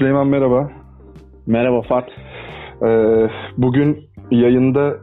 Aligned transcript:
Süleyman 0.00 0.28
merhaba. 0.28 0.70
Merhaba 1.46 1.82
Fat. 1.82 2.08
Ee, 2.82 3.28
bugün 3.56 3.98
yayında 4.30 4.96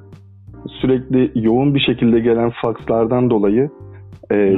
sürekli 0.81 1.31
yoğun 1.35 1.75
bir 1.75 1.79
şekilde 1.79 2.19
gelen 2.19 2.51
fakslardan 2.61 3.29
dolayı 3.29 3.69
e, 4.31 4.55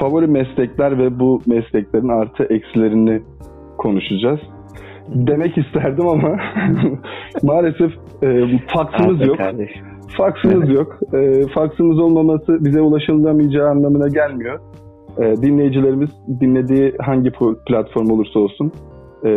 favori 0.00 0.26
meslekler 0.26 0.98
ve 0.98 1.20
bu 1.20 1.40
mesleklerin 1.46 2.08
artı 2.08 2.44
eksilerini 2.44 3.22
konuşacağız. 3.78 4.40
Demek 5.08 5.58
isterdim 5.58 6.08
ama 6.08 6.36
maalesef 7.42 7.92
e, 8.22 8.58
faksımız 8.74 9.26
yok. 9.26 9.36
Kardeşim. 9.36 9.86
Faksımız 10.16 10.68
Evet. 10.68 10.78
yok. 10.78 10.98
E, 11.14 11.46
faksımız 11.54 11.98
olmaması 11.98 12.64
bize 12.64 12.80
ulaşılamayacağı 12.80 13.68
anlamına 13.68 14.08
gelmiyor. 14.08 14.60
E, 15.18 15.36
dinleyicilerimiz 15.36 16.10
dinlediği 16.40 16.94
hangi 17.00 17.32
platform 17.66 18.10
olursa 18.10 18.38
olsun 18.38 18.72
e, 19.24 19.30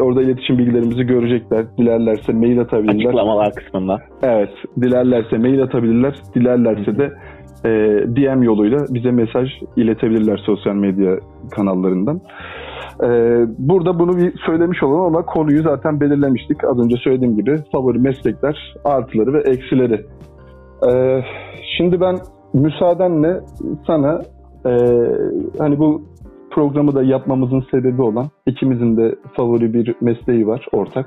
orada 0.00 0.22
iletişim 0.22 0.58
bilgilerimizi 0.58 1.04
görecekler. 1.04 1.64
Dilerlerse 1.78 2.32
mail 2.32 2.60
atabilirler. 2.60 2.94
Açıklamalar 2.94 3.54
kısmında. 3.54 3.98
Evet, 4.22 4.50
dilerlerse 4.82 5.38
mail 5.38 5.62
atabilirler, 5.62 6.14
dilerlerse 6.34 6.98
de 6.98 7.12
e, 7.64 7.70
DM 8.16 8.42
yoluyla 8.42 8.78
bize 8.90 9.10
mesaj 9.10 9.48
iletebilirler 9.76 10.42
sosyal 10.46 10.74
medya 10.74 11.18
kanallarından. 11.50 12.20
E, 13.04 13.08
burada 13.58 13.98
bunu 13.98 14.16
bir 14.16 14.32
söylemiş 14.46 14.82
olalım 14.82 15.00
ama 15.00 15.24
konuyu 15.24 15.62
zaten 15.62 16.00
belirlemiştik. 16.00 16.64
Az 16.64 16.78
önce 16.84 16.96
söylediğim 16.96 17.36
gibi 17.36 17.56
favori 17.72 17.98
meslekler, 17.98 18.74
artıları 18.84 19.32
ve 19.32 19.40
eksileri. 19.40 20.00
E, 20.88 21.22
şimdi 21.78 22.00
ben 22.00 22.16
müsaadenle 22.54 23.40
sana 23.86 24.20
e, 24.66 24.72
hani 25.58 25.78
bu 25.78 26.02
programı 26.54 26.94
da 26.94 27.02
yapmamızın 27.02 27.64
sebebi 27.70 28.02
olan 28.02 28.26
ikimizin 28.46 28.96
de 28.96 29.14
favori 29.36 29.74
bir 29.74 29.94
mesleği 30.00 30.46
var 30.46 30.66
ortak 30.72 31.06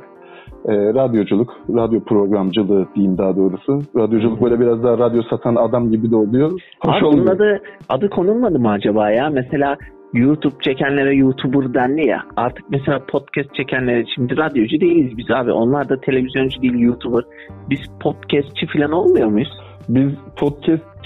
e, 0.66 0.74
radyoculuk, 0.74 1.54
radyo 1.70 2.04
programcılığı 2.04 2.88
diyeyim 2.96 3.18
daha 3.18 3.36
doğrusu. 3.36 3.82
Radyoculuk 3.96 4.42
böyle 4.42 4.60
biraz 4.60 4.84
daha 4.84 4.98
radyo 4.98 5.22
satan 5.30 5.56
adam 5.56 5.92
gibi 5.92 6.12
de 6.12 6.16
oluyor. 6.16 6.52
Hoş 6.86 6.98
Abi 6.98 7.06
olmuyor. 7.06 7.36
adı, 7.36 7.62
adı 7.90 8.10
konulmadı 8.10 8.60
mı 8.60 8.70
acaba 8.70 9.12
ya? 9.12 9.30
Mesela 9.30 9.78
YouTube 10.14 10.56
çekenlere 10.62 11.16
YouTuber 11.16 11.74
dendi 11.74 12.08
ya. 12.08 12.24
Artık 12.38 12.66
mesela 12.70 13.00
podcast 13.08 13.56
çekenlere 13.56 14.06
şimdi 14.16 14.38
radyocu 14.38 14.82
değiliz 14.82 15.18
biz 15.18 15.32
abi. 15.32 15.52
Onlar 15.52 15.90
da 15.90 16.02
televizyoncu 16.02 16.62
değil 16.62 16.80
YouTuber. 16.80 17.24
Biz 17.70 17.80
podcastçi 18.00 18.68
falan 18.68 18.92
olmuyor 18.92 19.28
muyuz? 19.28 19.50
Biz 19.90 20.12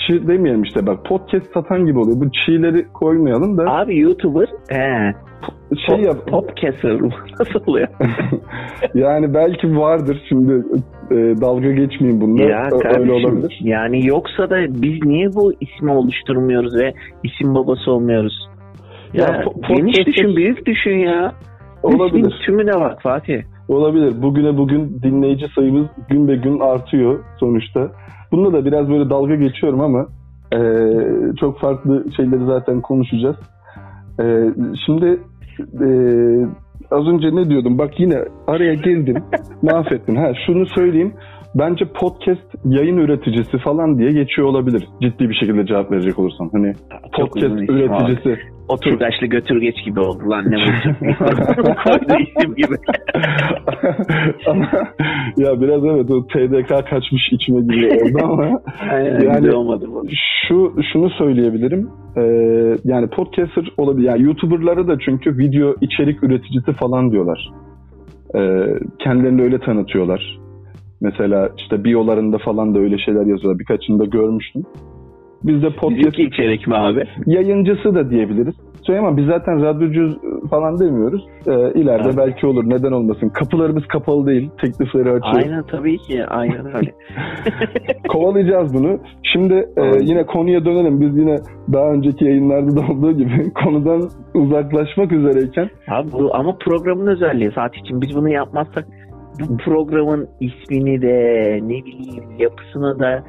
podcastçi 0.09 0.27
demeyelim 0.27 0.63
işte 0.63 0.85
bak 0.87 1.05
podcast 1.05 1.53
satan 1.53 1.85
gibi 1.85 1.99
oluyor. 1.99 2.17
Bu 2.19 2.31
çiğleri 2.31 2.87
koymayalım 2.93 3.57
da 3.57 3.63
Abi 3.71 3.99
YouTuber 3.99 4.47
he, 4.69 5.13
şey 5.87 5.95
pop, 5.97 6.05
yap. 6.05 6.27
podcaster 6.27 6.91
nasıl 7.39 7.59
oluyor? 7.67 7.87
yani 8.93 9.33
belki 9.33 9.77
vardır 9.77 10.21
şimdi 10.29 10.53
e, 11.11 11.15
dalga 11.41 11.71
geçmeyeyim 11.71 12.21
bununla. 12.21 12.43
ya 12.43 12.67
Ö- 12.71 12.75
Öyle 12.75 12.83
kardeşim, 12.83 13.13
olabilir. 13.13 13.59
yani 13.61 14.07
yoksa 14.07 14.49
da 14.49 14.55
biz 14.69 15.03
niye 15.05 15.27
bu 15.35 15.53
ismi 15.61 15.91
oluşturmuyoruz 15.91 16.75
ve 16.75 16.93
isim 17.23 17.55
babası 17.55 17.91
olmuyoruz? 17.91 18.49
Ya, 19.13 19.25
Ya 19.25 19.29
po- 19.43 19.67
geniş 19.67 19.97
podcaster- 19.97 20.05
düşün, 20.05 20.35
büyük 20.35 20.65
düşün 20.65 20.97
ya. 20.97 21.33
Olabilir. 21.83 22.19
İsmin 22.31 22.45
tümüne 22.45 22.73
bak 22.79 23.01
Fatih. 23.01 23.41
Olabilir. 23.69 24.21
Bugüne 24.21 24.57
bugün 24.57 24.99
dinleyici 25.03 25.47
sayımız 25.55 25.87
gün 26.09 26.27
be 26.27 26.35
gün 26.35 26.59
artıyor 26.59 27.19
sonuçta. 27.39 27.91
Bunda 28.31 28.53
da 28.53 28.65
biraz 28.65 28.89
böyle 28.89 29.09
dalga 29.09 29.35
geçiyorum 29.35 29.81
ama 29.81 30.07
e, 30.53 30.59
çok 31.39 31.59
farklı 31.59 32.05
şeyleri 32.17 32.45
zaten 32.45 32.81
konuşacağız. 32.81 33.35
E, 34.19 34.53
şimdi 34.85 35.19
e, 35.59 35.87
az 36.91 37.07
önce 37.07 37.35
ne 37.35 37.49
diyordum? 37.49 37.77
Bak 37.77 37.99
yine 37.99 38.25
araya 38.47 38.73
girdim. 38.73 39.15
mahvettin. 39.61 40.15
Ha, 40.15 40.31
şunu 40.45 40.65
söyleyeyim. 40.65 41.13
Bence 41.55 41.85
podcast 41.85 42.55
yayın 42.65 42.97
üreticisi 42.97 43.57
falan 43.57 43.97
diye 43.99 44.11
geçiyor 44.11 44.47
olabilir. 44.47 44.83
Ciddi 45.01 45.29
bir 45.29 45.33
şekilde 45.35 45.65
cevap 45.65 45.91
verecek 45.91 46.19
olursam. 46.19 46.49
Hani 46.53 46.73
Çok 47.17 47.35
uzun 47.35 47.47
podcast 47.49 47.63
isim 47.63 47.75
üreticisi. 47.75 48.39
Oturgaçlı 48.67 49.27
götürgeç 49.27 49.75
gibi 49.85 49.99
oldu 49.99 50.29
lan 50.29 50.51
ne 50.51 50.55
bu? 50.55 51.05
Koydu 51.83 52.23
isim 52.37 52.55
gibi. 52.55 52.75
ama 54.47 54.65
ya 55.37 55.61
biraz 55.61 55.85
evet 55.85 56.11
o 56.11 56.27
TDK 56.27 56.67
kaçmış 56.89 57.21
içime 57.31 57.59
gibi 57.61 57.87
oldu 57.87 58.19
ama 58.23 58.61
Aynen 58.91 59.19
Yani- 59.21 59.55
olmadı 59.55 59.85
bu. 59.87 60.03
şu 60.47 60.73
şunu 60.93 61.09
söyleyebilirim. 61.09 61.89
Ee, 62.17 62.21
yani 62.83 63.07
podcaster 63.07 63.71
olabilir. 63.77 64.07
Yani 64.07 64.23
YouTuber'lara 64.23 64.87
da 64.87 64.97
çünkü 65.05 65.37
video 65.37 65.75
içerik 65.81 66.23
üreticisi 66.23 66.73
falan 66.73 67.11
diyorlar. 67.11 67.49
Ee, 68.35 68.65
kendilerini 68.99 69.41
öyle 69.41 69.59
tanıtıyorlar. 69.59 70.39
Mesela 71.01 71.49
işte 71.57 71.83
biolarında 71.83 72.37
falan 72.37 72.75
da 72.75 72.79
öyle 72.79 72.97
şeyler 72.97 73.25
yazıyorlar. 73.25 73.59
Birkaçını 73.59 73.99
da 73.99 74.05
görmüştüm. 74.05 74.63
Biz 75.43 75.63
de 75.63 75.69
podcast 75.69 75.97
Bizimki 75.99 76.23
içerik 76.23 76.67
mi 76.67 76.75
abi? 76.75 77.03
yayıncısı 77.25 77.95
da 77.95 78.09
diyebiliriz. 78.09 78.55
Söyleyemem 78.83 79.17
biz 79.17 79.25
zaten 79.25 79.61
radyocu 79.61 80.19
falan 80.49 80.79
demiyoruz. 80.79 81.21
Ee, 81.47 81.51
ileride 81.51 82.03
Evet. 82.05 82.17
belki 82.17 82.47
olur. 82.47 82.63
Neden 82.69 82.91
olmasın? 82.91 83.29
Kapılarımız 83.29 83.83
kapalı 83.87 84.27
değil. 84.27 84.49
Teklifleri 84.61 85.11
açıyoruz. 85.11 85.43
Aynen 85.45 85.63
tabii 85.63 85.97
ki. 85.97 86.25
Aynen 86.25 86.65
öyle. 86.75 86.91
Kovalayacağız 88.07 88.73
bunu. 88.73 88.97
Şimdi 89.23 89.53
e, 89.53 89.83
yine 90.01 90.25
konuya 90.25 90.65
dönelim. 90.65 91.01
Biz 91.01 91.17
yine 91.17 91.35
daha 91.73 91.91
önceki 91.91 92.25
yayınlarda 92.25 92.75
da 92.75 92.81
olduğu 92.93 93.11
gibi 93.11 93.53
konudan 93.63 94.09
uzaklaşmak 94.35 95.11
üzereyken 95.11 95.69
Abi 95.87 96.11
bu 96.11 96.35
ama 96.35 96.55
programın 96.59 97.07
özelliği 97.07 97.51
Fatih'ciğim 97.51 98.01
biz 98.01 98.15
bunu 98.15 98.29
yapmazsak 98.29 98.85
programın 99.65 100.27
ismini 100.39 101.01
de 101.01 101.15
ne 101.63 101.85
bileyim 101.85 102.23
yapısını 102.39 102.99
da 102.99 103.23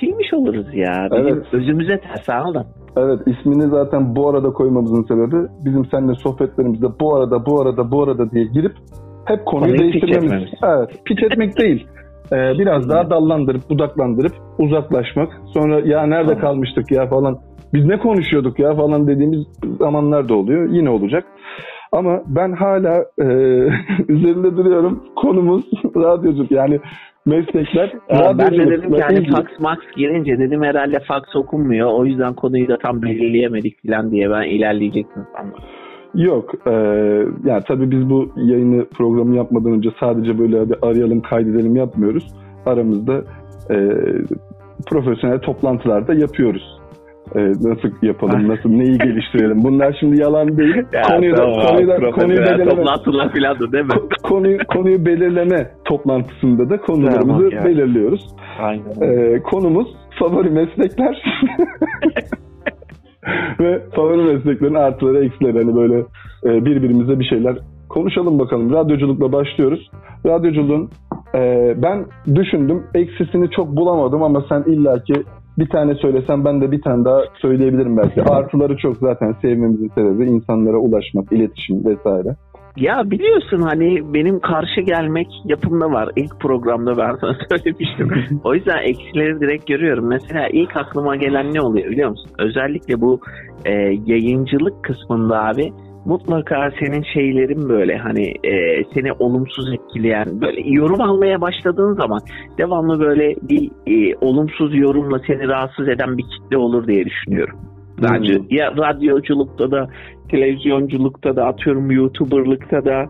silmiş 0.00 0.34
oluruz 0.34 0.66
ya. 0.74 1.08
Bizim 1.12 1.26
Evet. 1.28 1.46
özümüze 1.52 2.00
ters 2.00 2.28
anladın. 2.28 2.66
evet 2.96 3.20
ismini 3.26 3.62
zaten 3.70 4.16
bu 4.16 4.28
arada 4.28 4.52
koymamızın 4.52 5.02
sebebi 5.02 5.36
bizim 5.64 5.84
seninle 5.84 6.14
sohbetlerimizde 6.14 6.86
bu 7.00 7.16
arada 7.16 7.46
bu 7.46 7.60
arada 7.60 7.90
bu 7.90 8.02
arada 8.02 8.30
diye 8.30 8.44
girip 8.44 8.72
hep 9.24 9.46
konuyu, 9.46 9.76
Konuyu 9.76 9.92
piç 9.92 10.02
değiştirmemiz. 10.02 10.32
etmemiz. 10.32 10.78
Evet, 10.78 11.00
piç 11.04 11.22
etmek 11.22 11.58
değil. 11.58 11.86
Ee, 12.32 12.36
biraz 12.58 12.88
daha 12.88 13.10
dallandırıp 13.10 13.70
budaklandırıp 13.70 14.32
uzaklaşmak. 14.58 15.28
Sonra 15.54 15.80
ya 15.80 16.06
nerede 16.06 16.26
Tamam. 16.26 16.40
kalmıştık 16.40 16.90
ya 16.92 17.06
falan. 17.06 17.38
Biz 17.74 17.84
ne 17.86 17.98
konuşuyorduk 17.98 18.58
ya 18.58 18.74
falan 18.74 19.06
dediğimiz 19.06 19.46
zamanlar 19.78 20.28
da 20.28 20.34
oluyor. 20.34 20.70
Yine 20.72 20.90
olacak. 20.90 21.24
Ama 21.96 22.22
ben 22.26 22.52
hala 22.52 23.04
e, 23.18 23.24
üzerinde 24.08 24.56
duruyorum. 24.56 25.02
Konumuz 25.16 25.64
radyoculuk. 25.96 26.50
Yani 26.50 26.80
meslekler 27.26 27.92
Ya 28.08 28.38
ben 28.38 28.52
de 28.52 28.70
dedim 28.70 28.94
ki 28.94 29.02
hani 29.02 29.30
fax 29.30 29.44
max 29.60 29.78
girince 29.96 30.38
dedim 30.38 30.62
herhalde 30.62 30.98
fax 31.08 31.22
okunmuyor. 31.36 31.90
O 31.92 32.04
yüzden 32.04 32.34
konuyu 32.34 32.68
da 32.68 32.78
tam 32.78 33.02
belirleyemedik 33.02 33.86
falan 33.86 34.10
diye 34.10 34.30
ben 34.30 34.42
ilerleyecektim 34.42 35.22
sandım. 35.36 35.58
Yok. 36.14 36.54
E, 36.66 36.72
yani 37.44 37.62
tabii 37.68 37.90
biz 37.90 38.10
bu 38.10 38.28
yayını 38.36 38.84
programı 38.84 39.36
yapmadan 39.36 39.72
önce 39.72 39.88
sadece 40.00 40.38
böyle 40.38 40.58
hadi 40.58 40.74
arayalım 40.82 41.20
kaydedelim 41.20 41.76
yapmıyoruz. 41.76 42.24
Aramızda 42.66 43.22
e, 43.70 43.76
profesyonel 44.86 45.38
toplantılarda 45.38 46.14
yapıyoruz. 46.14 46.75
E, 47.34 47.40
nasıl 47.40 47.88
yapalım, 48.02 48.48
nasıl 48.56 48.68
neyi 48.70 48.98
geliştirelim. 48.98 49.64
Bunlar 49.64 49.96
şimdi 50.00 50.20
yalan 50.20 50.58
değil. 50.58 50.76
konuyu 51.08 51.36
da, 51.36 51.42
konuyu 51.42 51.88
da, 51.88 52.10
konuyu 52.10 52.38
belirleme, 52.38 52.70
Toplantılar 52.70 53.32
falan 53.32 53.60
da 53.60 53.72
değil 53.72 53.84
mi? 53.84 53.90
ko- 53.90 54.22
konuyu, 54.22 54.58
konuyu 54.74 55.06
belirleme 55.06 55.70
toplantısında 55.84 56.70
da 56.70 56.76
konularımızı 56.80 57.26
Tamam 57.26 57.50
ya. 57.50 57.64
belirliyoruz. 57.64 58.26
Aynen. 58.60 58.84
E, 59.00 59.42
konumuz 59.42 59.86
favori 60.18 60.50
meslekler 60.50 61.22
ve 63.60 63.82
favori 63.96 64.34
mesleklerin 64.34 64.74
artıları 64.74 65.24
eksileri 65.24 65.58
hani 65.64 65.76
böyle 65.76 65.98
e, 66.44 66.64
birbirimize 66.64 67.20
bir 67.20 67.24
şeyler 67.24 67.56
konuşalım 67.88 68.38
bakalım. 68.38 68.72
Radyoculukla 68.72 69.32
başlıyoruz. 69.32 69.90
Radyoculuğun 70.26 70.90
e, 71.34 71.74
ben 71.82 72.06
düşündüm 72.34 72.82
eksisini 72.94 73.50
çok 73.50 73.76
bulamadım 73.76 74.22
ama 74.22 74.44
sen 74.48 74.62
illaki 74.66 75.14
bir 75.58 75.68
tane 75.68 75.94
söylesen 75.94 76.44
ben 76.44 76.60
de 76.60 76.72
bir 76.72 76.82
tane 76.82 77.04
daha 77.04 77.20
söyleyebilirim 77.42 77.96
belki. 77.96 78.22
Artıları 78.22 78.76
çok 78.76 78.96
zaten 78.96 79.34
sevmemizin 79.42 79.88
sebebi 79.94 80.24
insanlara 80.24 80.76
ulaşmak, 80.76 81.32
iletişim 81.32 81.84
vesaire. 81.84 82.36
Ya 82.76 83.10
biliyorsun 83.10 83.62
hani 83.62 84.14
benim 84.14 84.40
karşı 84.40 84.80
gelmek 84.80 85.26
yapımda 85.44 85.90
var. 85.90 86.08
İlk 86.16 86.40
programda 86.40 86.96
ben 86.96 87.16
sana 87.20 87.36
söylemiştim. 87.48 88.40
o 88.44 88.54
yüzden 88.54 88.78
eksileri 88.78 89.40
direkt 89.40 89.66
görüyorum. 89.66 90.06
Mesela 90.08 90.48
ilk 90.52 90.76
aklıma 90.76 91.16
gelen 91.16 91.54
ne 91.54 91.60
oluyor 91.60 91.90
biliyor 91.90 92.10
musun? 92.10 92.30
Özellikle 92.38 93.00
bu 93.00 93.20
e, 93.64 93.72
yayıncılık 94.06 94.84
kısmında 94.84 95.44
abi 95.44 95.72
mutlaka 96.06 96.70
senin 96.80 97.02
şeylerin 97.02 97.68
böyle 97.68 97.96
hani 97.96 98.26
e, 98.44 98.84
seni 98.94 99.12
olumsuz 99.12 99.74
etkileyen 99.74 100.40
böyle 100.40 100.60
yorum 100.64 101.00
almaya 101.00 101.40
başladığın 101.40 101.94
zaman 101.94 102.20
devamlı 102.58 103.00
böyle 103.00 103.34
bir 103.42 103.70
e, 103.86 104.16
olumsuz 104.20 104.76
yorumla 104.76 105.18
seni 105.26 105.48
rahatsız 105.48 105.88
eden 105.88 106.18
bir 106.18 106.22
kitle 106.22 106.56
olur 106.56 106.86
diye 106.86 107.04
düşünüyorum. 107.04 107.58
Bence 108.02 108.34
Hmm. 108.34 108.44
ya 108.50 108.72
radyoculukta 108.76 109.70
da 109.70 109.88
televizyonculukta 110.30 111.36
da 111.36 111.46
atıyorum 111.46 111.90
YouTuber'lıkta 111.90 112.84
da 112.84 113.06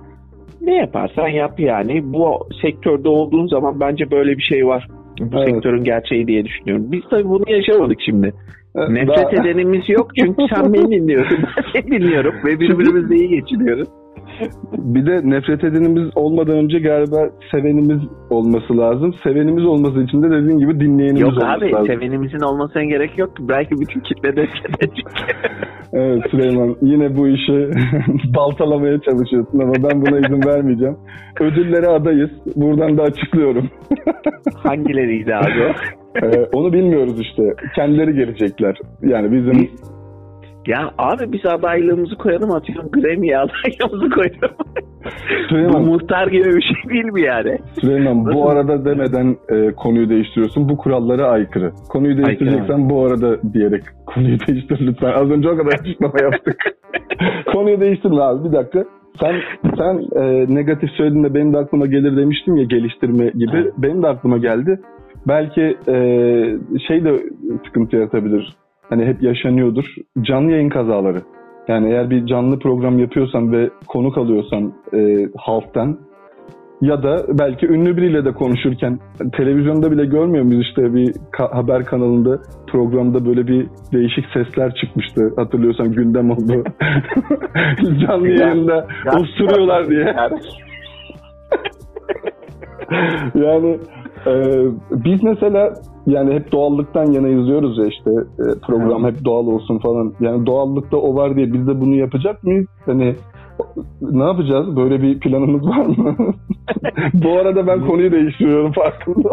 ne 0.60 0.74
yaparsan 0.74 1.28
yap 1.28 1.60
yani. 1.60 2.12
Bu 2.12 2.48
sektörde 2.62 3.08
olduğun 3.08 3.46
zaman 3.46 3.80
bence 3.80 4.10
böyle 4.10 4.38
bir 4.38 4.42
şey 4.42 4.66
var. 4.66 4.88
Bu 5.20 5.38
Evet. 5.38 5.48
sektörün 5.48 5.84
gerçeği 5.84 6.26
diye 6.26 6.44
düşünüyorum. 6.44 6.92
Biz 6.92 7.00
tabii 7.10 7.28
bunu 7.28 7.44
yaşamadık 7.48 7.98
şimdi. 8.04 8.32
Nefret 8.88 9.32
daha- 9.32 9.42
edenimiz 9.42 9.88
yok 9.88 10.08
çünkü 10.18 10.42
sen 10.54 10.72
beni 10.72 10.90
dinliyorsun. 10.90 11.38
Ben 11.56 11.80
seni 11.80 11.90
dinliyorum 12.00 12.34
ve 12.44 12.60
birbirimizle 12.60 13.14
iyi 13.16 13.28
geçiniyoruz. 13.28 13.88
Bir 14.72 15.06
de 15.06 15.20
nefret 15.30 15.64
edenimiz 15.64 16.10
olmadan 16.14 16.56
önce 16.56 16.78
galiba 16.78 17.30
sevenimiz 17.50 18.00
olması 18.30 18.78
lazım. 18.78 19.14
Sevenimiz 19.22 19.64
olması 19.64 20.02
için 20.02 20.22
de 20.22 20.30
dediğin 20.30 20.58
gibi 20.58 20.80
dinleyenimiz 20.80 21.20
Yok 21.22 21.30
olması 21.32 21.46
abi 21.46 21.72
lazım. 21.72 21.86
sevenimizin 21.86 22.40
olmasına 22.40 22.84
gerek 22.84 23.18
yok. 23.18 23.30
Belki 23.40 23.70
bütün 23.80 24.00
kitle 24.00 24.28
nefret 24.30 24.82
edecek. 24.82 25.06
Evet 25.92 26.22
Süleyman 26.30 26.76
yine 26.82 27.16
bu 27.16 27.28
işi 27.28 27.52
baltalamaya 28.36 29.00
çalışıyorsun 29.00 29.58
ama 29.60 29.72
ben 29.74 30.00
buna 30.02 30.18
izin 30.18 30.46
vermeyeceğim. 30.48 30.96
Ödüllere 31.40 31.86
adayız. 31.86 32.30
Buradan 32.56 32.98
da 32.98 33.02
açıklıyorum. 33.02 33.68
Hangileriydi 34.54 35.34
abi 35.36 35.62
o? 35.62 35.72
Ee, 36.22 36.48
onu 36.52 36.72
bilmiyoruz 36.72 37.20
işte. 37.20 37.54
Kendileri 37.74 38.14
gelecekler. 38.14 38.78
Yani 39.02 39.32
bizim 39.32 39.70
Ya 40.66 40.90
abi 40.98 41.32
biz 41.32 41.46
adaylığımızı 41.46 42.16
koyalım 42.16 42.50
atıyorum 42.50 42.90
Grammy'ye 42.90 43.38
adaylığımızı 43.38 44.10
koyalım. 44.10 44.56
Bu 45.04 45.48
Süleyman, 45.48 45.84
muhtar 45.84 46.26
gibi 46.26 46.44
bir 46.44 46.62
şey 46.62 46.90
değil 46.90 47.04
mi 47.04 47.22
yani? 47.22 47.58
Süleyman 47.80 48.24
Nasıl? 48.24 48.38
bu 48.38 48.50
arada 48.50 48.84
demeden 48.84 49.36
e, 49.48 49.72
konuyu 49.72 50.08
değiştiriyorsun. 50.08 50.68
Bu 50.68 50.76
kurallara 50.76 51.26
aykırı. 51.26 51.72
Konuyu 51.88 52.16
değiştireceksen 52.16 52.90
bu 52.90 53.04
arada 53.04 53.52
diyerek 53.52 53.82
konuyu 54.06 54.38
değiştir 54.46 54.86
lütfen. 54.86 55.12
Az 55.12 55.30
önce 55.30 55.48
o 55.48 55.56
kadar 55.56 55.72
açıklama 55.72 56.20
yaptık. 56.22 56.56
konuyu 57.52 57.80
değiştirme 57.80 58.22
abi 58.22 58.48
bir 58.48 58.52
dakika. 58.52 58.84
Sen 59.20 59.34
sen 59.78 60.22
e, 60.22 60.54
negatif 60.54 60.90
söylediğinde 60.90 61.34
benim 61.34 61.54
de 61.54 61.58
aklıma 61.58 61.86
gelir 61.86 62.16
demiştim 62.16 62.56
ya 62.56 62.64
geliştirme 62.64 63.26
gibi. 63.26 63.56
Evet. 63.56 63.74
Benim 63.78 64.02
de 64.02 64.06
aklıma 64.06 64.38
geldi. 64.38 64.80
Belki 65.28 65.76
e, 65.88 65.94
şey 66.88 67.04
de 67.04 67.22
sıkıntı 67.66 67.96
yaratabilir. 67.96 68.56
Hani 68.88 69.04
hep 69.06 69.22
yaşanıyordur. 69.22 69.94
Canlı 70.20 70.50
yayın 70.50 70.68
kazaları. 70.68 71.22
Yani 71.68 71.88
eğer 71.88 72.10
bir 72.10 72.26
canlı 72.26 72.58
program 72.58 72.98
yapıyorsan 72.98 73.52
ve 73.52 73.70
konuk 73.88 74.18
alıyorsan 74.18 74.72
e, 74.94 75.28
halktan 75.36 75.98
ya 76.80 77.02
da 77.02 77.38
belki 77.38 77.66
ünlü 77.66 77.96
biriyle 77.96 78.24
de 78.24 78.32
konuşurken 78.32 78.98
televizyonda 79.36 79.92
bile 79.92 80.04
görmüyor 80.04 80.44
muyuz 80.44 80.66
işte 80.68 80.94
bir 80.94 81.06
ka- 81.12 81.54
haber 81.54 81.84
kanalında 81.84 82.40
programda 82.66 83.26
böyle 83.26 83.46
bir 83.46 83.66
değişik 83.92 84.24
sesler 84.32 84.74
çıkmıştı. 84.74 85.32
Hatırlıyorsan 85.36 85.92
gündem 85.92 86.30
oldu. 86.30 86.52
Canlı 88.06 88.28
yayında 88.28 88.86
osuruyorlar 89.18 89.88
diye. 89.88 90.16
Yani 93.34 93.78
e, 94.26 94.32
biz 94.90 95.22
mesela 95.22 95.74
yani 96.06 96.34
hep 96.34 96.52
doğallıktan 96.52 97.12
yana 97.12 97.28
izliyoruz 97.28 97.78
ya 97.78 97.86
işte 97.86 98.10
e, 98.10 98.44
program 98.66 99.04
hep 99.04 99.24
doğal 99.24 99.46
olsun 99.46 99.78
falan. 99.78 100.12
Yani 100.20 100.46
doğallıkta 100.46 100.96
o 100.96 101.14
var 101.14 101.36
diye 101.36 101.52
biz 101.52 101.66
de 101.66 101.80
bunu 101.80 101.94
yapacak 101.94 102.44
mıyız? 102.44 102.66
Hani 102.86 103.14
ne 104.00 104.24
yapacağız? 104.24 104.76
Böyle 104.76 105.02
bir 105.02 105.20
planımız 105.20 105.68
var 105.68 105.86
mı? 105.86 106.16
Bu 107.14 107.38
arada 107.38 107.66
ben 107.66 107.86
konuyu 107.86 108.12
değiştiriyorum 108.12 108.72
farkında. 108.72 109.28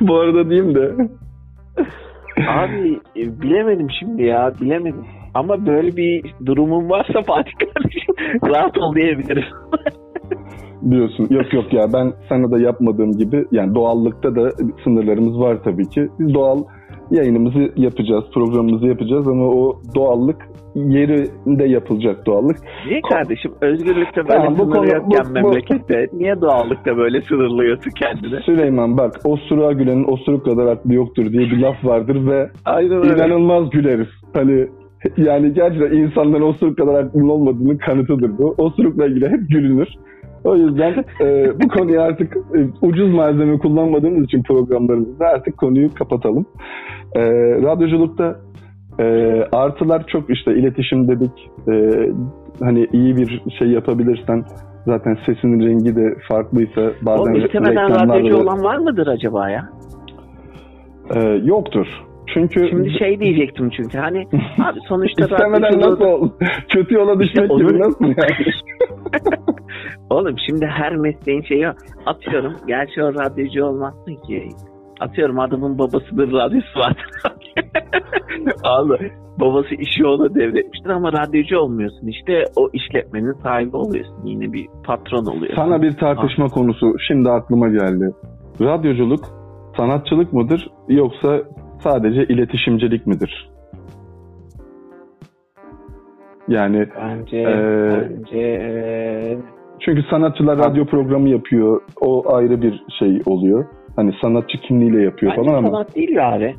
Bu 0.00 0.16
arada 0.16 0.50
diyeyim 0.50 0.74
de. 0.74 0.94
Abi 2.48 3.00
e, 3.16 3.40
bilemedim 3.40 3.88
şimdi 4.00 4.22
ya 4.22 4.52
bilemedim. 4.60 5.04
Ama 5.34 5.66
böyle 5.66 5.96
bir 5.96 6.34
durumun 6.46 6.90
varsa 6.90 7.22
Fatih 7.22 7.52
kardeşim 7.52 8.14
rahat 8.54 8.78
ol 8.78 8.94
diyebilirim. 8.94 9.44
diyorsun. 10.90 11.26
Yok 11.30 11.52
yok 11.54 11.72
ya 11.72 11.92
ben 11.92 12.12
sana 12.28 12.50
da 12.50 12.58
yapmadığım 12.58 13.12
gibi 13.12 13.44
yani 13.52 13.74
doğallıkta 13.74 14.36
da 14.36 14.50
sınırlarımız 14.84 15.40
var 15.40 15.58
tabii 15.64 15.88
ki. 15.88 16.08
Biz 16.18 16.34
doğal 16.34 16.58
yayınımızı 17.10 17.72
yapacağız, 17.76 18.24
programımızı 18.34 18.86
yapacağız 18.86 19.28
ama 19.28 19.44
o 19.46 19.80
doğallık 19.94 20.36
yerinde 20.74 21.64
yapılacak 21.64 22.26
doğallık. 22.26 22.56
Niye 22.86 23.00
kardeşim 23.00 23.52
özgürlükte 23.60 24.16
böyle 24.28 24.32
Tamam, 24.38 24.54
bu 24.58 24.62
sınır 24.62 24.74
konu- 24.74 24.86
yokken 24.94 25.24
bu- 25.24 25.28
bu- 25.28 25.32
memlekette 25.32 26.06
niye 26.12 26.40
doğallıkta 26.40 26.96
böyle 26.96 27.20
sınırlıyorsun 27.22 27.90
kendini? 27.90 28.40
Süleyman 28.42 28.98
bak 28.98 29.12
osuruğa 29.24 29.72
gülenin 29.72 30.04
osuruk 30.04 30.44
kadar 30.44 30.66
aklı 30.66 30.94
yoktur 30.94 31.32
diye 31.32 31.42
bir 31.42 31.58
laf 31.58 31.84
vardır 31.84 32.26
ve 32.26 32.50
Aynen 32.64 32.92
öyle. 32.92 33.14
inanılmaz 33.14 33.70
güleriz. 33.70 34.08
Hani 34.34 34.66
yani 35.16 35.54
gerçekten 35.54 35.96
insanların 35.96 36.42
osuruk 36.42 36.78
kadar 36.78 36.94
aklının 37.04 37.28
olmadığının 37.28 37.76
kanıtıdır 37.76 38.38
bu. 38.38 38.54
Osurukla 38.58 39.06
ilgili 39.06 39.28
hep 39.28 39.48
gülünür. 39.50 39.88
O 40.46 40.56
yüzden 40.56 41.04
e, 41.20 41.52
bu 41.62 41.68
konuyu 41.68 42.00
artık 42.00 42.36
e, 42.36 42.58
ucuz 42.82 43.14
malzeme 43.14 43.58
kullanmadığımız 43.58 44.24
için 44.24 44.42
programlarımızda 44.42 45.26
artık 45.26 45.56
konuyu 45.58 45.94
kapatalım. 45.94 46.46
E, 47.16 47.22
radyoculukta 47.62 48.36
e, 49.00 49.04
artılar 49.52 50.06
çok 50.06 50.30
işte 50.30 50.54
iletişim 50.54 51.08
dedik. 51.08 51.50
E, 51.68 51.72
hani 52.60 52.88
iyi 52.92 53.16
bir 53.16 53.42
şey 53.58 53.68
yapabilirsen 53.68 54.44
zaten 54.86 55.18
sesinin 55.26 55.66
rengi 55.66 55.96
de 55.96 56.14
farklıysa 56.28 56.82
bazen 57.02 57.22
Oğlum 57.32 57.44
istemeden 57.44 57.90
radyocu 58.08 58.34
da- 58.36 58.42
olan 58.42 58.62
var 58.62 58.76
mıdır 58.78 59.06
acaba 59.06 59.50
ya? 59.50 59.68
e, 61.14 61.20
yoktur. 61.44 61.86
Çünkü 62.34 62.68
Şimdi 62.70 62.98
şey 62.98 63.20
diyecektim 63.20 63.70
çünkü 63.76 63.98
hani 63.98 64.18
abi 64.64 64.78
sonuçta 64.88 65.24
istemeden 65.24 65.80
nasıl 65.80 66.04
ol? 66.04 66.30
Kötü 66.68 66.94
yola 66.94 67.20
düşmek 67.20 67.50
İşte 67.50 67.54
gibi 67.56 67.66
onun- 67.66 67.78
nasıl 67.78 68.04
yani? 68.04 68.52
Oğlum 70.10 70.34
şimdi 70.46 70.66
her 70.66 70.96
mesleğin 70.96 71.42
şeyi 71.42 71.66
atıyorum. 72.06 72.52
Gerçi 72.66 73.02
o 73.02 73.14
radyocu 73.14 73.64
olmazsın 73.64 74.14
ki. 74.26 74.48
Atıyorum 75.00 75.38
adamın 75.40 75.78
babasının 75.78 76.32
radyosu 76.32 76.78
vardır. 76.78 77.06
Abi 78.64 79.12
babası 79.40 79.74
işi 79.74 80.06
ona 80.06 80.34
devretmiştir 80.34 80.90
ama 80.90 81.12
radyocu 81.12 81.58
olmuyorsun. 81.58 82.06
İşte 82.06 82.44
o 82.56 82.68
işletmenin 82.72 83.32
sahibi 83.32 83.76
oluyorsun. 83.76 84.16
Yine 84.24 84.52
bir 84.52 84.66
patron 84.86 85.26
oluyorsun. 85.26 85.56
Sana 85.56 85.82
bir 85.82 85.92
tartışma 85.92 86.46
konusu 86.48 86.94
şimdi 87.08 87.30
aklıma 87.30 87.68
geldi. 87.68 88.10
Radyoculuk 88.60 89.24
sanatçılık 89.76 90.32
mıdır 90.32 90.68
yoksa 90.88 91.38
sadece 91.82 92.24
iletişimcilik 92.24 93.06
midir? 93.06 93.50
Yani 96.48 96.86
Bence, 96.96 97.38
Ee, 97.38 98.10
bence 98.10 98.38
ee, 98.38 99.38
çünkü 99.80 100.02
sanatçılar 100.10 100.58
radyo 100.58 100.84
programı 100.86 101.28
yapıyor. 101.28 101.80
O 102.00 102.34
ayrı 102.34 102.62
bir 102.62 102.82
şey 102.98 103.22
oluyor. 103.26 103.64
Hani 103.96 104.12
sanatçı 104.22 104.58
kimliğiyle 104.58 105.02
yapıyor 105.02 105.32
bence 105.32 105.42
falan 105.42 105.58
ama 105.58 105.68
sanat 105.68 105.96
değil 105.96 106.34
abi. 106.34 106.54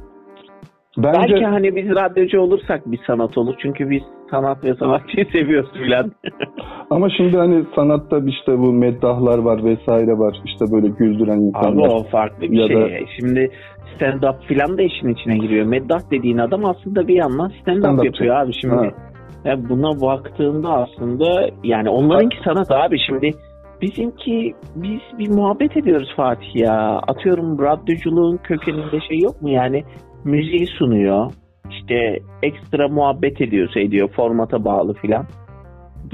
bence 0.98 1.34
Belki 1.34 1.46
hani 1.46 1.75
biz 1.75 1.89
radyocu 1.89 2.39
olursak 2.39 2.92
bir 2.92 3.00
sanat 3.08 3.38
olur. 3.38 3.56
Çünkü 3.62 3.89
biz 3.89 4.01
sanat 4.32 4.63
ve 4.63 4.75
sanatçıyı 4.75 5.25
seviyoruz 5.25 5.74
filan. 5.74 6.12
ama 6.89 7.10
şimdi 7.17 7.38
hani 7.38 7.63
sanatta 7.75 8.20
işte 8.27 8.60
bu 8.60 8.74
meddahlar 8.74 9.38
var 9.38 9.63
vesaire 9.63 10.17
var. 10.17 10.41
İşte 10.46 10.65
böyle 10.72 10.88
güldüren 10.88 11.38
Abi 11.38 11.41
insanlar. 11.44 11.88
o 11.89 12.03
farklı 12.03 12.41
bir 12.51 12.58
Ya 12.58 12.67
şey. 12.67 12.75
da- 12.75 13.08
Şimdi 13.20 13.50
stand-up 14.00 14.41
filan 14.48 14.77
da 14.77 14.82
işin 14.82 15.08
içine 15.08 15.38
giriyor. 15.38 15.65
Meddah 15.65 16.00
dediğin 16.12 16.38
adam 16.38 16.65
aslında 16.65 17.08
bir 17.08 17.15
yandan 17.15 17.50
stand-up 17.50 17.82
Stand-upçı. 17.86 18.06
yapıyor 18.06 18.36
abi 18.36 18.51
şimdi. 18.62 18.75
Ha. 18.75 18.86
Ya 19.46 19.70
buna 19.70 20.01
baktığında 20.01 20.70
aslında 20.70 21.50
yani 21.63 21.89
onlarınki 21.89 22.38
sanat 22.46 22.72
abi 22.72 22.98
şimdi 23.08 23.32
bizimki 23.82 24.53
biz 24.75 25.00
bir 25.20 25.29
muhabbet 25.29 25.77
ediyoruz 25.77 26.13
Fatih 26.15 26.56
ya. 26.56 27.00
Atıyorum 27.08 27.60
radyoculuğun 27.60 28.38
kökeninde 28.38 29.00
şey 29.10 29.20
yok 29.20 29.41
mu 29.41 29.50
yani 29.50 29.84
müziği 30.24 30.67
sunuyor. 30.67 31.32
işte 31.72 32.20
ekstra 32.44 32.88
muhabbet 32.88 33.41
ediyor 33.41 33.70
şey 33.74 33.91
diyor 33.91 34.10
formata 34.15 34.65
bağlı 34.65 34.94
filan. 34.94 35.25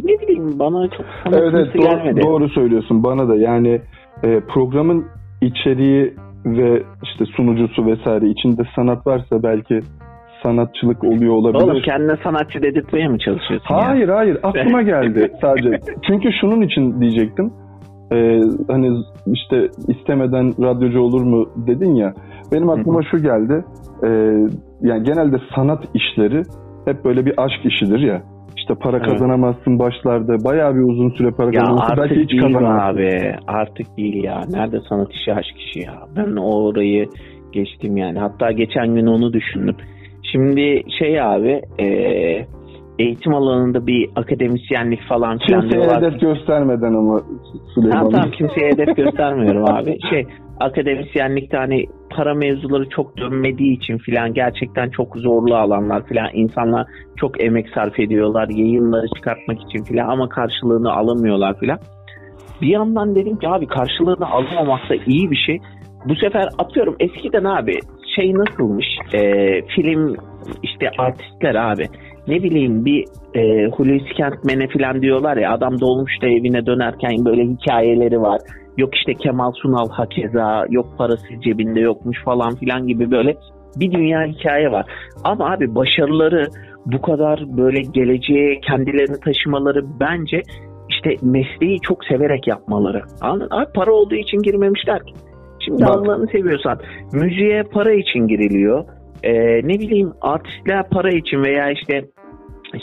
Ne 0.04 0.22
bileyim 0.22 0.60
bana 0.60 0.88
çok 0.88 1.06
Evet, 1.26 1.54
evet 1.54 1.76
doğru, 1.76 1.84
gelmedi. 1.84 2.22
doğru 2.24 2.50
söylüyorsun 2.50 3.04
bana 3.04 3.28
da 3.30 3.36
yani 3.36 3.82
e, 4.24 4.40
programın 4.40 5.06
içeriği 5.42 6.14
ve 6.46 6.84
işte 7.04 7.26
sunucusu 7.26 7.86
vesaire 7.86 8.28
içinde 8.30 8.62
sanat 8.76 9.08
varsa 9.08 9.44
belki 9.44 9.80
sanatçılık 10.44 11.04
oluyor 11.04 11.34
olabilir. 11.34 11.64
Oğlum 11.64 11.82
kendine 11.82 12.18
sanatçı 12.24 12.62
dedirtmeye 12.64 13.08
mi 13.08 13.20
çalışıyorsun 13.20 13.76
ya? 13.76 13.88
Hayır 13.88 14.10
hayır 14.10 14.38
aklıma 14.44 14.82
geldi 14.94 15.32
sadece. 15.42 15.80
Çünkü 16.08 16.30
şunun 16.42 16.62
için 16.62 17.02
diyecektim. 17.02 17.54
Ee, 18.12 18.42
hani 18.68 18.98
işte 19.28 19.70
istemeden 19.88 20.54
radyocu 20.62 21.00
olur 21.02 21.22
mu 21.22 21.50
dedin 21.68 21.96
ya. 21.96 22.14
Benim 22.52 22.70
aklıma 22.70 23.02
şu 23.12 23.18
geldi. 23.18 23.66
Ee, 24.04 24.08
yani 24.82 25.04
genelde 25.04 25.38
sanat 25.56 25.84
işleri 25.94 26.42
hep 26.86 27.06
böyle 27.06 27.26
bir 27.26 27.34
aşk 27.38 27.66
işidir 27.66 28.00
ya. 28.00 28.22
İşte 28.58 28.76
para 28.76 28.98
Evet. 28.98 29.06
kazanamazsın 29.08 29.80
başlarda. 29.80 30.44
Bayağı 30.44 30.76
bir 30.76 30.82
uzun 30.82 31.10
süre 31.10 31.32
para 31.32 31.50
Ya 31.54 31.64
artık 31.76 31.98
Belki 31.98 32.16
hiç 32.24 32.42
kazanamazsın. 32.42 32.98
abi. 32.98 33.36
Artık 33.48 33.98
değil 33.98 34.24
ya. 34.24 34.42
Nerede 34.50 34.80
sanat 34.90 35.12
işi 35.14 35.34
aşk 35.34 35.56
işi 35.60 35.80
ya. 35.80 35.94
Ben 36.16 36.36
orayı 36.36 37.08
geçtim 37.52 37.98
yani. 37.98 38.20
Hatta 38.20 38.52
geçen 38.52 38.96
gün 38.96 39.06
onu 39.08 39.34
düşündüm. 39.34 39.76
Şimdi 40.32 40.84
şey 41.00 41.22
abi 41.22 41.62
eee, 41.80 42.48
eğitim 43.00 43.34
alanında 43.34 43.88
bir 43.88 44.10
akademisyenlik 44.16 45.02
falan 45.10 45.38
filan 45.38 45.62
Kimseye 45.62 45.82
diyorlar. 45.84 46.04
hedef 46.04 46.22
göstermeden 46.22 46.94
ama 46.94 47.22
Süleyman. 47.76 47.98
Tamam 47.98 48.12
tamam 48.12 48.32
kimseye 48.32 48.72
hedef 48.72 48.96
göstermiyorum 48.98 49.66
abi. 49.66 49.98
Şey 50.10 50.26
akademisyenlikte 50.60 51.58
hani 51.58 51.86
para 52.16 52.34
mevzuları 52.34 52.90
çok 52.90 53.18
dönmediği 53.18 53.78
için 53.78 53.98
filan 53.98 54.34
gerçekten 54.34 54.90
çok 54.90 55.16
zorlu 55.16 55.56
alanlar 55.56 56.08
filan 56.08 56.30
insanlar 56.34 56.88
çok 57.18 57.44
emek 57.44 57.70
sarf 57.70 58.00
ediyorlar 58.00 58.50
yayınları 58.50 59.08
çıkartmak 59.16 59.58
için 59.62 59.84
filan 59.84 60.10
ama 60.10 60.30
karşılığını 60.30 60.94
alamıyorlar 60.94 61.60
filan. 61.60 61.80
Bir 62.62 62.68
yandan 62.68 63.16
dedim 63.16 63.38
ki 63.38 63.48
abi 63.48 63.68
karşılığını 63.68 64.30
alamamak 64.30 64.90
da 64.90 64.96
iyi 64.96 65.32
bir 65.32 65.44
şey. 65.46 65.60
Bu 66.06 66.16
sefer 66.16 66.50
atıyorum 66.58 66.96
eskiden 67.00 67.44
abi 67.44 67.80
şey 68.16 68.34
nasılmış 68.34 68.86
Ee, 69.14 69.62
film 69.76 70.16
işte 70.64 70.90
artistler 70.98 71.56
abi 71.56 71.86
ne 72.28 72.44
bileyim 72.44 72.86
bir 72.86 73.06
e, 73.36 73.70
Hulusi 73.70 74.14
Kentmen'e 74.14 74.68
falan 74.68 75.02
diyorlar 75.02 75.38
ya 75.38 75.54
adam 75.54 75.82
dolmuşta 75.82 76.28
evine 76.28 76.66
dönerken 76.66 77.26
böyle 77.26 77.44
hikayeleri 77.44 78.22
var. 78.22 78.42
Yok 78.78 78.96
işte 78.96 79.14
Kemal 79.14 79.52
Sunal 79.52 79.90
hakeza 79.90 80.66
yok 80.70 80.86
parası 80.98 81.42
cebinde 81.44 81.80
yokmuş 81.80 82.24
falan 82.24 82.56
filan 82.56 82.88
gibi 82.88 83.12
böyle 83.12 83.36
bir 83.76 83.92
dünya 83.92 84.26
hikaye 84.26 84.72
var. 84.72 84.86
Ama 85.24 85.52
abi 85.52 85.76
başarıları 85.76 86.48
bu 86.86 87.02
kadar 87.02 87.58
böyle 87.58 87.82
geleceğe 87.82 88.60
kendilerini 88.60 89.20
taşımaları 89.20 89.86
bence 90.00 90.42
işte 90.90 91.16
mesleği 91.22 91.80
çok 91.80 92.06
severek 92.06 92.48
yapmaları. 92.48 93.02
Anladın? 93.22 93.48
Abi 93.52 93.72
para 93.76 93.92
olduğu 93.94 94.16
için 94.16 94.38
girmemişler 94.38 95.00
ki. 95.00 95.14
Şimdi. 95.66 95.86
Allah'ını 95.86 96.28
seviyorsan 96.28 96.80
müziğe 97.14 97.64
para 97.64 97.94
için 97.94 98.28
giriliyor. 98.28 98.86
Ee, 99.24 99.34
ne 99.68 99.80
bileyim 99.80 100.14
artistler 100.22 100.90
para 100.90 101.10
için 101.10 101.44
veya 101.44 101.72
işte 101.72 102.06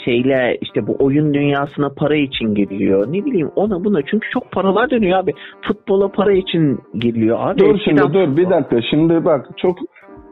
şeyle 0.05 0.57
işte 0.61 0.87
bu 0.87 0.95
oyun 0.99 1.33
dünyasına 1.33 1.89
para 1.89 2.15
için 2.15 2.55
giriliyor. 2.55 3.07
Ne 3.07 3.25
bileyim 3.25 3.51
ona 3.55 3.83
buna 3.83 4.01
çünkü 4.01 4.29
çok 4.33 4.51
paralar 4.51 4.89
dönüyor 4.89 5.19
abi. 5.19 5.33
Futbola 5.61 6.07
para 6.07 6.31
için 6.33 6.79
giriliyor 6.99 7.37
abi. 7.41 7.59
Dur 7.59 7.75
Eskiden- 7.75 7.97
şimdi 8.01 8.13
dur 8.13 8.37
bir 8.37 8.49
dakika. 8.49 8.81
Şimdi 8.89 9.25
bak 9.25 9.49
çok 9.57 9.77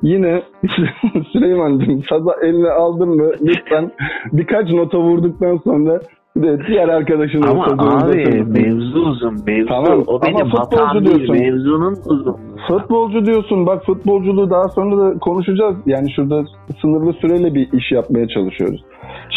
yine 0.01 0.41
Süleyman'cığım 1.33 2.03
saza 2.09 2.35
eline 2.43 2.69
aldın 2.69 3.09
mı 3.09 3.31
lütfen 3.41 3.91
birkaç 4.33 4.69
nota 4.69 4.97
vurduktan 4.99 5.57
sonra 5.57 5.99
de 6.37 6.59
diğer 6.67 6.87
arkadaşına 6.89 7.49
Ama 7.49 7.63
abi 7.65 7.81
uzatın. 7.83 8.51
mevzu 8.51 8.99
uzun. 8.99 9.33
Mevzu 9.47 9.67
Tamam, 9.67 10.03
o 10.07 10.15
ama 10.15 10.21
benim 10.21 10.45
futbolcu 10.49 10.83
hatam 10.83 11.05
değil. 11.05 11.15
diyorsun. 11.15 11.35
Mevzunun 11.35 11.95
uzun. 12.05 12.37
Futbolcu 12.67 13.25
diyorsun 13.25 13.65
bak 13.65 13.85
futbolculuğu 13.85 14.49
daha 14.49 14.67
sonra 14.69 14.97
da 14.97 15.19
konuşacağız. 15.19 15.75
Yani 15.85 16.11
şurada 16.15 16.43
sınırlı 16.81 17.13
süreyle 17.13 17.53
bir 17.53 17.71
iş 17.73 17.91
yapmaya 17.91 18.27
çalışıyoruz. 18.27 18.81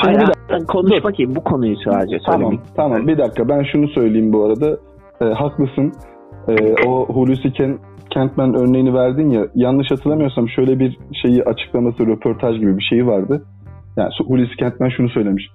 Şimdi 0.03 0.17
Hayır, 0.17 0.29
bir 0.29 0.55
ben 0.55 0.67
konuşma 0.67 1.13
ki 1.13 1.37
bu 1.37 1.45
konuyu 1.45 1.77
sadece 1.85 2.19
Tamam, 2.27 2.41
söylemek. 2.41 2.61
tamam. 2.77 3.07
Bir 3.07 3.19
dakika 3.19 3.49
ben 3.49 3.63
şunu 3.73 3.89
söyleyeyim 3.89 4.33
bu 4.33 4.45
arada. 4.45 4.77
E, 5.21 5.25
haklısın. 5.25 5.93
E, 6.49 6.55
o 6.87 7.07
Hulusi 7.07 7.53
Ken, 7.53 7.79
Kentmen 8.11 8.55
örneğini 8.55 8.95
verdin 8.95 9.31
ya. 9.31 9.47
Yanlış 9.55 9.91
hatırlamıyorsam 9.91 10.49
şöyle 10.49 10.79
bir 10.79 10.99
şeyi 11.23 11.45
açıklaması, 11.45 12.07
röportaj 12.07 12.59
gibi 12.59 12.79
bir 12.79 12.83
şeyi 12.83 13.07
vardı. 13.07 13.43
Yani 13.97 14.09
Hulusi 14.29 14.57
Kentmen 14.57 14.89
şunu 14.89 15.09
söylemiş. 15.09 15.49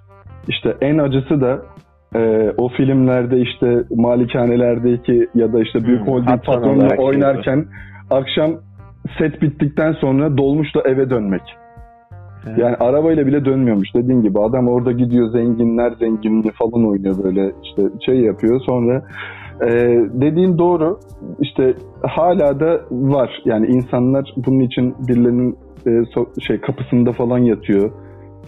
İşte 0.48 0.76
en 0.80 0.98
acısı 0.98 1.40
da 1.40 1.62
e, 2.14 2.52
o 2.56 2.68
filmlerde 2.68 3.38
işte 3.40 3.84
malikanelerdeki 3.96 5.28
ya 5.34 5.52
da 5.52 5.60
işte 5.60 5.84
büyük 5.84 6.00
Hmm, 6.00 6.06
holding 6.06 6.28
patron 6.28 6.54
patronla 6.54 6.76
olarak 6.76 6.96
şey 6.96 7.04
oynarken 7.04 7.66
akşam 8.10 8.50
set 9.18 9.42
bittikten 9.42 9.92
sonra 9.92 10.36
dolmuşla 10.38 10.82
eve 10.84 11.10
dönmek. 11.10 11.42
Evet. 12.46 12.58
Yani 12.58 12.76
arabayla 12.76 13.26
bile 13.26 13.44
dönmüyormuş 13.44 13.94
dediğin 13.94 14.22
gibi. 14.22 14.40
Adam 14.40 14.68
orada 14.68 14.92
gidiyor 14.92 15.30
zenginler 15.30 15.92
zenginliği 15.92 16.52
falan 16.52 16.88
oynuyor 16.88 17.24
böyle 17.24 17.52
işte 17.64 17.82
şey 18.06 18.20
yapıyor. 18.20 18.60
Sonra 18.60 19.02
e, 19.62 19.70
dediğin 20.12 20.58
doğru 20.58 20.98
işte 21.40 21.74
hala 22.02 22.60
da 22.60 22.80
var. 22.90 23.42
Yani 23.44 23.66
insanlar 23.66 24.34
bunun 24.36 24.60
için 24.60 24.94
birilerinin 25.08 25.56
e, 25.86 25.90
so- 25.90 26.42
şey 26.46 26.60
kapısında 26.60 27.12
falan 27.12 27.38
yatıyor. 27.38 27.90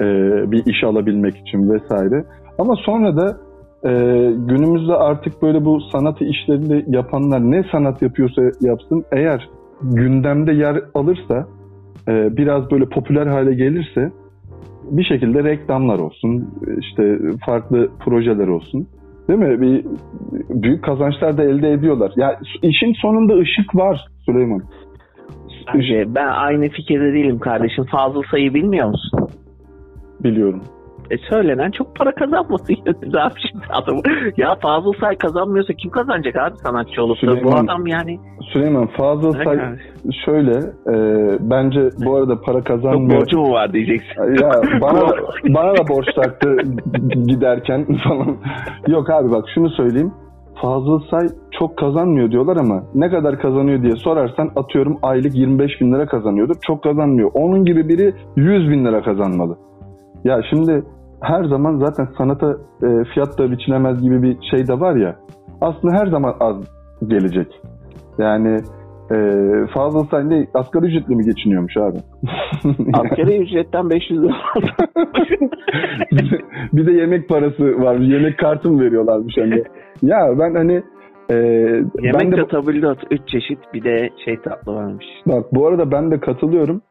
E, 0.01 0.05
bir 0.51 0.67
iş 0.67 0.85
alabilmek 0.85 1.37
için 1.37 1.71
vesaire. 1.71 2.25
Ama 2.59 2.75
sonra 2.77 3.17
da 3.17 3.37
e, 3.85 3.91
günümüzde 4.37 4.95
artık 4.95 5.43
böyle 5.43 5.65
bu 5.65 5.81
sanat 5.81 6.21
işlerini 6.21 6.85
yapanlar 6.87 7.41
ne 7.41 7.65
sanat 7.73 8.03
yapıyorsa 8.03 8.43
yapsın 8.61 9.05
eğer 9.13 9.49
gündemde 9.83 10.53
yer 10.53 10.81
alırsa 10.95 11.47
e, 12.09 12.37
biraz 12.37 12.71
böyle 12.71 12.85
popüler 12.85 13.27
hale 13.27 13.55
gelirse 13.55 14.13
bir 14.91 15.05
şekilde 15.05 15.45
reklamlar 15.45 15.99
olsun, 15.99 16.51
işte 16.79 17.19
farklı 17.47 17.89
projeler 18.05 18.49
olsun. 18.49 18.87
Değil 19.29 19.39
mi? 19.39 19.61
Bir 19.61 19.85
büyük 20.63 20.85
kazançlar 20.85 21.39
da 21.39 21.43
elde 21.45 21.73
ediyorlar. 21.73 22.13
Ya 22.17 22.41
işin 22.63 22.93
sonunda 22.93 23.35
ışık 23.35 23.75
var 23.75 24.07
Süleyman. 24.27 24.63
Bence 25.75 26.05
ben 26.15 26.29
aynı 26.29 26.69
fikirde 26.69 27.13
değilim 27.13 27.39
kardeşim. 27.39 27.85
Fazıl 27.85 28.23
sayı 28.31 28.55
bilmiyor 28.55 28.89
musun? 28.89 29.29
Biliyorum. 30.25 30.63
E 31.11 31.19
söylenen 31.31 31.71
çok 31.71 31.97
para 31.97 32.15
kazanması 32.15 32.73
yönünde 32.73 33.21
abi 33.21 33.35
şimdi 33.51 33.65
adamı. 33.71 34.01
Ya 34.37 34.55
Fazıl 34.63 34.93
Say 35.01 35.17
kazanmıyorsa 35.17 35.73
kim 35.75 35.91
kazanacak 35.91 36.37
abi 36.37 36.57
sanatçı 36.57 37.03
olup 37.03 37.23
da? 37.23 37.27
Bu 37.27 37.35
Süleyman, 37.37 37.65
adam 37.65 37.87
yani. 37.87 38.21
Süleyman 38.53 38.87
Fazıl 38.87 39.33
Say 39.33 39.59
şöyle 40.25 40.57
e, 40.89 40.95
bence 41.41 41.81
bu 42.05 42.17
arada 42.17 42.41
para 42.41 42.65
kazanmıyor. 42.65 43.21
borcu 43.21 43.39
mu 43.39 43.53
var 43.53 43.73
diyeceksin. 43.73 44.43
Ya 44.43 44.51
bana 44.81 45.01
bana 45.55 45.77
da 45.77 45.89
borç 45.89 46.07
taktı 46.15 46.57
giderken 47.27 47.87
falan. 48.05 48.37
Yok 48.89 49.11
abi 49.11 49.31
bak 49.31 49.45
şunu 49.55 49.71
söyleyeyim. 49.71 50.13
Fazıl 50.63 51.01
Say 51.11 51.27
çok 51.59 51.79
kazanmıyor 51.79 52.31
diyorlar 52.31 52.57
ama 52.57 52.83
ne 52.95 53.11
kadar 53.11 53.39
kazanıyor 53.39 53.83
diye 53.83 53.97
sorarsan 53.97 54.51
atıyorum 54.57 54.99
aylık 55.03 55.35
25 55.35 55.81
bin 55.81 55.93
lira 55.93 56.07
kazanıyordur. 56.07 56.55
Çok 56.67 56.83
kazanmıyor. 56.83 57.31
Onun 57.35 57.65
gibi 57.65 57.89
biri 57.89 58.15
100 58.37 58.71
bin 58.71 58.85
lira 58.85 59.03
kazanmalı. 59.03 59.57
Ya 60.25 60.41
şimdi 60.51 60.85
her 61.21 61.45
zaman 61.45 61.79
zaten 61.79 62.09
sanata 62.19 62.57
e, 62.83 63.05
fiyat 63.15 63.39
da 63.39 63.51
biçilemez 63.51 64.03
gibi 64.03 64.23
bir 64.23 64.39
şey 64.51 64.67
de 64.69 64.81
var 64.81 64.97
ya. 64.97 65.17
Aslında 65.61 65.95
her 65.95 66.07
zaman 66.07 66.35
az 66.41 66.57
gelecek. 67.09 67.61
Yani 68.19 68.57
e, 69.11 69.17
Fazıl 69.75 70.05
Say 70.05 70.29
ne 70.29 70.47
asgari 70.55 70.87
ücretle 70.87 71.15
mi 71.15 71.25
geçiniyormuş 71.25 71.77
abi? 71.77 71.99
Asgari 72.95 73.39
ücretten 73.39 73.91
500 73.91 74.23
lira 74.23 74.35
bir 76.73 76.87
de 76.87 76.93
yemek 76.93 77.29
parası 77.29 77.65
var. 77.65 77.97
Yemek 77.97 78.39
kartı 78.39 78.71
mı 78.71 78.81
veriyorlarmış 78.85 79.35
hani. 79.39 79.63
Ya 80.03 80.39
ben 80.39 80.55
hani 80.55 80.83
e, 81.31 81.35
ben 81.99 82.03
Yemek 82.03 82.33
de 82.33 82.37
de 82.37 82.47
tabildot 82.47 82.99
3 83.11 83.21
çeşit 83.29 83.59
bir 83.75 83.85
de 83.85 84.09
şey 84.25 84.37
tatlı 84.37 84.75
varmış. 84.75 85.07
bak 85.27 85.45
bu 85.53 85.67
arada 85.67 85.91
ben 85.93 86.11
de 86.11 86.21
katılıyorum. 86.21 86.83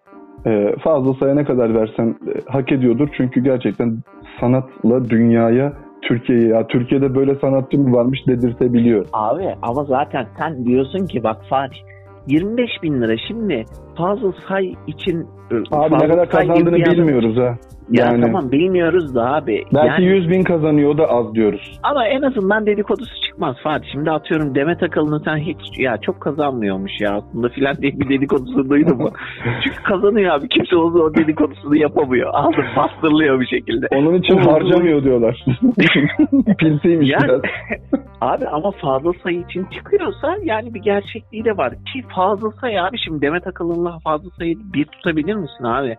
E, 0.45 0.75
fazla 0.83 1.13
saya 1.13 1.35
ne 1.35 1.45
kadar 1.45 1.75
versen 1.75 2.07
e, 2.07 2.51
hak 2.51 2.71
ediyordur. 2.71 3.09
Çünkü 3.17 3.43
gerçekten 3.43 3.97
sanatla 4.39 5.09
dünyaya 5.09 5.73
Türkiye'ye 6.01 6.47
ya 6.47 6.67
Türkiye'de 6.67 7.15
böyle 7.15 7.35
sanatçı 7.35 7.77
mı 7.79 7.95
varmış 7.95 8.19
dedirtebiliyor. 8.27 9.05
Abi 9.13 9.55
ama 9.61 9.83
zaten 9.83 10.27
sen 10.37 10.65
diyorsun 10.65 11.05
ki 11.05 11.23
bak 11.23 11.37
Fatih 11.49 11.79
25 12.27 12.69
bin 12.83 13.01
lira 13.01 13.17
şimdi 13.27 13.65
Fazıl 13.99 14.31
Say 14.47 14.73
için 14.87 15.27
e, 15.51 15.55
Abi 15.55 15.89
Fazıl 15.89 15.95
ne 15.95 16.07
kadar 16.07 16.25
Say 16.25 16.47
kazandığını 16.47 16.75
bilmiyoruz 16.75 17.37
ha. 17.37 17.55
Ya 17.91 18.05
Yani 18.05 18.21
tamam 18.21 18.51
bilmiyoruz 18.51 19.15
da 19.15 19.33
abi. 19.35 19.63
belki 19.73 19.87
Yani- 19.87 20.05
100 20.05 20.29
bin 20.29 20.43
kazanıyor 20.43 20.97
da 20.97 21.05
az 21.05 21.35
diyoruz. 21.35 21.79
Ama 21.83 22.07
en 22.07 22.21
azından 22.21 22.65
dedikodusu 22.65 23.21
çıkmaz 23.27 23.55
Fatih. 23.63 23.87
Şimdi 23.91 24.11
atıyorum 24.11 24.55
Demet 24.55 24.83
Akalın'ı 24.83 25.19
sen 25.25 25.37
hiç 25.37 25.57
ya 25.79 25.97
çok 25.97 26.21
kazanmıyormuş 26.21 26.91
ya 27.01 27.11
aslında 27.15 27.49
filan 27.49 27.75
diye 27.75 27.91
bir 27.99 28.09
dedikodusunu 28.09 28.69
duydun 28.69 28.97
mu? 28.97 29.09
Çünkü 29.63 29.83
kazanıyor 29.83 30.35
abi. 30.35 30.47
Kimse 30.47 30.75
o 30.75 30.81
o 30.81 31.15
dedikodusunu 31.15 31.75
yapamıyor. 31.77 32.29
Aldı 32.33 32.57
bastırılıyor 32.77 33.39
bir 33.39 33.47
şekilde. 33.47 33.87
Onun 33.95 34.13
için 34.13 34.37
harcamıyor 34.37 35.03
diyorlar. 35.03 35.45
Pilsiymiş 36.59 37.09
Yani 37.09 37.23
biraz. 37.23 37.41
abi 38.21 38.47
ama 38.47 38.71
fazla 38.71 39.11
sayı 39.23 39.39
için 39.39 39.65
çıkıyorsa 39.65 40.35
yani 40.43 40.73
bir 40.73 40.79
gerçekliği 40.81 41.45
de 41.45 41.57
var. 41.57 41.71
Ki 41.73 42.01
fazla 42.15 42.51
sayı 42.51 42.83
abi 42.83 42.97
şimdi 43.05 43.21
Demet 43.21 43.47
Akalın'la 43.47 43.88
fazla 44.03 44.29
sayı 44.37 44.55
bir 44.73 44.85
tutabilir 44.85 45.35
misin 45.35 45.63
abi? 45.63 45.97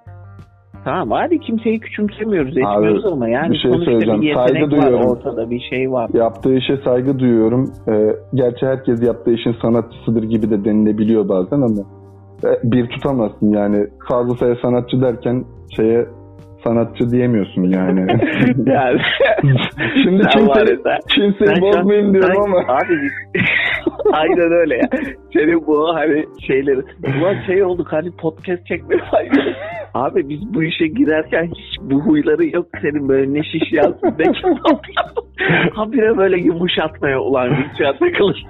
Tamam 0.84 1.10
hadi 1.10 1.40
kimseyi 1.40 1.80
küçümsemiyoruz 1.80 2.56
etmiyoruz 2.58 3.06
ama 3.06 3.28
yani 3.28 3.52
bir 3.52 3.58
şey 3.58 3.70
söyleyeceğim. 3.70 4.20
bir 4.22 4.34
Saygı 4.34 4.60
var 4.62 4.70
duyuyorum. 4.70 5.06
ortada 5.10 5.50
bir 5.50 5.60
şey 5.70 5.92
var. 5.92 6.10
Yaptığı 6.14 6.54
işe 6.54 6.76
saygı 6.76 7.18
duyuyorum. 7.18 7.72
Ee, 7.88 8.16
gerçi 8.34 8.66
herkes 8.66 9.02
yaptığı 9.02 9.30
işin 9.32 9.56
sanatçısıdır 9.62 10.22
gibi 10.22 10.50
de 10.50 10.64
denilebiliyor 10.64 11.28
bazen 11.28 11.56
ama 11.56 11.82
e, 12.44 12.48
bir 12.72 12.86
tutamazsın 12.88 13.52
yani. 13.52 13.86
Fazla 14.08 14.34
sayı 14.36 14.56
sanatçı 14.62 15.02
derken 15.02 15.44
şeye 15.76 16.06
sanatçı 16.64 17.10
diyemiyorsun 17.10 17.62
yani. 17.62 18.00
yani. 18.66 19.00
Şimdi 20.02 20.22
kimse, 20.28 20.76
kimseyi 21.08 21.62
bozmayayım 21.62 22.14
diyorum 22.14 22.34
sen- 22.34 22.42
ama. 22.52 22.58
Abi 22.58 22.94
aynen 24.12 24.52
öyle 24.52 24.76
ya. 24.76 24.88
Senin 25.32 25.66
bu 25.66 25.94
hani 25.94 26.24
şeyleri. 26.46 26.80
Ulan 27.20 27.36
şey 27.46 27.62
olduk 27.62 27.92
hani 27.92 28.10
podcast 28.10 28.66
çekmeye 28.66 29.00
başladık. 29.12 29.56
Abi 29.94 30.28
biz 30.28 30.54
bu 30.54 30.62
işe 30.62 30.86
girerken 30.86 31.44
hiç 31.44 31.80
bu 31.80 32.00
huyları 32.00 32.46
yok 32.46 32.66
senin 32.82 33.08
böyle 33.08 33.34
ne 33.34 33.42
şiş 33.42 33.72
yazsın 33.72 34.14
ne 34.18 34.32
Habire 35.74 36.16
böyle 36.16 36.36
yumuşatmaya 36.40 37.20
ulan 37.20 37.48
Richard 37.48 37.98
takılır. 37.98 38.46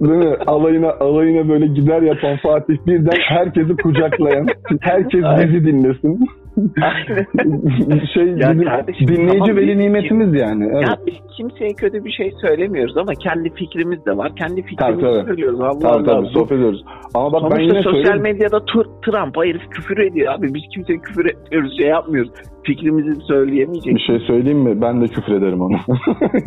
Değil 0.00 0.24
mi? 0.24 0.36
Alayına, 0.46 0.92
alayına 0.92 1.48
böyle 1.48 1.66
gider 1.66 2.02
yapan 2.02 2.36
Fatih 2.36 2.76
birden 2.86 3.20
herkesi 3.20 3.76
kucaklayan, 3.76 4.46
herkes 4.80 5.22
bizi 5.22 5.66
dinlesin. 5.66 6.28
şey 8.14 8.24
ya 8.26 8.50
bizim 8.52 8.64
kardeşim, 8.64 9.08
dinleyici 9.08 9.38
tamam, 9.38 9.56
veli 9.56 9.68
biz- 9.68 9.76
nimetimiz 9.76 10.34
yani. 10.40 10.64
Evet. 10.74 10.88
Ya 10.88 10.96
biz 11.06 11.14
kimseye 11.36 11.72
kötü 11.74 12.04
bir 12.04 12.10
şey 12.12 12.32
söylemiyoruz 12.40 12.96
ama 12.96 13.12
kendi 13.14 13.54
fikrimiz 13.54 14.06
de 14.06 14.16
var. 14.16 14.32
Kendi 14.36 14.62
fikrimizi 14.62 15.00
Tabii, 15.00 15.14
tabii. 15.14 15.26
söylüyoruz. 15.26 15.60
Allah 15.60 15.78
tabii 15.78 15.92
Allah. 15.92 16.04
tabii 16.04 16.26
sohbet 16.26 16.52
ediyoruz. 16.52 16.84
Ama 17.14 17.32
bak 17.32 17.42
ben 17.42 17.48
Sonuçta 17.48 17.62
yine 17.62 17.82
sosyal 17.82 18.02
söyleyeyim. 18.04 18.22
medyada 18.22 18.64
Trump 19.04 19.36
herif 19.36 19.70
küfür 19.70 19.98
ediyor 19.98 20.34
abi. 20.34 20.54
Biz 20.54 20.62
kimseye 20.74 20.98
küfür 20.98 21.26
etmiyoruz, 21.26 21.76
şey 21.78 21.86
yapmıyoruz. 21.88 22.30
Fikrimizi 22.64 23.20
söyleyemeyecek. 23.20 23.94
Bir 23.94 24.00
şey 24.00 24.18
söyleyeyim 24.26 24.58
mi? 24.58 24.80
Ben 24.82 25.00
de 25.00 25.06
küfür 25.06 25.32
ederim 25.34 25.60
ona. 25.60 25.76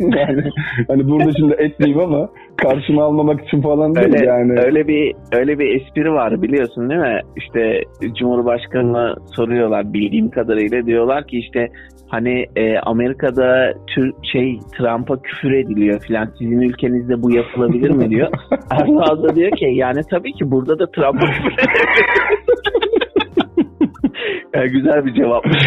yani 0.00 0.42
hani 0.88 1.08
burada 1.08 1.30
şimdi 1.38 1.52
etmeyeyim 1.58 2.00
ama 2.00 2.28
karşıma 2.56 3.04
almamak 3.04 3.40
için 3.44 3.62
falan 3.62 3.94
değil 3.94 4.06
Öyle, 4.06 4.26
yani. 4.26 4.60
öyle 4.60 4.88
bir 4.88 5.14
öyle 5.32 5.58
bir 5.58 5.80
espri 5.80 6.12
var 6.12 6.42
biliyorsun 6.42 6.90
değil 6.90 7.00
mi? 7.00 7.20
İşte 7.36 7.80
Cumhurbaşkanı'na 8.18 9.14
soruyorlar 9.36 9.92
bildiğim 10.00 10.30
kadarıyla 10.30 10.86
diyorlar 10.86 11.26
ki 11.26 11.38
işte 11.38 11.68
hani 12.08 12.46
e, 12.56 12.78
Amerika'da 12.78 13.72
tür, 13.86 14.12
şey 14.32 14.58
Trump'a 14.76 15.22
küfür 15.22 15.52
ediliyor 15.52 16.00
filan 16.00 16.28
sizin 16.38 16.60
ülkenizde 16.60 17.22
bu 17.22 17.34
yapılabilir 17.34 17.90
mi 17.90 18.10
diyor. 18.10 18.28
Erdoğan 18.70 19.22
da 19.22 19.36
diyor 19.36 19.50
ki 19.50 19.64
yani 19.64 20.00
tabii 20.10 20.32
ki 20.32 20.50
burada 20.50 20.78
da 20.78 20.90
Trump'a 20.90 21.26
küfür 21.26 21.52
yani 24.54 24.70
güzel 24.70 25.04
bir 25.04 25.14
cevapmış. 25.14 25.58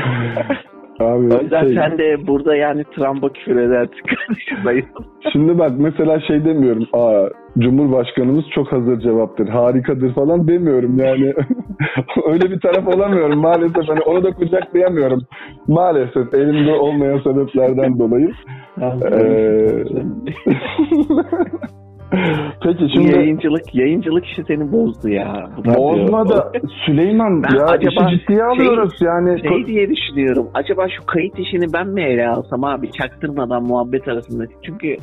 Abi, 1.03 1.35
O 1.35 1.41
yüzden 1.41 1.63
şey- 1.63 1.75
sen 1.75 1.97
de 1.97 2.27
burada 2.27 2.55
yani 2.55 2.83
Trump'a 2.83 3.29
küfür 3.33 3.55
edersin 3.55 4.01
kardeşim. 4.07 4.85
Şimdi 5.31 5.57
bak 5.59 5.71
mesela 5.77 6.19
şey 6.19 6.45
demiyorum. 6.45 6.87
Aa 6.93 7.29
Cumhurbaşkanımız 7.57 8.45
çok 8.55 8.71
hazır 8.71 8.99
cevaptır, 8.99 9.47
harikadır 9.47 10.13
falan 10.13 10.47
demiyorum 10.47 10.97
yani. 10.99 11.33
Öyle 12.27 12.51
bir 12.51 12.59
taraf 12.59 12.87
olamıyorum 12.95 13.39
maalesef. 13.39 13.89
Hani 13.89 14.01
onu 14.01 14.23
da 14.23 14.31
kucaklayamıyorum. 14.31 15.21
Maalesef 15.67 16.33
elimde 16.33 16.71
olmayan 16.71 17.19
sebeplerden 17.19 17.99
dolayı. 17.99 18.31
Ee, 18.81 19.83
Peki 22.63 22.83
Bu 22.83 22.89
şimdi 22.89 23.15
yayıncılık, 23.15 23.75
yayıncılık 23.75 24.25
işi 24.25 24.43
seni 24.47 24.71
bozdu 24.71 25.09
ya. 25.09 25.49
Bu 25.57 25.65
da 25.65 25.77
bozma 25.77 26.29
da 26.29 26.51
Süleyman 26.85 27.43
Ben 27.43 27.55
ya 27.55 27.65
acaba 27.65 28.09
işi 28.09 28.19
ciddiye 28.19 28.43
alıyoruz 28.43 28.93
yani. 29.01 29.41
Şey 29.41 29.67
diye 29.67 29.89
düşünüyorum. 29.89 30.49
Acaba 30.53 30.87
şu 30.89 31.05
kayıt 31.05 31.39
işini 31.39 31.73
ben 31.73 31.87
mi 31.87 32.01
ele 32.01 32.27
alsam 32.27 32.63
abi 32.63 32.91
çaktırmadan 32.91 33.63
muhabbet 33.63 34.07
arasında. 34.07 34.43
Çünkü 34.65 34.97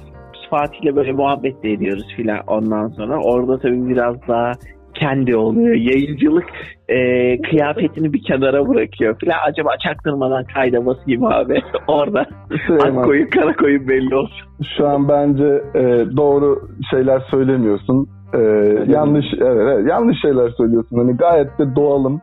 Fatih'le 0.50 0.96
böyle 0.96 1.12
muhabbet 1.12 1.62
de 1.62 1.72
ediyoruz 1.72 2.06
filan 2.16 2.40
ondan 2.46 2.88
sonra. 2.88 3.20
Orada 3.22 3.58
tabii 3.58 3.88
biraz 3.88 4.16
daha 4.28 4.52
kendi 4.94 5.36
oluyor. 5.36 5.74
Yayıncılık 5.74 6.46
e, 6.88 6.96
kıyafetini 7.42 8.12
bir 8.12 8.22
kenara 8.22 8.68
bırakıyor 8.68 9.16
filan. 9.18 9.38
Acaba 9.48 9.70
çaktırmadan 9.84 10.44
kayda 10.54 10.86
basayım 10.86 11.24
abi. 11.24 11.62
Orada 11.88 12.26
Süleyman, 12.66 12.96
ak 12.96 13.04
koyun 13.04 13.26
kara 13.26 13.56
koyun 13.56 13.88
belli 13.88 14.14
olsun. 14.14 14.46
şu 14.76 14.88
an 14.88 15.08
bence 15.08 15.62
e, 15.74 15.82
doğru 16.16 16.68
şeyler 16.90 17.22
söylemiyorsun. 17.30 18.08
E, 18.34 18.38
yanlış 18.86 19.26
evet, 19.40 19.62
evet 19.62 19.88
yanlış 19.88 20.20
şeyler 20.22 20.50
söylüyorsun. 20.50 20.98
Hani 20.98 21.16
gayet 21.16 21.58
de 21.58 21.76
doğalım. 21.76 22.20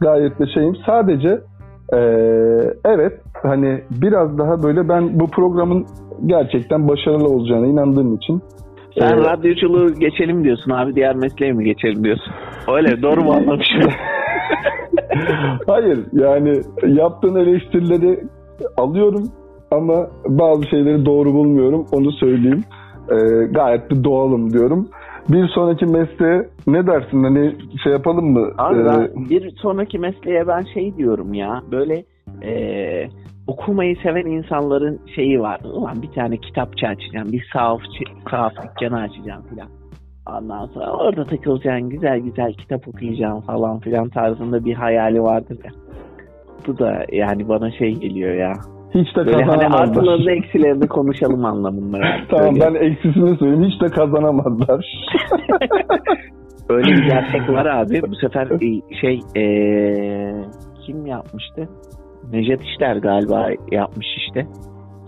Gayet 0.00 0.38
de 0.38 0.46
şeyim. 0.54 0.76
Sadece 0.86 1.40
e, 1.92 2.00
evet 2.84 3.20
hani 3.42 3.80
biraz 3.90 4.38
daha 4.38 4.62
böyle 4.62 4.88
ben 4.88 5.20
bu 5.20 5.26
programın 5.26 5.86
gerçekten 6.26 6.88
başarılı 6.88 7.28
olacağına 7.28 7.66
inandığım 7.66 8.14
için 8.14 8.42
Sen 9.00 9.18
e, 9.18 9.24
radyoculuğu 9.24 9.94
geçelim 9.94 10.44
diyorsun 10.44 10.70
abi. 10.70 10.94
Diğer 10.94 11.14
mesleğe 11.14 11.52
mi 11.52 11.64
geçelim 11.64 12.04
diyorsun? 12.04 12.32
Öyle 12.68 13.02
doğru 13.02 13.20
mu 13.24 13.32
anlamışım? 13.32 13.80
Hayır 15.66 15.98
yani 16.12 16.62
yaptığın 16.86 17.36
eleştirileri 17.36 18.24
alıyorum 18.76 19.24
ama 19.70 20.06
bazı 20.26 20.66
şeyleri 20.66 21.04
doğru 21.04 21.32
bulmuyorum 21.34 21.86
onu 21.92 22.12
söyleyeyim. 22.12 22.64
Ee, 23.10 23.44
gayet 23.50 23.90
de 23.90 24.04
doğalım 24.04 24.52
diyorum. 24.52 24.88
Bir 25.28 25.48
sonraki 25.48 25.86
mesleğe 25.86 26.48
ne 26.66 26.86
dersin 26.86 27.22
hani 27.24 27.56
şey 27.82 27.92
yapalım 27.92 28.32
mı? 28.32 28.50
Abi 28.58 28.80
Ee, 28.80 28.84
ben 28.84 29.08
bir 29.30 29.50
sonraki 29.56 29.98
mesleğe 29.98 30.48
ben 30.48 30.64
şey 30.74 30.96
diyorum 30.96 31.34
ya 31.34 31.62
böyle 31.72 32.04
eee, 32.42 33.08
okumayı 33.50 33.96
seven 34.02 34.26
insanların 34.26 35.00
şeyi 35.14 35.40
var. 35.40 35.60
Ulan 35.64 36.02
bir 36.02 36.10
tane 36.10 36.36
kitapçı 36.36 36.86
açacağım, 36.86 37.32
bir 37.32 37.44
sahaf, 37.52 37.80
sahaf 38.30 38.52
dükkanı 38.62 39.00
açacağım 39.00 39.42
filan. 39.50 39.68
Ondan 40.26 40.66
sonra 40.66 40.92
orada 40.92 41.24
takılacaksın, 41.24 41.88
güzel 41.88 42.18
güzel 42.18 42.52
kitap 42.52 42.88
okuyacaksın 42.88 43.40
falan 43.40 43.80
filan 43.80 44.08
tarzında 44.08 44.64
bir 44.64 44.74
hayali 44.74 45.22
vardır 45.22 45.58
ya. 45.64 45.70
Bu 46.66 46.78
da 46.78 47.04
yani 47.12 47.48
bana 47.48 47.70
şey 47.70 47.94
geliyor 47.94 48.34
ya. 48.34 48.52
hiç 48.94 49.16
de 49.16 49.26
Böyle 49.26 49.44
hani 49.44 49.66
artılarını 49.66 50.32
eksilerini 50.32 50.88
konuşalım 50.88 51.44
anlamında 51.44 51.98
yani. 51.98 52.24
tamam 52.30 52.54
Böyle- 52.60 52.74
ben 52.74 52.86
eksisini 52.86 53.36
söyleyeyim 53.36 53.64
hiç 53.64 53.80
de 53.80 53.86
kazanamazlar. 53.86 54.86
Öyle 56.68 56.86
bir 56.92 57.04
gerçek 57.04 57.48
var 57.48 57.66
abi. 57.66 58.02
Bu 58.02 58.16
sefer 58.16 58.46
e, 58.62 58.94
şey 59.00 59.20
eee, 59.36 60.34
kim 60.86 61.06
yapmıştı? 61.06 61.68
Necdet 62.32 62.60
İşler 62.62 62.96
galiba 62.96 63.48
yapmış 63.72 64.06
işte. 64.16 64.46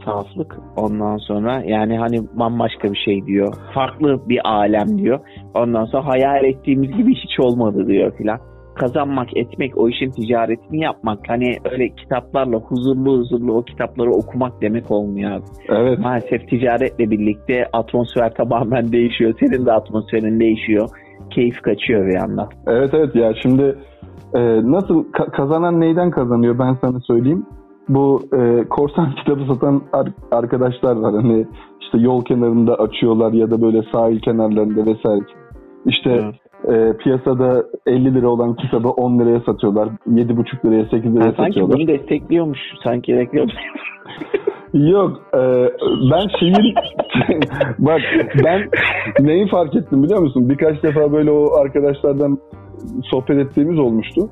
Saflık. 0.05 0.59
Ondan 0.77 1.17
sonra 1.17 1.63
yani 1.67 1.99
hani 1.99 2.21
bambaşka 2.35 2.93
bir 2.93 2.99
şey 3.05 3.27
diyor. 3.27 3.55
Farklı 3.75 4.29
bir 4.29 4.41
alem 4.49 4.99
diyor. 4.99 5.21
Ondan 5.55 5.85
sonra 5.85 6.07
hayal 6.07 6.45
ettiğimiz 6.45 6.97
gibi 6.97 7.15
hiç 7.15 7.41
olmadı 7.41 7.87
diyor 7.87 8.17
filan. 8.17 8.39
Kazanmak, 8.75 9.37
etmek, 9.37 9.79
o 9.79 9.89
işin 9.89 10.11
ticaretini 10.11 10.83
yapmak. 10.83 11.19
Hani 11.29 11.57
öyle 11.71 11.89
kitaplarla 11.89 12.57
huzurlu 12.57 13.19
huzurlu 13.19 13.55
o 13.55 13.63
kitapları 13.63 14.11
okumak 14.11 14.63
demek 14.63 14.91
olmuyor 14.91 15.31
abi. 15.31 15.45
evet. 15.69 15.99
Maalesef 15.99 16.49
ticaretle 16.49 17.11
birlikte 17.11 17.67
atmosfer 17.73 18.35
tamamen 18.35 18.93
değişiyor. 18.93 19.35
Senin 19.41 19.67
de 19.67 19.73
atmosferin 19.73 20.41
değişiyor. 20.41 20.89
Keyif 21.35 21.63
kaçıyor 21.63 22.07
bir 22.07 22.15
yandan. 22.15 22.49
Evet 22.67 22.91
evet 22.95 23.15
ya 23.15 23.35
şimdi 23.43 23.79
e, 24.35 24.41
nasıl 24.63 25.05
ka- 25.05 25.31
kazanan 25.31 25.81
neyden 25.81 26.11
kazanıyor 26.11 26.59
ben 26.59 26.77
sana 26.81 27.01
söyleyeyim. 27.01 27.47
Bu 27.89 28.23
e, 28.39 28.65
korsan 28.69 29.15
kitabı 29.25 29.55
satan 29.55 29.83
ar- 29.93 30.13
arkadaşlar 30.39 30.97
var 30.97 31.15
hani 31.15 31.47
işte 31.81 31.99
yol 31.99 32.25
kenarında 32.25 32.75
açıyorlar 32.75 33.33
ya 33.33 33.51
da 33.51 33.63
böyle 33.63 33.83
sahil 33.93 34.21
kenarlarında 34.21 34.87
vesaire. 34.87 35.25
İşte 35.87 36.33
e, 36.69 36.97
piyasada 36.97 37.65
50 37.87 38.15
lira 38.15 38.29
olan 38.29 38.55
kitabı 38.55 38.89
10 38.89 39.19
liraya 39.19 39.41
satıyorlar. 39.41 39.89
7,5 40.09 40.67
liraya 40.67 40.85
8 40.85 41.15
liraya 41.15 41.29
Ha, 41.29 41.35
sanki 41.37 41.53
satıyorlar. 41.53 41.77
bunu 41.79 41.89
destekliyormuş. 41.89 42.59
Sanki 42.85 43.17
reklam. 43.17 43.47
Yok 44.75 45.11
e, 45.35 45.41
ben 46.13 46.39
şeyin 46.41 46.57
bak 47.79 48.01
ben 48.45 48.69
neyi 49.21 49.49
fark 49.49 49.75
ettim 49.77 50.03
biliyor 50.03 50.21
musun? 50.21 50.49
Birkaç 50.49 50.83
defa 50.83 51.13
böyle 51.13 51.31
o 51.31 51.57
arkadaşlardan 51.61 52.39
sohbet 53.11 53.39
ettiğimiz 53.39 53.79
olmuştu. 53.79 54.29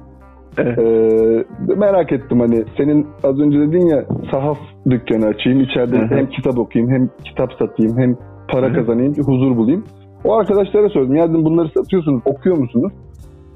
Evet. 0.58 0.78
Ee, 0.78 1.44
merak 1.76 2.12
ettim 2.12 2.40
hani 2.40 2.64
senin 2.76 3.06
az 3.24 3.40
önce 3.40 3.58
dedin 3.58 3.86
ya 3.86 4.04
sahaf 4.30 4.58
dükkanı 4.90 5.26
açayım 5.26 5.60
içeride 5.60 5.96
hem 5.96 6.26
kitap 6.26 6.58
okuyayım 6.58 6.94
hem 6.94 7.10
kitap 7.24 7.52
satayım 7.52 7.98
hem 7.98 8.16
para 8.48 8.72
kazanayım 8.72 9.14
huzur 9.14 9.56
bulayım. 9.56 9.84
O 10.24 10.34
arkadaşlara 10.34 10.88
sordum 10.88 11.16
ya 11.16 11.28
dedim 11.28 11.44
bunları 11.44 11.68
satıyorsunuz 11.68 12.22
okuyor 12.24 12.56
musunuz? 12.56 12.92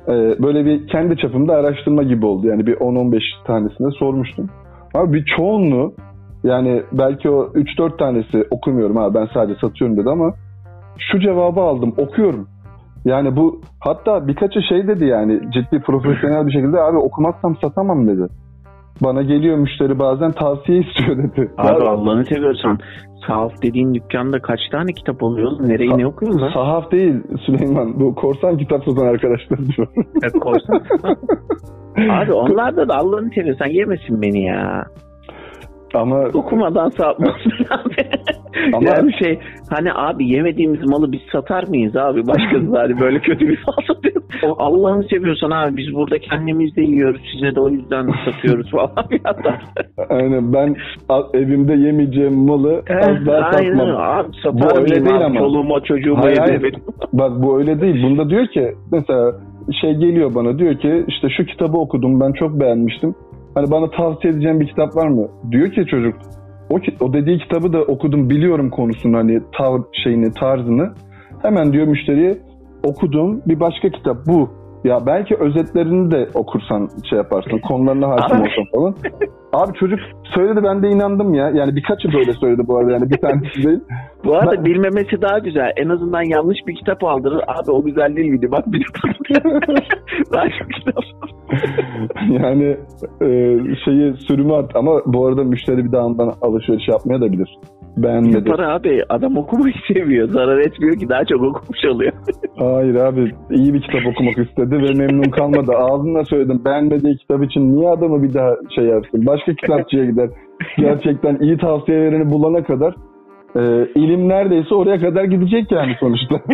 Ee, 0.08 0.12
böyle 0.42 0.64
bir 0.64 0.88
kendi 0.88 1.16
çapımda 1.16 1.54
araştırma 1.54 2.02
gibi 2.02 2.26
oldu 2.26 2.46
yani 2.46 2.66
bir 2.66 2.76
10-15 2.76 3.20
tanesine 3.46 3.90
sormuştum. 3.90 4.50
Abi 4.94 5.12
bir 5.12 5.24
çoğunluğu 5.36 5.94
yani 6.44 6.82
belki 6.92 7.30
o 7.30 7.52
3-4 7.52 7.96
tanesi 7.96 8.44
okumuyorum 8.50 8.96
ha 8.96 9.14
ben 9.14 9.28
sadece 9.34 9.60
satıyorum 9.60 9.96
dedi 9.96 10.10
ama 10.10 10.34
şu 10.98 11.20
cevabı 11.20 11.60
aldım 11.60 11.94
okuyorum. 11.96 12.48
Yani 13.04 13.36
bu 13.36 13.60
hatta 13.80 14.28
birkaçı 14.28 14.62
şey 14.68 14.88
dedi 14.88 15.04
yani 15.04 15.40
ciddi 15.52 15.80
profesyonel 15.80 16.46
bir 16.46 16.52
şekilde 16.52 16.80
abi 16.80 16.96
okumazsam 16.96 17.56
satamam 17.56 18.08
dedi. 18.08 18.28
Bana 19.02 19.22
geliyor 19.22 19.56
müşteri 19.56 19.98
bazen 19.98 20.32
tavsiye 20.32 20.78
istiyor 20.78 21.18
dedi. 21.18 21.52
Abi 21.58 21.84
Allah'ını 21.84 22.24
seviyorsan 22.24 22.78
sahaf 23.26 23.52
dediğin 23.62 23.94
dükkanda 23.94 24.42
kaç 24.42 24.60
tane 24.72 24.92
kitap 24.92 25.22
oluyor? 25.22 25.50
Nereyi 25.60 25.98
ne 25.98 26.06
okuyorsun 26.06 26.40
lan? 26.40 26.52
Sahaf 26.52 26.92
değil 26.92 27.14
Süleyman. 27.46 28.00
Bu 28.00 28.14
korsan 28.14 28.58
kitap 28.58 28.84
satan 28.84 29.06
arkadaşlar 29.06 29.58
diyor. 29.58 29.88
Evet, 30.22 30.32
korsan. 30.40 30.82
Abi 32.10 32.32
onlar 32.32 32.76
da 32.76 32.96
Allah'ını 32.96 33.30
seviyorsan 33.34 33.66
yemesin 33.66 34.22
beni 34.22 34.44
ya. 34.44 34.84
Ama 35.94 36.18
Okumadan 36.34 36.88
sapmasın 36.88 37.52
abi. 37.70 37.94
Ama- 38.72 38.88
yani 38.88 39.12
şey 39.18 39.38
Hani 39.70 39.92
abi 39.94 40.28
yemediğimiz 40.28 40.90
malı 40.90 41.12
biz 41.12 41.20
satar 41.32 41.64
mıyız 41.68 41.96
abi? 41.96 42.26
Başkası 42.26 42.76
hani 42.76 43.00
böyle 43.00 43.18
kötü 43.20 43.48
bir 43.48 43.58
mal 43.66 43.94
satıyor. 43.94 44.22
Allah'ını 44.58 45.02
seviyorsan 45.04 45.50
abi 45.50 45.76
biz 45.76 45.94
burada 45.94 46.18
kendimiz 46.18 46.76
de 46.76 46.82
yiyoruz. 46.82 47.20
Size 47.32 47.54
de 47.54 47.60
o 47.60 47.68
yüzden 47.68 48.08
satıyoruz 48.24 48.70
falan. 48.70 48.90
Aynen 50.10 50.52
ben 50.52 50.76
evimde 51.34 51.72
yemeyeceğim 51.74 52.38
malı 52.38 52.82
asla 52.90 53.50
Aynen 53.56 53.74
satmam. 53.76 53.96
abi 53.96 54.28
Bu 54.52 54.78
öyle 54.78 54.94
değil 55.04 55.16
abi? 55.16 55.24
ama. 55.24 55.38
Çoluğuma 55.38 55.80
çocuğuma 55.80 56.22
Hayır. 56.22 56.74
Bak 57.12 57.32
bu 57.42 57.58
öyle 57.58 57.80
değil. 57.80 58.02
Bunda 58.02 58.30
diyor 58.30 58.46
ki 58.46 58.72
mesela 58.92 59.32
şey 59.82 59.94
geliyor 59.94 60.34
bana 60.34 60.58
diyor 60.58 60.74
ki 60.78 61.04
işte 61.08 61.28
şu 61.36 61.44
kitabı 61.44 61.78
okudum 61.78 62.20
ben 62.20 62.32
çok 62.32 62.60
beğenmiştim. 62.60 63.14
Hani 63.54 63.70
bana 63.70 63.90
tavsiye 63.90 64.32
edeceğim 64.32 64.60
bir 64.60 64.66
kitap 64.66 64.96
var 64.96 65.08
mı? 65.08 65.28
Diyor 65.50 65.70
ki 65.70 65.86
çocuk 65.86 66.14
o, 66.70 66.78
o 67.00 67.12
dediği 67.12 67.38
kitabı 67.38 67.72
da 67.72 67.82
okudum 67.82 68.30
biliyorum 68.30 68.70
konusunu 68.70 69.16
hani 69.16 69.40
tav 69.58 69.78
şeyini 70.04 70.32
tarzını. 70.32 70.94
Hemen 71.42 71.72
diyor 71.72 71.86
müşteriye 71.86 72.32
okuduğum 72.82 73.42
bir 73.46 73.60
başka 73.60 73.88
kitap 73.88 74.16
bu. 74.26 74.50
Ya 74.84 75.06
belki 75.06 75.36
özetlerini 75.36 76.10
de 76.10 76.28
okursan 76.34 76.88
şey 77.10 77.18
yaparsın 77.18 77.58
konularına 77.58 78.08
hakim 78.08 78.40
olsan 78.40 78.64
falan. 78.74 78.94
Abi 79.52 79.78
çocuk 79.78 79.98
söyledi 80.34 80.60
ben 80.64 80.82
de 80.82 80.88
inandım 80.88 81.34
ya. 81.34 81.50
Yani 81.50 81.76
birkaçı 81.76 82.08
böyle 82.12 82.32
söyledi 82.32 82.62
bu 82.66 82.78
arada 82.78 82.92
yani 82.92 83.10
bir 83.10 83.18
tanesi 83.18 83.62
değil. 83.68 83.80
Bu 84.24 84.36
arada 84.36 84.52
Ben- 84.56 84.64
bilmemesi 84.64 85.22
daha 85.22 85.38
güzel. 85.38 85.72
En 85.76 85.88
azından 85.88 86.22
yanlış 86.22 86.58
bir 86.66 86.74
kitap 86.74 87.04
aldırır. 87.04 87.40
Abi 87.46 87.70
o 87.70 87.82
güzel 87.84 88.16
değil 88.16 88.30
miydi? 88.30 88.50
Bak 88.50 88.64
bir 88.72 88.86
Başka 90.32 90.64
kitap. 90.78 91.04
yani 92.30 92.76
e, 93.22 93.28
şeyi 93.84 94.12
sürümü 94.28 94.52
at 94.52 94.76
ama 94.76 95.00
bu 95.06 95.26
arada 95.26 95.44
müşteri 95.44 95.84
bir 95.84 95.92
daha 95.92 96.06
ondan 96.06 96.32
alışveriş 96.42 96.88
yapmaya 96.88 97.20
da 97.20 97.32
bilir. 97.32 97.58
Beğenmedi. 97.96 98.48
Yapar 98.48 98.58
abi. 98.64 99.02
Adam 99.08 99.36
okumayı 99.36 99.74
seviyor. 99.94 100.28
Zarar 100.28 100.58
etmiyor 100.58 100.96
ki 100.98 101.08
daha 101.08 101.24
çok 101.24 101.42
okumuş 101.42 101.84
oluyor. 101.90 102.12
Hayır 102.58 102.94
abi 102.94 103.32
iyi 103.50 103.74
bir 103.74 103.80
kitap 103.82 104.06
okumak 104.06 104.38
istedi 104.48 104.76
ve 104.82 104.94
memnun 105.06 105.30
kalmadı. 105.30 105.72
Ağzına 105.76 106.24
söyledim 106.24 106.62
beğenmediği 106.64 107.16
kitap 107.16 107.44
için 107.44 107.76
niye 107.76 107.88
adamı 107.88 108.22
bir 108.22 108.34
daha 108.34 108.50
şey 108.74 108.84
yapsın? 108.84 109.26
Başka 109.26 109.54
kitapçıya 109.54 110.04
gider. 110.04 110.30
Gerçekten 110.78 111.36
iyi 111.40 111.56
tavsiyelerini 111.58 112.30
bulana 112.30 112.62
kadar 112.64 112.94
e, 113.56 113.60
ilim 113.94 114.28
neredeyse 114.28 114.74
oraya 114.74 114.98
kadar 115.00 115.24
gidecek 115.24 115.72
yani 115.72 115.96
sonuçta. 116.00 116.40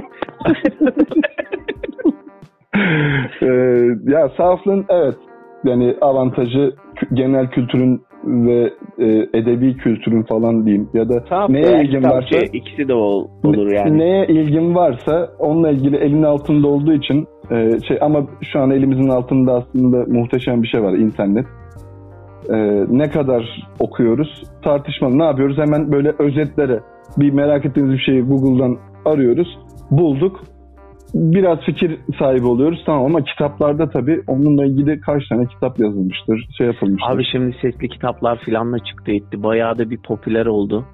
E, 3.43 3.47
ya 4.07 4.29
saflığın 4.37 4.87
evet 4.89 5.15
yani 5.65 5.97
avantajı 6.01 6.75
genel 7.13 7.51
kültürün 7.51 8.03
ve 8.25 8.73
e, 8.99 9.07
edebi 9.39 9.77
kültürün 9.77 10.23
falan 10.23 10.67
diyeyim 10.67 10.89
ya 10.95 11.09
da 11.09 11.25
Tamam, 11.25 11.53
neye 11.53 11.83
ilgin 11.83 12.03
varsa 12.03 12.39
ikisi 12.53 12.89
de 12.89 12.95
ol, 12.95 13.29
olur 13.45 13.73
yani. 13.73 13.99
Neye 13.99 14.27
ilgin 14.27 14.75
varsa 14.75 15.31
onunla 15.39 15.71
ilgili 15.71 15.97
elin 15.97 16.23
altında 16.23 16.69
olduğu 16.69 16.93
için 16.93 17.27
e, 17.51 17.81
şey 17.89 17.99
ama 18.01 18.27
şu 18.53 18.61
an 18.61 18.71
elimizin 18.71 19.09
altında 19.09 19.53
aslında 19.55 20.05
muhteşem 20.19 20.63
bir 20.63 20.69
şey 20.69 20.83
var 20.83 20.93
internet. 20.93 21.47
E, 22.48 22.57
ne 22.88 23.11
kadar 23.11 23.68
okuyoruz 23.79 24.42
tartışmalı. 24.62 25.18
Ne 25.18 25.24
yapıyoruz? 25.24 25.59
Hemen 25.59 25.92
böyle 25.92 26.14
özetlere 26.18 26.81
bir 27.16 27.33
merak 27.33 27.64
ettiğimiz 27.64 27.92
bir 27.92 28.03
şeyi 28.03 28.22
Google'dan 28.22 28.79
arıyoruz. 29.05 29.59
Bulduk. 29.90 30.40
Biraz 31.14 31.59
fikir 31.61 31.98
sahibi 32.18 32.46
oluyoruz. 32.46 32.83
Tamam 32.87 33.05
ama 33.05 33.24
kitaplarda 33.24 33.90
tabii 33.90 34.22
onunla 34.26 34.64
ilgili 34.64 35.00
kaç 35.00 35.29
tane 35.29 35.46
kitap 35.46 35.81
yazılmıştır, 35.81 36.48
şey 36.59 36.66
yapılmıştır. 36.66 37.14
Abi 37.14 37.24
şimdi 37.33 37.57
sesli 37.62 37.88
kitaplar 37.88 38.38
filanla 38.38 38.79
çıktı 38.79 39.12
etti. 39.12 39.42
Bayağı 39.42 39.79
da 39.79 39.90
bir 39.90 39.98
popüler 39.98 40.46
oldu. 40.46 40.85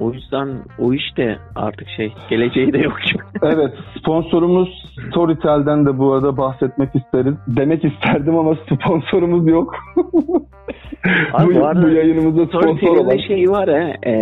O 0.00 0.12
yüzden 0.12 0.48
o 0.78 0.92
iş 0.92 1.16
de 1.16 1.38
artık 1.56 1.88
şey 1.96 2.12
geleceği 2.30 2.72
de 2.72 2.78
yok. 2.78 2.96
Evet, 3.42 3.74
sponsorumuz 3.98 4.68
Storytel'den 5.10 5.86
de 5.86 5.98
bu 5.98 6.12
arada 6.12 6.36
bahsetmek 6.36 6.94
isteriz. 6.94 7.34
Demek 7.46 7.84
isterdim 7.84 8.36
ama 8.36 8.54
sponsorumuz 8.54 9.48
yok. 9.48 9.74
Abi 11.32 11.54
bu, 11.54 11.82
bu 11.82 11.88
yayınımıza 11.88 12.46
sponsor 12.46 12.96
olan. 12.96 13.16
şey 13.16 13.50
var 13.50 13.68
ya 13.68 13.96
e, 14.02 14.12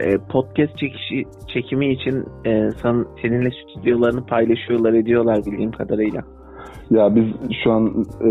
e, 0.00 0.18
podcast 0.32 0.78
çekişi, 0.78 1.24
çekimi 1.54 1.92
için 1.92 2.24
e, 2.44 2.70
sen, 2.82 3.04
seninle 3.22 3.50
stüdyolarını 3.50 4.26
paylaşıyorlar 4.26 4.92
ediyorlar 4.92 5.38
bildiğim 5.46 5.70
kadarıyla. 5.70 6.22
Ya 6.90 7.14
biz 7.14 7.24
şu 7.64 7.72
an 7.72 8.04
e, 8.20 8.30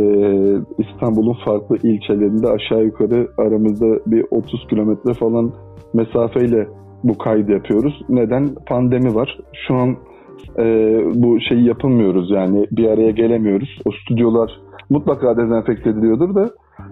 İstanbul'un 0.77 1.37
farklı 1.45 1.77
ilçelerinde 1.77 2.47
aşağı 2.47 2.83
yukarı 2.83 3.27
aramızda 3.37 3.85
bir 4.05 4.25
30 4.31 4.67
kilometre 4.69 5.13
falan 5.13 5.51
mesafeyle 5.95 6.67
bu 7.03 7.17
kaydı 7.17 7.51
yapıyoruz. 7.51 8.01
Neden? 8.09 8.47
Pandemi 8.67 9.15
var. 9.15 9.37
Şu 9.67 9.75
an 9.75 9.95
e, 10.59 10.65
bu 11.13 11.39
şeyi 11.49 11.65
yapamıyoruz 11.67 12.31
yani 12.31 12.67
bir 12.71 12.87
araya 12.89 13.11
gelemiyoruz. 13.11 13.79
O 13.85 13.91
stüdyolar 13.91 14.51
mutlaka 14.89 15.37
dezenfekte 15.37 15.89
ediliyordur 15.89 16.35
da 16.35 16.49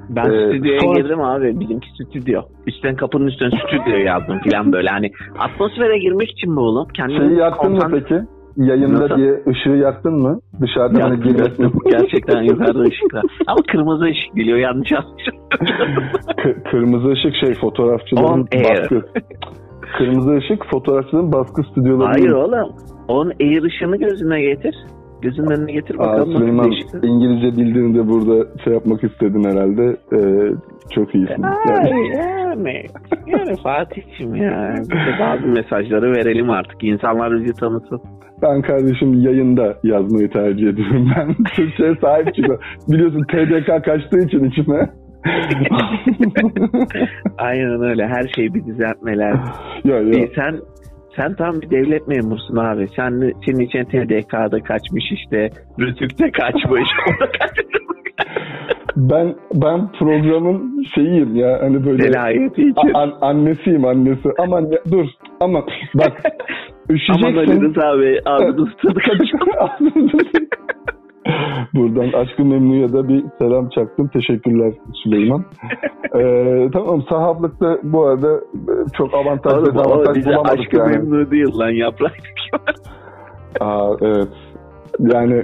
Ben 0.10 0.30
Ee, 0.32 0.48
stüdyoya 0.50 0.80
sonra- 0.80 1.00
girdim 1.00 1.22
abi. 1.22 1.60
Bizimki 1.60 1.88
stüdyo. 2.10 2.42
Üstten 2.68 2.96
kapının 2.96 3.28
üstüne 3.28 3.50
stüdyo 3.50 3.98
yazdım 3.98 4.40
falan 4.50 4.72
böyle. 4.74 4.90
Hani 4.90 5.12
atmosfere 5.40 5.98
girmek 5.98 6.32
için 6.32 6.56
bu 6.56 6.62
oğlum. 6.62 6.88
Kendini 6.94 7.18
Şeyi 7.18 7.38
yaktın 7.40 7.72
mı 7.72 7.80
konsan- 7.80 8.00
peki? 8.00 8.22
Yayında 8.58 9.00
Nasıl? 9.04 9.16
diye 9.18 9.44
ışığı 9.48 9.70
yaktın 9.70 10.14
mı? 10.14 10.40
Dışarıda 10.62 11.04
hani 11.04 11.12
Yaktım, 11.14 11.24
girmesin. 11.24 11.64
yaktım. 11.64 11.82
Gerçekten 11.92 12.42
yukarıda 12.42 12.80
ışıklar. 12.80 13.24
Ama 13.48 13.62
kırmızı 13.72 14.04
ışık 14.04 14.36
geliyor 14.36 14.58
yanlış 14.58 14.92
anlaşılıyor. 14.92 15.44
K- 16.44 16.64
kırmızı 16.72 17.08
ışık 17.08 17.36
şey 17.46 17.54
fotoğrafçıların 17.54 18.26
On 18.28 18.48
baskı. 18.64 19.02
Kırmızı 19.98 20.36
ışık 20.36 20.66
fotoğrafçıların 20.72 21.32
baskı 21.32 21.64
stüdyoları. 21.64 22.08
Hayır 22.08 22.32
oğlum. 22.32 22.70
Onun 23.08 23.30
air 23.42 23.64
ışığını 23.64 23.98
gözüne 23.98 24.42
getir. 24.42 24.76
Gözünün 25.24 25.52
önüne 25.52 25.72
getir 25.72 25.96
Aa, 25.96 26.00
bakalım 26.00 26.30
nasıl 26.30 26.40
Süleyman 26.40 26.72
değişik. 26.72 26.90
İngilizce 27.04 27.58
bildiğini 27.62 27.96
de 27.98 28.08
burada 28.08 28.48
şey 28.64 28.74
yapmak 28.74 29.04
istedin 29.04 29.44
herhalde. 29.44 29.98
Ee, 30.14 30.52
çok 30.96 31.16
iyisin. 31.16 31.44
Ay, 31.44 31.54
Yani, 31.70 32.08
yani, 32.18 32.84
yani 33.28 33.56
Fatih'cim 33.64 34.36
ya. 34.36 34.76
Bazı 35.20 35.48
mesajları 35.48 36.12
verelim 36.12 36.50
artık. 36.50 36.84
İnsanlar 36.84 37.42
bizi 37.42 37.54
tanısın. 37.54 38.02
ben 38.42 38.62
kardeşim 38.62 39.14
yayında 39.14 39.78
yazmayı 39.84 40.30
tercih 40.30 40.68
ediyorum. 40.70 41.12
Ben 41.18 41.34
Türkçe'ye 41.56 41.96
sahip 42.02 42.36
çıkıyorum. 42.36 42.64
Biliyorsun 42.90 43.24
TDK 43.24 43.86
kaçtığı 43.86 44.20
için 44.20 44.44
içime. 44.44 44.90
Aynen 47.38 47.82
öyle. 47.84 48.08
Her 48.08 48.28
şey 48.36 48.54
bir 48.54 48.66
düzeltmeler. 48.66 49.34
ya 49.86 49.98
ya. 50.02 50.28
Sen 50.36 50.60
sen 51.16 51.36
tam 51.36 51.62
bir 51.62 51.70
devlet 51.70 52.08
memursun 52.08 52.56
abi. 52.56 52.88
Sen 52.96 53.12
senin 53.46 53.60
için 53.60 53.84
TDK'da 53.84 54.60
kaçmış 54.60 55.04
işte, 55.12 55.50
Rütük'te 55.80 56.32
kaçmış. 56.32 56.90
Ben 58.96 59.36
ben 59.54 59.92
programın 59.92 60.84
şeyiyim 60.96 61.36
ya 61.36 61.60
hani 61.62 61.86
böyle 61.86 62.04
Velayeti 62.04 62.62
için. 62.62 62.94
An- 62.94 63.18
annesiyim 63.22 63.86
annesi. 63.86 64.30
Aman 64.40 64.62
ya, 64.62 64.80
dur. 64.92 65.06
Ama 65.40 65.66
bak 65.96 66.12
üşüyeceksin. 66.90 67.24
Aman 67.28 67.38
Ali 67.38 67.62
Rıza 67.62 68.00
Bey 68.00 68.20
ağzını 68.26 68.62
ısırdık. 68.68 69.04
Buradan 71.74 72.20
aşkı 72.20 72.46
memnuya 72.46 72.94
da 72.94 73.08
bir 73.08 73.24
selam 73.40 73.70
çaktım. 73.70 74.10
Teşekkürler 74.14 74.74
Süleyman. 75.04 75.46
Ee, 76.20 76.70
tamam 76.74 77.02
sahaflıkta 77.10 77.78
bu 77.84 78.06
arada 78.06 78.36
e, 78.38 78.74
çok 78.98 79.14
avantaj 79.14 79.54
Oğlum, 79.54 79.64
o 79.64 79.66
dezavantaj 79.66 80.18
bize 80.18 80.30
bulamadık 80.30 80.60
aşkı 80.60 80.78
yani. 80.78 80.98
memnu 80.98 81.32
değil 81.32 81.58
lan 81.58 81.70
yaprak. 81.70 82.12
Aa, 83.60 83.92
evet. 84.02 84.28
Yani 85.00 85.44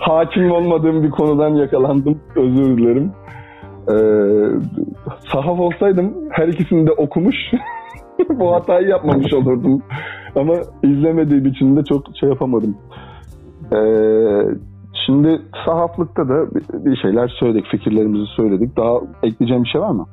hakim 0.00 0.50
olmadığım 0.50 1.02
bir 1.02 1.10
konudan 1.10 1.48
yakalandım. 1.48 2.20
Özür 2.36 2.78
dilerim. 2.78 3.12
Ee, 3.90 3.94
sahaf 5.32 5.60
olsaydım 5.60 6.14
her 6.30 6.48
ikisini 6.48 6.86
de 6.86 6.92
okumuş. 6.92 7.36
Bu 8.28 8.54
hatayı 8.54 8.88
yapmamış 8.88 9.32
olurdum. 9.34 9.82
Ama 10.36 10.54
izlemediğim 10.82 11.46
için 11.46 11.76
de 11.76 11.80
çok 11.84 12.02
şey 12.20 12.28
yapamadım. 12.28 12.76
Ee, 13.72 14.42
şimdi 15.06 15.40
sahaflıkta 15.64 16.28
da 16.28 16.46
bir- 16.54 16.96
şeyler 16.96 17.28
söyledik, 17.28 17.66
fikirlerimizi 17.70 18.26
söyledik. 18.36 18.76
Daha 18.76 18.98
ekleyeceğim 19.22 19.64
bir 19.64 19.68
şey 19.68 19.80
var 19.80 19.90
mı? 19.90 20.06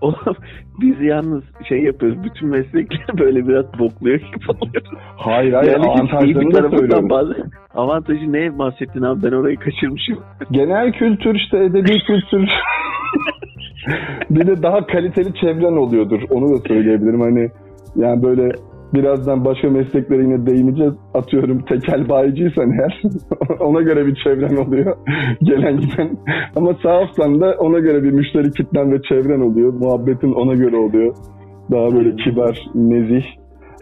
Oğlum 0.00 0.36
biz 0.80 1.00
yalnız 1.00 1.42
şey 1.68 1.82
yapıyoruz. 1.82 2.18
Bütün 2.24 2.48
meslekler 2.48 3.06
böyle 3.18 3.48
biraz 3.48 3.64
bokluyor 3.78 4.18
gibi 4.18 4.50
oluyoruz. 4.60 4.90
Hayır 5.16 5.52
hayır 5.52 5.72
Yani 5.72 5.86
avantajlarını 5.86 6.54
da 6.54 6.70
söylüyorum. 6.78 7.10
bazı 7.10 7.36
avantajı 7.74 8.32
ne 8.32 8.58
bahsettin 8.58 9.02
abi 9.02 9.22
ben 9.22 9.32
orayı 9.32 9.56
kaçırmışım. 9.56 10.18
Genel 10.50 10.92
kültür 10.92 11.34
işte 11.34 11.58
edebi 11.64 11.98
kültür. 12.06 12.48
bir 14.30 14.46
de 14.46 14.62
daha 14.62 14.86
kaliteli 14.86 15.34
çevren 15.34 15.76
oluyordur. 15.76 16.20
Onu 16.30 16.48
da 16.54 16.68
söyleyebilirim. 16.68 17.20
Hani 17.20 17.50
yani 17.96 18.22
böyle 18.22 18.52
birazdan 18.94 19.44
başka 19.44 19.70
mesleklere 19.70 20.22
yine 20.22 20.46
değineceğiz. 20.46 20.94
Atıyorum 21.14 21.64
tekel 21.64 22.08
bayiciysen 22.08 22.70
eğer 22.70 23.02
ona 23.60 23.82
göre 23.82 24.06
bir 24.06 24.14
çevren 24.14 24.56
oluyor. 24.56 24.96
Gelen 25.42 25.80
giden. 25.80 26.16
Ama 26.56 26.74
sahafsan 26.82 27.40
da 27.40 27.56
ona 27.58 27.78
göre 27.78 28.02
bir 28.02 28.12
müşteri 28.12 28.50
kitlen 28.50 28.92
ve 28.92 29.02
çevren 29.02 29.40
oluyor. 29.40 29.72
Muhabbetin 29.72 30.32
ona 30.32 30.54
göre 30.54 30.76
oluyor. 30.76 31.14
Daha 31.70 31.94
böyle 31.94 32.16
kibar, 32.16 32.58
nezih. 32.74 33.24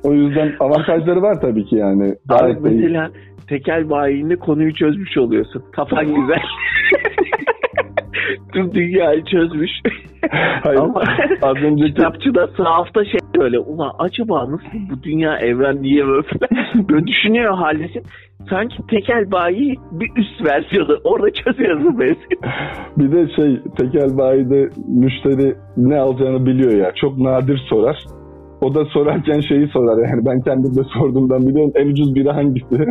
O 0.05 0.13
yüzden 0.13 0.53
avantajları 0.61 1.23
var 1.23 1.41
tabii 1.41 1.65
ki 1.65 1.77
yani. 1.77 2.15
Abi 2.29 2.51
iyi. 2.51 2.59
mesela 2.63 3.11
tekel 3.49 3.91
bayinde 3.91 4.37
konuyu 4.37 4.75
çözmüş 4.75 5.19
oluyorsun. 5.19 5.63
Kafan 5.73 6.07
güzel. 6.15 6.43
Tüm 8.57 8.75
dünyayı 8.75 9.25
çözmüş. 9.25 9.71
Hayır, 10.63 10.79
Ama 10.79 11.03
az 11.43 11.57
önceki 11.57 11.95
kitapçıda 11.95 12.49
sahafta 12.57 13.05
şey 13.05 13.21
böyle 13.39 13.59
ulan 13.59 13.93
acaba 13.99 14.51
nasıl 14.51 14.91
bu 14.91 15.03
dünya 15.03 15.39
evren 15.39 15.83
niye 15.83 16.07
böyle 16.07 16.27
böyle 16.89 17.07
düşünüyor 17.07 17.55
haldesin. 17.55 18.03
Sanki 18.51 18.77
tekel 18.91 19.33
bayi 19.33 19.75
bir 19.93 20.11
üst 20.17 20.45
versiyonu 20.45 20.99
orada 21.05 21.31
çözüyorsun 21.33 21.97
mesela. 21.99 22.55
bir 22.97 23.13
de 23.13 23.29
şey 23.37 23.61
tekel 23.79 24.19
bayide 24.19 24.69
müşteri 24.89 25.55
ne 25.77 25.99
alacağını 25.99 26.47
biliyor 26.47 26.73
ya. 26.73 26.93
Çok 26.95 27.19
nadir 27.19 27.59
sorar. 27.69 28.05
O 28.61 28.75
da 28.75 28.85
sorarken 28.85 29.41
şeyi 29.41 29.69
sorar 29.69 30.09
yani 30.09 30.27
ben 30.27 30.41
kendim 30.41 30.77
de 30.77 30.85
sorduğumdan 30.85 31.47
biliyorum 31.47 31.73
en 31.75 31.87
ucuz 31.87 32.15
bira 32.15 32.37
hangisi? 32.37 32.87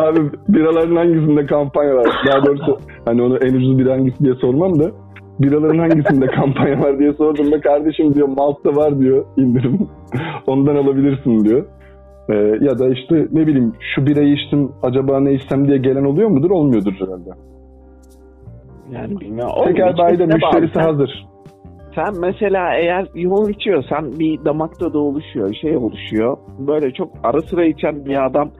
Abi 0.00 0.20
biraların 0.48 0.96
hangisinde 0.96 1.46
kampanya 1.46 1.94
var? 1.94 2.06
Daha 2.26 2.46
doğrusu 2.46 2.78
hani 3.04 3.22
onu 3.22 3.36
en 3.36 3.54
ucuz 3.54 3.78
bira 3.78 3.92
hangisi 3.92 4.24
diye 4.24 4.34
sormam 4.34 4.78
da 4.80 4.90
biraların 5.40 5.78
hangisinde 5.78 6.26
kampanya 6.36 6.80
var 6.80 6.98
diye 6.98 7.12
sorduğumda 7.12 7.60
kardeşim 7.60 8.14
diyor 8.14 8.28
Malt'ta 8.28 8.76
var 8.76 8.98
diyor 8.98 9.24
indirim. 9.36 9.78
Ondan 10.46 10.76
alabilirsin 10.76 11.44
diyor. 11.44 11.64
Ee, 12.28 12.34
ya 12.60 12.78
da 12.78 12.88
işte 12.88 13.26
ne 13.32 13.46
bileyim 13.46 13.72
şu 13.94 14.06
birayı 14.06 14.32
içtim 14.32 14.72
acaba 14.82 15.20
ne 15.20 15.34
içsem 15.34 15.68
diye 15.68 15.78
gelen 15.78 16.04
oluyor 16.04 16.28
mudur? 16.28 16.50
Olmuyordur 16.50 16.92
herhalde. 16.92 17.30
Yani 18.92 19.20
bilmiyorum. 19.20 19.54
Tekel 19.66 19.98
bayide 19.98 20.28
bağlı. 20.28 20.34
müşterisi 20.34 20.74
Sen- 20.74 20.82
hazır. 20.82 21.26
Sen 21.94 22.20
mesela 22.20 22.74
eğer 22.74 23.06
yoğun 23.14 23.50
içiyorsan 23.50 24.18
bir 24.18 24.44
damakta 24.44 24.92
da 24.92 24.98
oluşuyor, 24.98 25.54
şey 25.54 25.76
oluşuyor. 25.76 26.36
Böyle 26.58 26.90
çok 26.90 27.10
ara 27.22 27.42
sıra 27.42 27.64
içen 27.64 28.04
bir 28.04 28.26
adam 28.26 28.50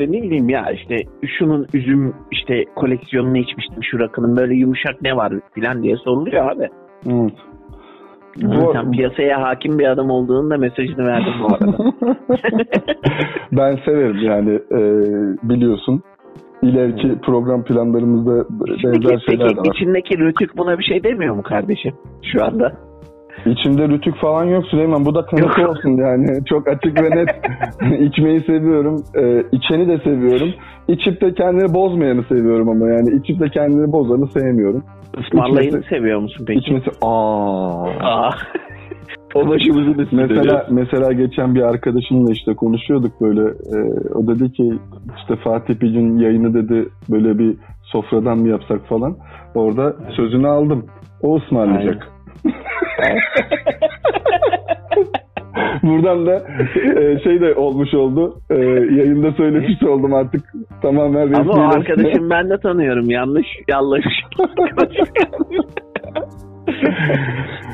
işte 0.00 0.12
ne 0.12 0.22
bileyim 0.22 0.48
ya 0.48 0.70
işte 0.70 0.96
şunun 1.38 1.66
üzüm 1.74 2.14
işte 2.30 2.64
koleksiyonunu 2.74 3.38
içmiştim 3.38 3.84
şu 3.84 3.98
rakının 3.98 4.36
böyle 4.36 4.54
yumuşak 4.54 5.02
ne 5.02 5.16
var 5.16 5.32
filan 5.54 5.82
diye 5.82 5.96
soruluyor 5.96 6.52
abi. 6.52 6.68
Evet. 7.06 7.32
Bu... 8.42 8.72
Sen 8.72 8.90
piyasaya 8.90 9.42
hakim 9.42 9.78
bir 9.78 9.86
adam 9.86 10.10
olduğunun 10.10 10.50
da 10.50 10.56
mesajını 10.56 11.06
verdim 11.06 11.32
bu 11.42 11.54
arada. 11.54 11.92
ben 13.52 13.76
severim 13.84 14.18
yani 14.18 14.50
e, 14.50 14.80
biliyorsun. 15.48 16.02
İleriki 16.62 17.20
program 17.20 17.64
planlarımızda 17.64 18.46
benzer 18.50 19.20
şeyler 19.28 19.50
de 19.50 19.56
var. 19.56 19.74
içindeki 19.74 20.18
rütük 20.18 20.56
buna 20.56 20.78
bir 20.78 20.84
şey 20.84 21.04
demiyor 21.04 21.34
mu 21.34 21.42
kardeşim 21.42 21.92
şu 22.32 22.44
anda? 22.44 22.72
İçimde 23.46 23.88
rütük 23.88 24.16
falan 24.16 24.44
yok 24.44 24.66
Süleyman. 24.66 25.04
Bu 25.04 25.14
da 25.14 25.26
kanıtı 25.26 25.60
Yok. 25.60 25.70
olsun 25.70 25.90
yani. 25.90 26.44
Çok 26.48 26.68
açık 26.68 27.02
ve 27.02 27.10
net. 27.10 27.28
İçmeyi 28.00 28.40
seviyorum. 28.40 29.04
E, 29.14 29.42
içeni 29.52 29.88
de 29.88 29.98
seviyorum. 29.98 30.48
İçip 30.88 31.20
de 31.20 31.34
kendini 31.34 31.74
bozmayanı 31.74 32.22
seviyorum 32.22 32.68
ama 32.68 32.88
yani 32.88 33.16
içip 33.20 33.40
de 33.40 33.48
kendini 33.48 33.92
bozanı 33.92 34.26
sevmiyorum. 34.26 34.84
Ismarlayını 35.18 35.82
seviyor 35.82 36.20
musun 36.20 36.44
peki? 36.46 36.60
İçmesi 36.60 36.90
aa. 37.02 37.84
Aa. 38.00 38.30
o 39.34 39.48
başımızın 39.48 39.98
üstünde. 39.98 40.26
Mesela 40.26 40.66
mesela 40.70 41.12
geçen 41.12 41.54
bir 41.54 41.62
arkadaşımla 41.62 42.32
işte 42.32 42.54
konuşuyorduk 42.54 43.20
böyle 43.20 43.40
e, 43.40 43.78
o 44.14 44.26
dedi 44.26 44.52
ki 44.52 44.72
işte 45.18 45.36
Fatih 45.36 45.80
bir 45.80 45.90
gün 45.90 46.18
yayını 46.18 46.54
dedi 46.54 46.88
böyle 47.10 47.38
bir 47.38 47.56
sofradan 47.82 48.38
mı 48.38 48.48
yapsak 48.48 48.86
falan 48.88 49.16
orada 49.54 49.96
sözünü 50.16 50.48
aldım 50.48 50.86
o 51.22 51.36
ısmarlayacak. 51.36 52.08
Buradan 55.82 56.26
da 56.26 56.34
e, 57.00 57.18
şey 57.24 57.40
de 57.40 57.54
olmuş 57.54 57.94
oldu. 57.94 58.34
E, 58.50 58.54
yayında 58.94 59.32
söylemiş 59.32 59.82
oldum 59.82 60.14
artık 60.14 60.40
tamamen 60.82 61.22
resmi. 61.30 61.36
Ama 61.36 61.52
o 61.52 61.60
arkadaşım 61.60 62.30
ben 62.30 62.50
de 62.50 62.58
tanıyorum. 62.58 63.10
Yanlış, 63.10 63.46
yanlış. 63.68 64.04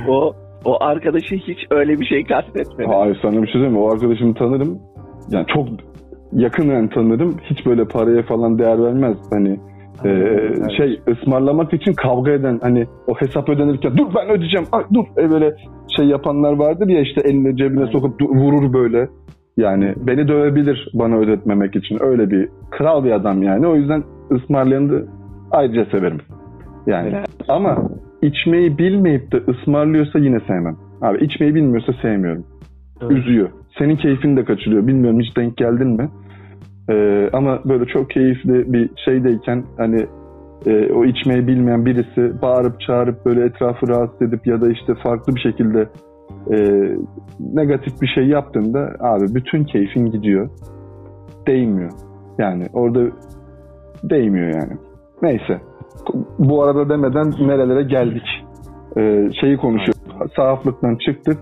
o 0.08 0.32
o 0.64 0.84
arkadaşı 0.84 1.34
hiç 1.34 1.58
öyle 1.70 2.00
bir 2.00 2.06
şey 2.06 2.24
kastetmedi. 2.24 2.90
Hayır 2.92 3.18
sana 3.22 3.32
bir 3.32 3.46
şey 3.46 3.52
söyleyeyim 3.52 3.74
mi? 3.74 3.78
O 3.78 3.92
arkadaşımı 3.92 4.34
tanırım. 4.34 4.78
Yani 5.30 5.46
çok 5.54 5.68
yakından 6.32 6.88
tanırım. 6.88 7.36
Hiç 7.50 7.66
böyle 7.66 7.84
paraya 7.84 8.22
falan 8.22 8.58
değer 8.58 8.82
vermez. 8.82 9.16
Hani 9.30 9.60
e, 10.04 10.09
Evet. 10.09 10.70
şey 10.76 11.00
ısmarlamak 11.09 11.72
için 11.74 11.92
kavga 11.92 12.30
eden 12.30 12.59
hani 12.62 12.87
o 13.06 13.14
hesap 13.14 13.48
ödenirken 13.48 13.96
dur 13.96 14.06
ben 14.14 14.30
ödeyeceğim 14.30 14.66
ay 14.72 14.85
dur 14.94 15.04
e 15.18 15.30
böyle 15.30 15.56
şey 15.96 16.06
yapanlar 16.06 16.52
vardır 16.52 16.88
ya 16.88 17.00
işte 17.00 17.20
elini 17.24 17.56
cebine 17.56 17.80
Evet. 17.80 17.92
sokup 17.92 18.22
vurur 18.22 18.72
böyle. 18.72 19.09
Yani 19.56 19.94
beni 19.96 20.28
dövebilir 20.28 20.88
bana 20.94 21.16
ödetmemek 21.16 21.76
için. 21.76 21.98
Öyle 22.00 22.30
bir 22.30 22.48
kral 22.70 23.04
bir 23.04 23.11
adam 23.11 23.42
yani. 23.42 23.66
O 23.66 23.76
yüzden 23.76 24.02
ısmarlayanı 24.32 24.92
da 24.92 25.06
ayrıca 25.50 25.85
severim. 25.85 26.18
Yani 26.87 27.09
Helal. 27.09 27.24
ama 27.48 27.78
içmeyi 28.22 28.78
bilmeyip 28.78 29.32
de 29.32 29.37
ısmarlıyorsa 29.48 30.18
yine 30.18 30.40
sevmem. 30.40 30.76
Abi 31.02 31.24
içmeyi 31.24 31.54
bilmiyorsa 31.54 31.92
sevmiyorum 32.02 32.44
üzüyor. 33.11 33.48
Senin 33.78 33.96
keyfin 33.96 34.37
de 34.37 34.44
kaçırıyor. 34.44 34.87
Bilmiyorum 34.87 35.20
hiç 35.20 35.37
denk 35.37 35.56
geldin 35.56 35.88
mi? 35.88 36.09
Ee, 36.90 37.31
ama 37.33 37.61
böyle 37.64 37.85
çok 37.85 38.11
keyifli 38.11 38.72
bir 38.72 38.90
şeydeyken 39.05 39.64
hani 39.77 40.07
e, 40.66 40.92
o 40.92 41.05
içmeyi 41.05 41.46
bilmeyen 41.46 41.87
birisi 41.87 42.42
bağırıp 42.42 42.81
çağırıp 42.81 43.27
böyle 43.27 43.44
etrafı 43.44 43.88
rahatsız 43.88 44.22
edip 44.22 44.46
ya 44.46 44.61
da 44.61 44.70
işte 44.70 44.94
farklı 45.03 45.35
bir 45.35 45.40
şekilde 45.40 45.88
e, 46.53 46.57
negatif 47.55 48.03
bir 48.03 48.07
şey 48.07 48.27
yaptığında 48.27 48.96
abi 49.01 49.35
bütün 49.35 49.64
keyfin 49.64 50.07
gidiyor. 50.07 50.51
Değmiyor. 51.46 51.90
Yani 52.38 52.66
orada 52.72 53.01
değmiyor 54.03 54.46
yani. 54.46 54.72
Neyse. 55.22 55.61
Bu 56.38 56.62
arada 56.62 56.88
demeden 56.88 57.49
nerelere 57.49 57.83
geldik. 57.83 58.44
Ee, 58.96 59.29
şeyi 59.40 59.57
konuşuyoruz. 59.57 59.95
Sahaflıktan 60.37 60.96
çıktık. 60.96 61.38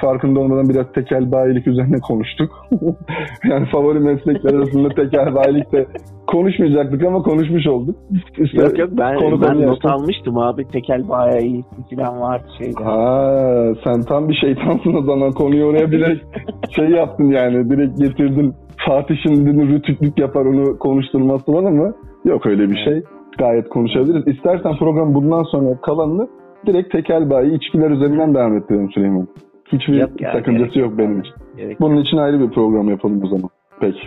Farkında 0.00 0.40
olmadan 0.40 0.68
biraz 0.68 0.92
tekel 0.92 1.32
bayilik 1.32 1.66
üzerine 1.66 2.00
konuştuk. 2.00 2.50
yani 3.50 3.66
favori 3.66 4.00
meslekler 4.00 4.54
arasında 4.54 4.88
tekel 4.88 5.34
bayilik 5.34 5.72
de 5.72 5.86
konuşmayacaktık 6.26 7.04
ama 7.04 7.22
konuşmuş 7.22 7.66
olduk. 7.66 7.96
İşte 8.38 8.62
Yok 8.62 8.78
yok 8.78 8.90
ben, 8.92 9.18
konu 9.18 9.42
ben 9.42 9.66
not 9.66 9.84
almıştım 9.84 10.38
abi. 10.38 10.68
Tekel 10.68 11.04
iyi 11.42 11.64
falan 11.96 12.20
vardı 12.20 12.46
şeyde. 12.58 12.84
Ha, 12.84 13.72
sen 13.84 14.00
tam 14.00 14.28
bir 14.28 14.34
şeytansın 14.34 14.94
o 14.94 15.02
zaman. 15.02 15.32
Konuyu 15.32 15.64
oraya 15.64 15.90
bile 15.90 16.20
şey 16.76 16.88
yaptın 16.88 17.24
yani. 17.24 17.70
Direkt 17.70 17.98
getirdin. 17.98 18.54
Fatih 18.86 19.16
şimdi 19.26 19.68
rütüklük 19.68 20.18
yapar 20.18 20.44
onu 20.44 20.78
konuşturmaz 20.78 21.44
falan 21.44 21.64
ama 21.64 21.92
yok 22.24 22.46
öyle 22.46 22.70
bir 22.70 22.84
şey. 22.84 23.02
Gayet 23.38 23.68
konuşabiliriz. 23.68 24.36
İstersen 24.36 24.76
program 24.76 25.14
bundan 25.14 25.42
sonra 25.42 25.80
kalanını 25.80 26.28
direkt 26.66 26.92
tekel 26.92 27.30
bayi 27.30 27.54
içkiler 27.54 27.90
üzerinden 27.90 28.34
devam 28.34 28.56
ettirelim 28.56 28.90
Süleyman. 28.90 29.28
Hiçbir 29.72 30.00
Yok 30.00 30.20
ya, 30.20 30.32
sakıncası 30.32 30.74
gerek 30.74 30.76
yok 30.76 30.98
benim 30.98 31.20
için. 31.20 31.32
Gerek 31.56 31.80
Bunun 31.80 31.96
için 31.96 32.16
ayrı 32.16 32.40
bir 32.40 32.50
program 32.50 32.88
yapalım 32.88 33.20
o 33.24 33.26
zaman. 33.26 33.50
Peki. 33.80 34.00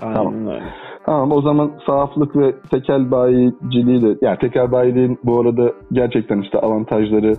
Aynen 0.00 0.14
tamam. 0.14 0.46
öyle. 0.46 0.62
Tamam 1.06 1.32
o 1.32 1.42
zaman 1.42 1.72
sahaflık 1.86 2.36
ve 2.36 2.54
tekel 2.70 3.10
bayiciliği 3.10 4.02
de 4.02 4.18
yani 4.22 4.38
tekel 4.38 4.72
bayiliğin 4.72 5.18
bu 5.24 5.40
arada 5.40 5.72
gerçekten 5.92 6.40
işte 6.40 6.58
avantajları 6.58 7.32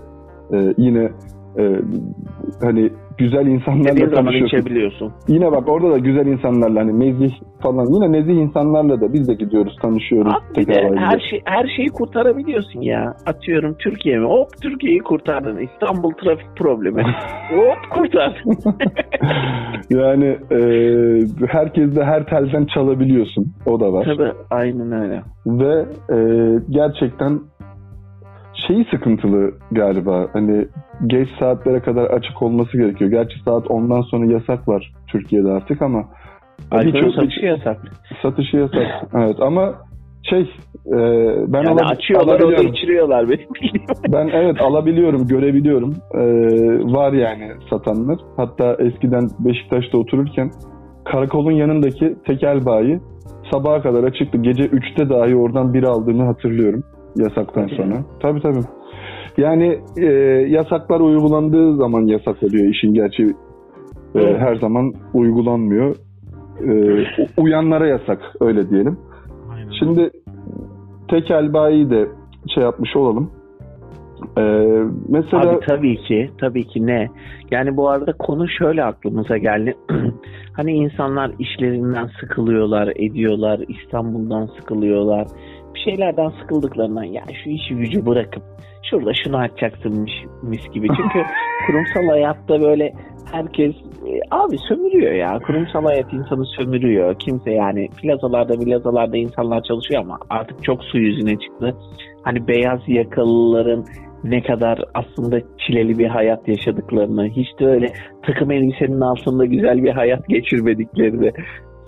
e, 0.53 0.73
yine 0.77 1.11
e, 1.57 1.81
hani 2.61 2.89
güzel 3.17 3.47
insanlarla 3.47 3.91
Dediğin 3.91 4.09
zaman 4.09 4.25
tanışıyorsun. 4.25 4.57
içebiliyorsun. 4.57 5.13
Yine 5.27 5.51
bak 5.51 5.69
orada 5.69 5.91
da 5.91 5.97
güzel 5.97 6.25
insanlarla 6.25 6.79
hani 6.79 6.99
nezih 6.99 7.33
falan 7.61 7.85
yine 7.93 8.11
nezih 8.11 8.33
insanlarla 8.33 9.01
da 9.01 9.13
biz 9.13 9.27
de 9.27 9.33
gidiyoruz 9.33 9.75
tanışıyoruz. 9.81 10.33
Abi 10.33 10.61
bir 10.61 10.67
de 10.67 10.91
her, 10.95 11.19
şey, 11.29 11.41
her 11.45 11.67
şeyi 11.75 11.89
kurtarabiliyorsun 11.89 12.81
ya. 12.81 13.13
Atıyorum 13.25 13.75
Türkiye 13.79 14.19
mi? 14.19 14.25
Hop 14.25 14.47
Türkiye'yi 14.61 14.99
kurtardın. 14.99 15.57
İstanbul 15.57 16.11
trafik 16.11 16.57
problemi. 16.57 17.03
Hop 17.55 17.89
kurtardın. 17.89 18.57
yani 19.89 20.37
e, 20.51 20.59
herkes 21.47 21.95
de 21.95 22.03
her 22.03 22.25
telden 22.25 22.65
çalabiliyorsun. 22.65 23.45
O 23.65 23.79
da 23.79 23.93
var. 23.93 24.05
Tabii 24.05 24.31
aynen 24.51 24.91
öyle. 24.91 25.21
Ve 25.45 25.85
e, 26.09 26.17
gerçekten 26.69 27.39
şeyi 28.67 28.85
sıkıntılı 28.91 29.51
galiba. 29.71 30.27
Hani 30.33 30.65
geç 31.07 31.29
saatlere 31.39 31.79
kadar 31.79 32.03
açık 32.05 32.41
olması 32.41 32.77
gerekiyor. 32.77 33.11
Gerçi 33.11 33.39
saat 33.45 33.65
10'dan 33.65 34.01
sonra 34.01 34.25
yasak 34.25 34.67
var 34.67 34.93
Türkiye'de 35.07 35.51
artık 35.51 35.81
ama 35.81 36.03
Alkolün 36.71 36.93
birçok- 36.93 37.13
satışı 37.15 37.45
yasak. 37.45 37.77
satışı 38.21 38.57
yasak. 38.57 38.87
evet 39.15 39.35
ama 39.39 39.73
şey 40.29 40.41
e, 40.87 40.97
ben 41.47 41.63
Yani 41.63 41.69
ala- 41.81 41.89
açıyorlar 41.89 42.39
orada 42.41 42.63
içiriyorlar 42.63 43.29
bildiğim. 43.29 43.85
Ben 44.13 44.27
evet 44.33 44.61
alabiliyorum, 44.61 45.27
görebiliyorum. 45.27 45.95
E, 46.13 46.21
var 46.93 47.13
yani 47.13 47.51
satanlar. 47.69 48.17
Hatta 48.37 48.75
eskiden 48.79 49.29
Beşiktaş'ta 49.39 49.97
otururken 49.97 50.51
karakolun 51.05 51.51
yanındaki 51.51 52.15
tekel 52.27 52.65
bayi 52.65 52.99
sabaha 53.51 53.81
kadar 53.81 54.03
açıktı. 54.03 54.37
Gece 54.37 54.63
3'te 54.63 55.09
dahi 55.09 55.35
oradan 55.35 55.73
bir 55.73 55.83
aldığımı 55.83 56.23
hatırlıyorum 56.25 56.83
yasaktan 57.15 57.67
sonra. 57.67 58.03
Tabii 58.19 58.41
tabii. 58.41 58.63
Yani 59.37 59.79
e, 59.97 60.05
yasaklar 60.49 60.99
uygulandığı 60.99 61.75
zaman 61.75 62.01
yasak 62.01 62.43
oluyor 62.43 62.65
işin 62.65 62.93
gerçeği. 62.93 63.33
e, 64.15 64.37
her 64.37 64.55
zaman 64.55 64.93
uygulanmıyor. 65.13 65.95
E, 66.67 67.03
uyanlara 67.37 67.87
yasak 67.87 68.19
öyle 68.41 68.69
diyelim. 68.69 68.97
Aynen. 69.53 69.71
Şimdi 69.79 70.09
tekel 71.07 71.53
bayi 71.53 71.89
de 71.89 72.07
şey 72.53 72.63
yapmış 72.63 72.95
olalım. 72.95 73.31
Ee, 74.37 74.83
mesela 75.09 75.49
Abi 75.49 75.65
tabii 75.65 75.97
ki, 75.97 76.29
tabii 76.37 76.67
ki 76.67 76.87
ne? 76.87 77.07
Yani 77.51 77.77
bu 77.77 77.89
arada 77.89 78.13
konu 78.13 78.49
şöyle 78.49 78.83
aklımıza 78.83 79.37
geldi. 79.37 79.73
hani 80.53 80.71
insanlar 80.71 81.31
işlerinden 81.39 82.09
sıkılıyorlar, 82.19 82.93
ediyorlar, 82.95 83.59
İstanbul'dan 83.67 84.45
sıkılıyorlar. 84.45 85.27
Bir 85.75 85.79
şeylerden 85.79 86.29
sıkıldıklarından 86.41 87.03
ya 87.03 87.23
şu 87.43 87.49
işi 87.49 87.75
gücü 87.75 88.05
bırakıp 88.05 88.43
şurada 88.89 89.11
şunu 89.23 89.37
açacaksınmış 89.37 90.11
mis 90.43 90.69
gibi. 90.73 90.87
Çünkü 90.87 91.19
kurumsal 91.67 92.07
hayatta 92.13 92.61
böyle 92.61 92.93
herkes 93.31 93.75
e, 94.07 94.19
abi 94.31 94.57
sömürüyor 94.57 95.11
ya. 95.13 95.39
Kurumsal 95.47 95.83
hayat 95.83 96.13
insanı 96.13 96.45
sömürüyor. 96.45 97.15
Kimse 97.19 97.51
yani 97.51 97.89
plazalarda 98.01 98.59
plazalarda 98.59 99.17
insanlar 99.17 99.63
çalışıyor 99.63 100.01
ama 100.01 100.19
artık 100.29 100.63
çok 100.63 100.83
su 100.83 100.97
yüzüne 100.97 101.39
çıktı. 101.39 101.75
Hani 102.23 102.47
beyaz 102.47 102.79
yakalıların 102.87 103.85
ne 104.23 104.41
kadar 104.41 104.79
aslında 104.93 105.41
çileli 105.57 105.97
bir 105.97 106.07
hayat 106.07 106.47
yaşadıklarını, 106.47 107.27
hiç 107.27 107.59
de 107.59 107.65
öyle 107.65 107.87
takım 108.21 108.51
elbisenin 108.51 109.01
altında 109.01 109.45
güzel 109.45 109.83
bir 109.83 109.91
hayat 109.91 110.27
geçirmediklerini, 110.27 111.31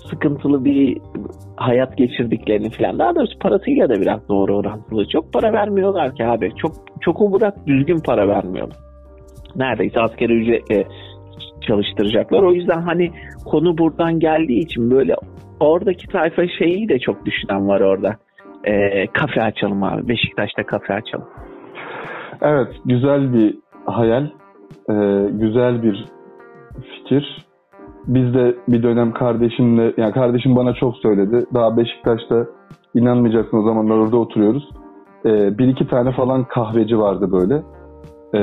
sıkıntılı 0.09 0.65
bir 0.65 0.97
hayat 1.55 1.97
geçirdiklerini 1.97 2.69
falan. 2.69 2.99
Daha 2.99 3.15
doğrusu 3.15 3.39
parasıyla 3.39 3.89
da 3.89 4.01
biraz 4.01 4.29
doğru 4.29 4.57
orantılı. 4.57 5.07
Çok 5.07 5.33
para 5.33 5.53
vermiyorlar 5.53 6.15
ki 6.15 6.25
abi. 6.25 6.51
Çok 6.55 6.71
çok 7.01 7.33
bırak 7.33 7.67
düzgün 7.67 7.99
para 7.99 8.27
vermiyorlar. 8.27 8.77
Neredeyse 9.55 9.99
askeri 9.99 10.33
ücretle 10.33 10.87
çalıştıracaklar. 11.67 12.43
O 12.43 12.53
yüzden 12.53 12.81
hani 12.81 13.11
konu 13.45 13.77
buradan 13.77 14.19
geldiği 14.19 14.59
için 14.59 14.91
böyle 14.91 15.15
oradaki 15.59 16.07
tayfa 16.07 16.47
şeyi 16.47 16.89
de 16.89 16.99
çok 16.99 17.25
düşünen 17.25 17.67
var 17.67 17.81
orada. 17.81 18.15
Ee, 18.63 19.07
kafe 19.07 19.41
açalım 19.41 19.83
abi. 19.83 20.07
Beşiktaş'ta 20.07 20.65
kafe 20.65 20.93
açalım. 20.93 21.27
Evet, 22.41 22.67
güzel 22.85 23.33
bir 23.33 23.55
hayal, 23.85 24.23
e, 24.89 24.93
güzel 25.31 25.83
bir 25.83 26.05
fikir. 26.95 27.44
Biz 28.07 28.33
de 28.33 28.55
bir 28.67 28.83
dönem 28.83 29.13
kardeşimle, 29.13 29.93
yani 29.97 30.11
kardeşim 30.13 30.55
bana 30.55 30.73
çok 30.73 30.95
söyledi. 30.97 31.45
Daha 31.53 31.77
Beşiktaş'ta 31.77 32.45
inanmayacaksın 32.95 33.57
o 33.57 33.63
zamanlar 33.63 33.97
orada 33.97 34.17
oturuyoruz. 34.17 34.69
E, 35.25 35.57
bir 35.57 35.67
iki 35.67 35.87
tane 35.87 36.11
falan 36.11 36.43
kahveci 36.43 36.99
vardı 36.99 37.31
böyle. 37.31 37.63
E, 38.35 38.41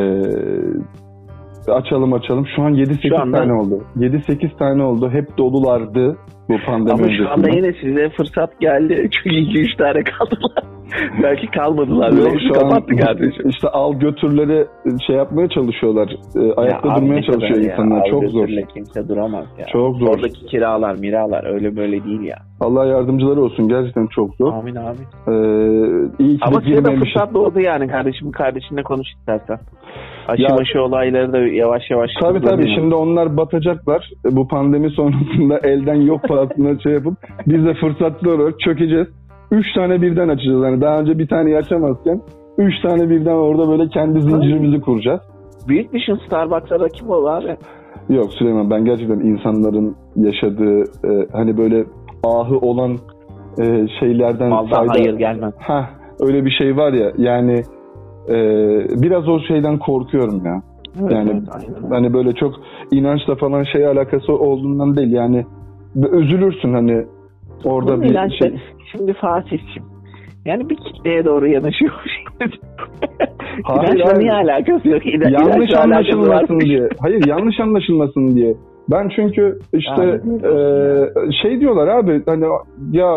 açalım 1.73 2.13
açalım. 2.13 2.47
Şu 2.57 2.63
an 2.63 2.75
7-8 2.75 3.09
Şu 3.09 3.19
anda- 3.21 3.39
tane 3.39 3.53
oldu. 3.53 3.79
7-8 3.97 4.57
tane 4.59 4.83
oldu. 4.83 5.11
Hep 5.11 5.39
dolulardı 5.39 6.17
bu 6.53 6.67
pandemi 6.67 6.93
Ama 6.93 7.17
şu 7.17 7.31
anda 7.31 7.49
yine 7.49 7.73
size 7.73 8.11
fırsat 8.11 8.61
geldi. 8.61 9.09
Çünkü 9.23 9.37
2-3 9.37 9.77
tane 9.77 10.05
kaldılar. 10.05 10.65
Belki 11.23 11.47
kalmadılar. 11.47 12.13
Yok, 12.13 12.41
şu 12.41 12.61
an 12.61 12.69
Kapattı 12.69 12.97
kardeşim. 12.97 13.49
işte 13.55 13.69
al 13.69 13.95
götürleri 13.95 14.67
şey 15.07 15.17
yapmaya 15.17 15.49
çalışıyorlar. 15.49 16.09
E, 16.37 16.53
ayakta 16.61 16.89
Ya 16.89 16.97
durmaya 16.97 17.23
çalışıyor 17.23 17.61
ya, 17.61 17.73
insanlar. 17.73 18.11
Çok 18.11 18.25
zor. 18.25 18.49
Kimse 18.75 19.09
duramaz 19.09 19.45
ya. 19.59 19.67
Çok 19.67 19.97
zor. 19.97 20.09
Oradaki 20.09 20.47
kiralar, 20.47 20.95
miralar 20.95 21.55
öyle 21.55 21.77
böyle 21.77 22.05
değil 22.05 22.21
ya. 22.21 22.37
Allah 22.61 22.87
yardımcıları 22.87 23.43
olsun. 23.43 23.69
Gerçekten 23.69 24.07
çok 24.07 24.35
zor. 24.35 24.53
Amin 24.53 24.75
amin. 24.75 25.07
Ee, 25.29 26.09
iyi 26.19 26.39
ki 26.39 26.45
Ama 26.45 26.61
size 26.61 26.85
de 26.85 26.97
fırsat 26.97 27.35
doğdu 27.35 27.61
yani 27.61 27.89
kardeşim. 27.89 28.33
Kardeşinle 28.33 28.83
konuş 28.83 29.09
istersen. 29.19 29.59
Aşı 30.29 30.43
Ya- 30.43 30.57
başı 30.59 30.83
olayları 30.83 31.33
da 31.33 31.39
yavaş 31.39 31.91
yavaş. 31.91 32.11
Tabii 32.21 32.41
tabii 32.41 32.75
şimdi 32.75 32.95
onlar 32.95 33.37
batacaklar. 33.37 34.11
Bu 34.31 34.49
pandemi 34.49 34.91
sonrasında 34.91 35.59
elden 35.59 36.01
yok 36.01 36.21
pahasına 36.49 36.79
şey 36.79 36.93
yapıp 36.93 37.15
biz 37.47 37.65
de 37.65 37.75
fırsatlı 37.75 38.35
olarak 38.35 38.61
çökeceğiz. 38.61 39.07
Üç 39.51 39.73
tane 39.75 40.03
birden 40.03 40.29
açacağız. 40.29 40.65
Yani 40.65 40.81
daha 40.81 40.99
önce 40.99 41.19
bir 41.19 41.29
tane 41.29 41.57
açamazken 41.57 42.21
üç 42.59 42.81
tane 42.83 43.11
birden 43.11 43.35
orada 43.35 43.69
böyle 43.69 43.89
kendi 43.89 44.21
zincirimizi 44.23 44.81
kuracağız. 44.81 45.21
Büyük 45.69 45.93
düşün 45.93 46.19
Starbucks'a 46.27 46.81
rakip 46.81 47.11
ol 47.11 47.25
abi. 47.25 47.57
Yok 48.09 48.33
Süleyman 48.33 48.71
ben 48.71 48.85
gerçekten 48.85 49.21
insanların 49.21 49.97
yaşadığı 50.17 50.81
e, 50.81 51.27
hani 51.33 51.59
böyle 51.59 51.85
ahı 52.25 52.59
olan 52.59 52.99
e, 53.59 53.87
şeylerden 54.01 54.49
Maldan 54.49 54.87
hayır 54.87 55.15
gelmez. 55.15 55.55
Heh, 55.59 55.85
öyle 56.21 56.45
bir 56.45 56.51
şey 56.51 56.77
var 56.77 56.93
ya 56.93 57.13
yani 57.19 57.63
e, 58.29 58.37
biraz 59.03 59.29
o 59.29 59.41
şeyden 59.41 59.79
korkuyorum 59.79 60.47
ya. 60.47 60.63
Evet, 61.01 61.13
Yani 61.13 61.31
evet, 61.31 61.43
aynen. 61.51 61.91
hani 61.91 62.15
böyle 62.15 62.33
çok 62.33 62.55
inançla 62.91 63.35
falan 63.35 63.63
şey 63.63 63.87
alakası 63.87 64.33
olduğundan 64.33 64.97
değil 64.97 65.13
yani 65.13 65.45
üzülürsün 65.97 66.75
hani 66.75 67.05
orada 67.65 67.97
Bunun 67.97 68.03
bir 68.03 68.39
şey. 68.39 68.61
Şimdi 68.93 69.13
Fatih'cim. 69.13 69.83
Yani 70.45 70.69
bir 70.69 70.77
kitleye 70.77 71.25
doğru 71.25 71.49
yanaşıyormuş. 71.49 72.13
Hayır, 73.65 73.95
İlaçla 73.95 74.19
niye 74.19 74.33
alakası 74.33 74.89
yok? 74.89 75.07
İla, 75.07 75.31
yanlış 75.31 75.75
anlaşılmasın 75.75 76.61
diye. 76.61 76.89
Hayır 77.01 77.27
yanlış 77.27 77.61
anlaşılmasın 77.61 78.37
diye. 78.37 78.55
Ben 78.91 79.09
çünkü 79.17 79.59
işte 79.73 80.03
Yani, 80.03 80.37
e, 80.37 81.33
şey 81.43 81.61
diyorlar 81.61 81.89
abi 81.89 82.23
hani 82.27 82.45
ya 82.93 83.17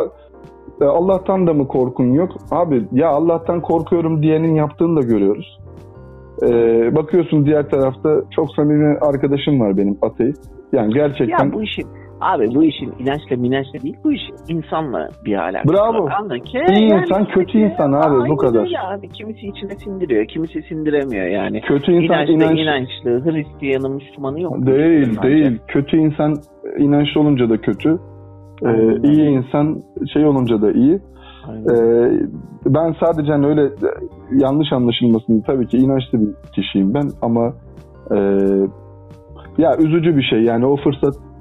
e, 0.81 0.85
Allah'tan 0.85 1.47
da 1.47 1.53
mı 1.53 1.67
korkun 1.67 2.13
yok? 2.13 2.29
Abi 2.51 2.83
ya 2.91 3.09
Allah'tan 3.09 3.61
korkuyorum 3.61 4.21
diyenin 4.23 4.55
yaptığını 4.55 5.01
da 5.01 5.07
görüyoruz. 5.07 5.59
E, 6.43 6.49
bakıyorsun 6.95 7.45
diğer 7.45 7.69
tarafta 7.69 8.21
çok 8.35 8.55
samimi 8.55 8.97
arkadaşım 8.97 9.59
var 9.59 9.77
benim 9.77 9.97
ateist. 10.01 10.51
Yani 10.73 10.93
gerçekten 10.93 11.45
Ya 11.45 11.53
bu 11.53 11.63
işin 11.63 11.88
Abi 12.21 12.56
bu 12.56 12.63
işin 12.63 12.93
inançla 12.99 13.36
minançla 13.38 13.80
değil 13.84 13.95
bu 14.04 14.13
işin 14.13 14.36
insanla 14.47 15.10
bir 15.25 15.36
alakası 15.36 15.73
Bravo. 15.73 16.04
var. 16.06 16.13
Anladın 16.19 16.39
ki? 16.39 16.60
İyi 16.69 16.93
insan, 16.93 17.25
kötü 17.25 17.58
insan 17.58 17.91
abi, 17.91 18.30
bu 18.30 18.38
kadar. 18.38 18.67
abi. 18.97 19.10
Kimisi 19.10 19.47
içine 19.47 19.75
sindiriyor, 19.84 20.25
kimisi 20.28 20.62
sindiremiyor 20.62 21.25
yani. 21.28 21.62
kötü 21.62 21.91
insan 21.91 22.04
İnançlı, 22.28 22.34
inanç 22.34 22.60
inançlı, 22.60 23.32
Hristiyanı, 23.32 23.89
Müslümanı 23.89 24.41
yok. 24.41 24.65
değil 24.65 25.08
Bence. 25.17 25.21
değil. 25.30 25.60
Kötü 25.67 25.97
insan 25.97 26.36
inançlı 26.78 27.21
olunca 27.21 27.49
da 27.49 27.58
kötü. 27.58 27.89
E, 28.63 28.67
Aynen 28.67 29.04
iyi 29.04 29.21
öyle. 29.21 29.32
insan 29.32 29.82
şey 30.13 30.25
olunca 30.25 30.62
da 30.62 30.71
iyi. 30.71 30.99
Aynen. 31.47 31.65
Ee, 31.65 32.19
ben 32.65 32.95
sadece 33.06 33.32
hani 33.32 33.45
öyle 33.47 33.69
yanlış 34.32 34.73
anlaşılmasın 34.73 35.41
tabii 35.47 35.67
ki 35.67 35.78
inançlı 35.78 36.19
bir 36.21 36.51
kişiyim 36.56 36.93
ben 36.93 37.10
ama 37.21 37.54
e, 38.12 38.17
ya 39.58 39.78
üzücü 39.78 40.17
bir 40.17 40.23
şey 40.23 40.41
yani 40.41 40.65
o 40.65 40.75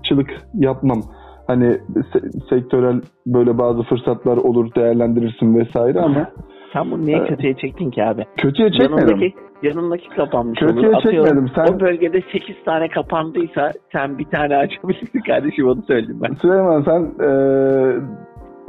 fırsatçılık 0.04 0.30
yapmam. 0.54 1.02
Hani 1.46 1.64
se- 2.12 2.48
sektörel 2.50 3.00
böyle 3.26 3.58
bazı 3.58 3.82
fırsatlar 3.82 4.36
olur 4.36 4.74
değerlendirirsin 4.74 5.56
vesaire 5.58 6.00
ama 6.00 6.26
Sen 6.72 6.90
bunu 6.90 7.06
niye 7.06 7.16
Evet. 7.18 7.28
kötüye 7.28 7.54
çektin 7.54 7.90
ki 7.90 8.04
abi? 8.04 8.24
kötüye 8.36 8.70
çekmedim. 8.72 8.98
Yanındaki, 9.08 9.34
yanındaki 9.62 10.08
kapanmış 10.08 10.58
Kötüye 10.60 10.88
olur. 10.88 10.96
Atıyorum, 10.96 11.24
çekmedim. 11.26 11.50
Sen- 11.54 11.74
O 11.76 11.80
bölgede 11.80 12.20
8 12.32 12.56
tane 12.64 12.88
kapandıysa 12.88 13.70
sen 13.92 14.18
bir 14.18 14.24
tane 14.24 14.56
açabilirsin 14.56 15.20
kardeşim 15.26 15.68
onu 15.68 15.82
söyleyeyim 15.82 16.20
ben. 16.22 16.34
Süleyman 16.34 16.82
sen 16.82 17.00
e, 17.26 17.30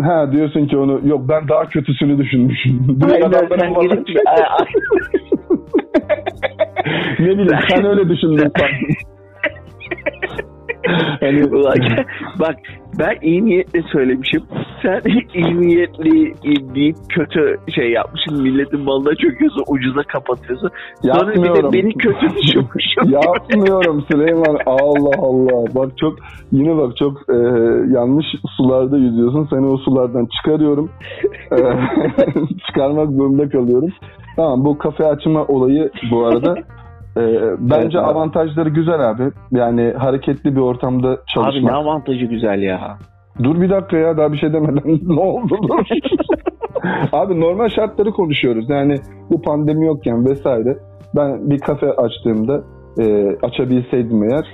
ha 0.03 0.31
diyorsun 0.31 0.65
ki 0.67 0.77
onu 0.77 1.07
yok 1.07 1.21
ben 1.29 1.47
daha 1.47 1.65
kötüsünü 1.65 2.17
düşünmüşüm. 2.17 2.79
Direkt 3.01 3.25
Aynen, 3.25 3.47
sen 3.59 3.73
ay. 3.73 4.67
ne 7.19 7.25
bileyim 7.29 7.59
sen 7.69 7.85
öyle 7.85 8.09
düşündün 8.09 8.37
sanki. 8.57 9.14
Ulan, 11.51 11.75
bak 12.39 12.55
ben 12.99 13.17
iyi 13.21 13.45
niyetle 13.45 13.81
söylemişim. 13.91 14.41
Sen 14.81 15.01
iyi 15.33 15.61
niyetli 15.61 16.33
deyip 16.75 16.95
kötü 17.09 17.57
şey 17.75 17.91
yapmışsın. 17.91 18.43
Milletin 18.43 18.79
malına 18.79 19.15
çöküyorsun. 19.15 19.63
Ucuza 19.67 20.03
kapatıyorsun. 20.03 20.69
Sonra 21.01 21.33
bir 21.33 21.63
de 21.63 21.73
beni 21.73 21.93
kötü 21.93 22.25
düşünmüşüm. 22.35 23.09
Yapmıyorum 23.09 24.05
Süleyman. 24.11 24.57
Allah 24.65 25.15
Allah. 25.17 25.75
Bak 25.75 25.97
çok 25.97 26.13
yine 26.51 26.77
bak 26.77 26.97
çok 26.97 27.13
e, 27.29 27.37
yanlış 27.93 28.25
sularda 28.57 28.97
yüzüyorsun. 28.97 29.47
Seni 29.49 29.65
o 29.65 29.77
sulardan 29.77 30.27
çıkarıyorum. 30.37 30.89
E, 31.51 31.57
çıkarmak 32.67 33.11
zorunda 33.11 33.49
kalıyorum. 33.49 33.89
Tamam 34.35 34.65
bu 34.65 34.77
kafe 34.77 35.05
açma 35.05 35.45
olayı 35.45 35.91
bu 36.11 36.25
arada 36.25 36.55
e, 37.17 37.21
bence 37.59 37.97
Evet 37.97 38.07
abi. 38.07 38.13
avantajları 38.17 38.69
güzel 38.69 39.09
abi. 39.09 39.23
Yani 39.51 39.93
hareketli 39.97 40.55
bir 40.55 40.61
ortamda 40.61 41.07
Abi 41.09 41.17
çalışmak. 41.35 41.71
ne 41.71 41.77
avantajı 41.77 42.25
güzel 42.25 42.61
ya. 42.61 42.97
Dur 43.43 43.61
bir 43.61 43.69
dakika 43.69 43.97
ya 43.97 44.17
daha 44.17 44.31
bir 44.31 44.37
şey 44.37 44.53
demeden 44.53 44.99
ne 45.15 45.19
oldu? 45.21 45.57
Dur. 45.67 45.79
Abi 47.13 47.39
normal 47.39 47.69
şartları 47.69 48.11
konuşuyoruz. 48.11 48.69
Yani 48.69 48.95
bu 49.31 49.41
pandemi 49.41 49.85
yokken 49.85 50.25
vesaire 50.25 50.77
ben 51.15 51.49
bir 51.49 51.59
kafe 51.59 51.91
açtığımda 51.91 52.61
e, 52.99 53.35
açabilseydim 53.43 54.23
eğer 54.23 54.45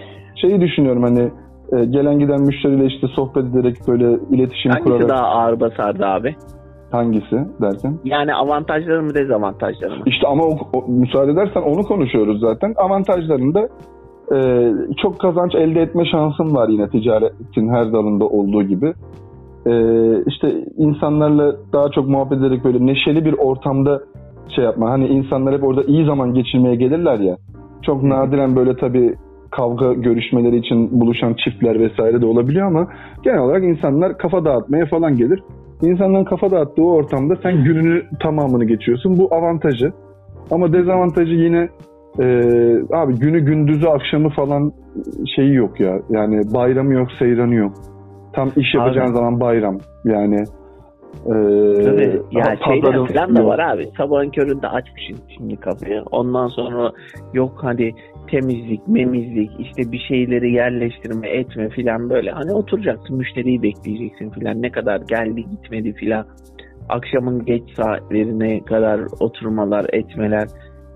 şeyi 0.41 0.61
düşünüyorum 0.61 1.03
hani 1.03 1.31
e, 1.71 1.85
gelen 1.85 2.19
giden 2.19 2.41
müşteriyle 2.41 2.85
işte 2.85 3.07
sohbet 3.07 3.43
ederek 3.43 3.75
böyle 3.87 4.19
iletişim 4.31 4.71
Hangisi 4.71 4.89
kurarak 4.89 5.09
daha 5.09 5.25
ağır 5.27 5.59
basardı 5.59 6.05
abi? 6.05 6.35
Hangisi 6.91 7.35
derken? 7.61 7.99
Yani 8.03 8.33
avantajları 8.35 9.03
mı 9.03 9.13
dezavantajları 9.15 9.91
mı? 9.91 10.03
İşte 10.05 10.27
ama 10.27 10.43
o, 10.43 10.57
o- 10.73 10.85
müsaade 10.87 11.31
edersen 11.31 11.61
onu 11.61 11.83
konuşuyoruz 11.83 12.39
zaten. 12.39 12.73
Avantajlarında 12.77 13.67
e, 14.35 14.37
çok 15.01 15.19
kazanç 15.19 15.55
elde 15.55 15.81
etme 15.81 16.05
şansın 16.11 16.55
var 16.55 16.69
yine 16.69 16.89
ticaretin 16.89 17.69
her 17.73 17.93
dalında 17.93 18.25
olduğu 18.25 18.63
gibi. 18.63 18.93
E, 19.65 19.73
işte 20.27 20.65
insanlarla 20.77 21.55
daha 21.73 21.89
çok 21.89 22.07
muhabbet 22.07 22.39
ederek 22.39 22.63
böyle 22.63 22.85
neşeli 22.85 23.25
bir 23.25 23.33
ortamda 23.33 24.01
şey 24.55 24.63
yapma. 24.63 24.89
Hani 24.89 25.07
insanlar 25.07 25.53
hep 25.53 25.63
orada 25.63 25.83
iyi 25.83 26.05
zaman 26.05 26.33
geçirmeye 26.33 26.75
gelirler 26.75 27.19
ya. 27.19 27.37
Çok 27.81 28.03
nadiren 28.03 28.55
böyle 28.55 28.75
tabii 28.75 29.15
kavga 29.51 29.93
görüşmeleri 29.93 30.57
için 30.57 31.01
buluşan 31.01 31.33
çiftler 31.33 31.79
vesaire 31.79 32.21
de 32.21 32.25
olabiliyor 32.25 32.67
ama 32.67 32.87
genel 33.23 33.39
olarak 33.39 33.63
insanlar 33.63 34.17
kafa 34.17 34.45
dağıtmaya 34.45 34.85
falan 34.85 35.17
gelir. 35.17 35.43
İnsanların 35.81 36.23
kafa 36.23 36.51
dağıttığı 36.51 36.83
o 36.83 36.93
ortamda 36.93 37.35
sen 37.43 37.63
gününü 37.63 38.03
tamamını 38.19 38.65
geçiyorsun. 38.65 39.17
Bu 39.17 39.35
avantajı. 39.35 39.91
Ama 40.51 40.73
dezavantajı 40.73 41.33
yine 41.33 41.69
e, 42.19 42.25
abi 42.93 43.15
günü 43.19 43.39
gündüzü 43.39 43.87
akşamı 43.87 44.29
falan 44.29 44.73
şeyi 45.35 45.53
yok 45.53 45.79
ya. 45.79 45.99
Yani 46.09 46.53
bayramı 46.53 46.93
yok, 46.93 47.07
seyranı 47.19 47.55
yok. 47.55 47.73
Tam 48.33 48.51
iş 48.55 48.73
yapacağın 48.75 49.07
Abi. 49.07 49.13
zaman 49.15 49.39
bayram. 49.39 49.77
Yani 50.05 50.43
e, 51.25 51.33
Tabii. 51.83 52.21
Ya 52.31 52.45
ama 52.45 52.55
şeyler 52.55 52.81
pazarın 52.81 53.05
falan 53.05 53.35
da 53.35 53.45
var 53.45 53.59
abi. 53.59 53.89
Sabahın 53.97 54.29
köründe 54.29 54.67
açmışsın 54.67 55.17
şimdi 55.37 55.55
kapıyı. 55.55 56.03
Ondan 56.11 56.47
sonra 56.47 56.91
yok 57.33 57.51
hani 57.55 57.93
temizlik, 58.31 58.87
memizlik, 58.87 59.51
işte 59.59 59.91
bir 59.91 59.99
şeyleri 59.99 60.51
yerleştirme, 60.51 61.29
etme 61.29 61.69
filan 61.69 62.09
böyle. 62.09 62.31
Hani 62.31 62.53
oturacaksın, 62.53 63.17
müşteriyi 63.17 63.63
bekleyeceksin 63.63 64.29
filan. 64.29 64.61
Ne 64.61 64.71
kadar 64.71 65.01
geldi 65.01 65.45
gitmedi 65.51 65.93
filan. 65.93 66.25
Akşamın 66.89 67.45
geç 67.45 67.63
saatlerine 67.75 68.59
kadar 68.65 69.01
oturmalar, 69.19 69.85
etmeler. 69.93 70.47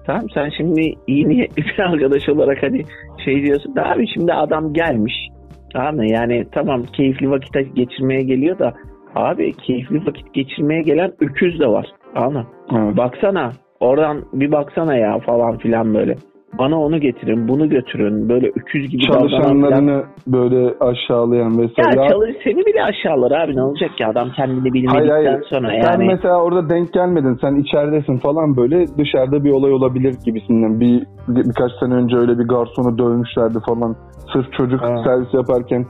Tamam 0.06 0.30
sen 0.34 0.50
şimdi 0.58 0.94
iyi 1.08 1.30
niyetli 1.30 1.64
bir 1.64 1.80
arkadaş 1.80 2.30
olarak 2.30 2.64
hani 2.64 2.82
şey 3.26 3.44
diyorsun 3.44 3.76
abi 3.78 4.08
şimdi 4.14 4.34
adam 4.34 4.74
gelmiş. 4.74 5.14
Tamam 5.74 5.96
mı? 5.96 6.06
Yani 6.06 6.46
tamam 6.52 6.84
keyifli 6.84 7.30
vakit 7.30 7.76
geçirmeye 7.76 8.22
geliyor 8.22 8.60
da 8.60 8.74
abi 9.16 9.54
keyifli 9.54 10.06
vakit 10.06 10.34
geçirmeye 10.34 10.82
gelen 10.82 11.12
öküz 11.20 11.60
de 11.60 11.68
var. 11.68 11.88
Tamam 12.14 12.34
mı? 12.34 12.46
Evet. 12.72 12.98
Baksana 12.98 13.52
oradan 13.80 14.26
bir 14.34 14.52
baksana 14.52 14.96
ya 14.96 15.20
falan 15.20 15.58
filan 15.58 15.94
böyle. 15.94 16.16
Bana 16.60 16.80
onu 16.82 17.00
getirin, 17.00 17.48
bunu 17.48 17.70
götürün. 17.70 18.30
Böyle 18.30 18.48
öküz 18.48 18.90
gibi 18.90 19.04
davranan 19.08 19.28
çalışanlarını 19.28 20.04
böyle 20.28 20.74
aşağılayan 20.80 21.58
vesaire. 21.58 22.02
Ya 22.02 22.10
çalış 22.10 22.36
seni 22.44 22.66
bile 22.66 22.84
aşağılar 22.84 23.32
abi 23.32 23.56
ne 23.56 23.64
olacak 23.64 23.98
ki 23.98 24.06
adam 24.06 24.30
kendini 24.36 24.64
bilmedikten 24.74 24.96
Hayır 24.96 25.10
hayır. 25.10 25.44
sonra 25.50 25.68
Sen 25.68 25.92
yani. 25.92 26.06
mesela 26.08 26.42
orada 26.44 26.70
denk 26.70 26.94
gelmedin. 26.94 27.38
Sen 27.42 27.56
içeridesin 27.56 28.18
falan 28.18 28.58
böyle 28.58 28.86
dışarıda 28.98 29.44
bir 29.44 29.52
olay 29.52 29.72
olabilir 29.74 30.16
gibisinden. 30.26 30.80
Bir, 30.80 31.00
bir- 31.28 31.46
birkaç 31.50 31.72
sene 31.80 31.94
önce 31.94 32.16
öyle 32.18 32.40
bir 32.40 32.48
garsonu 32.48 32.98
dövmüşlerdi 32.98 33.58
falan. 33.68 33.96
Sırf 34.34 34.54
çocuk 34.54 34.82
Ha. 34.82 35.04
servis 35.06 35.34
yaparken 35.34 35.86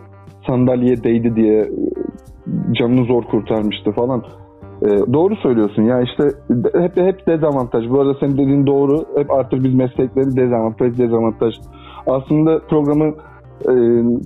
sandalyeye 0.48 1.04
değdi 1.04 1.36
diye 1.36 1.60
e, 1.62 1.68
canını 2.80 3.06
zor 3.06 3.24
kurtarmıştı 3.24 3.92
falan. 3.92 4.24
E, 4.82 5.14
doğru 5.14 5.36
söylüyorsun 5.36 5.84
ya 5.84 6.02
işte 6.02 6.24
hep 6.74 6.98
hep 6.98 7.28
dezavantaj. 7.28 7.90
Bu 7.90 8.02
arada 8.02 8.14
senin 8.20 8.34
dediğin 8.34 8.68
doğru. 8.68 9.06
Hep 9.18 9.32
artık 9.32 9.64
biz 9.64 9.74
meslekleri 9.74 10.36
dezavantaj 10.36 10.98
dezavantaj. 10.98 11.56
Aslında 12.08 12.60
programın 12.70 13.16
e, 13.70 13.74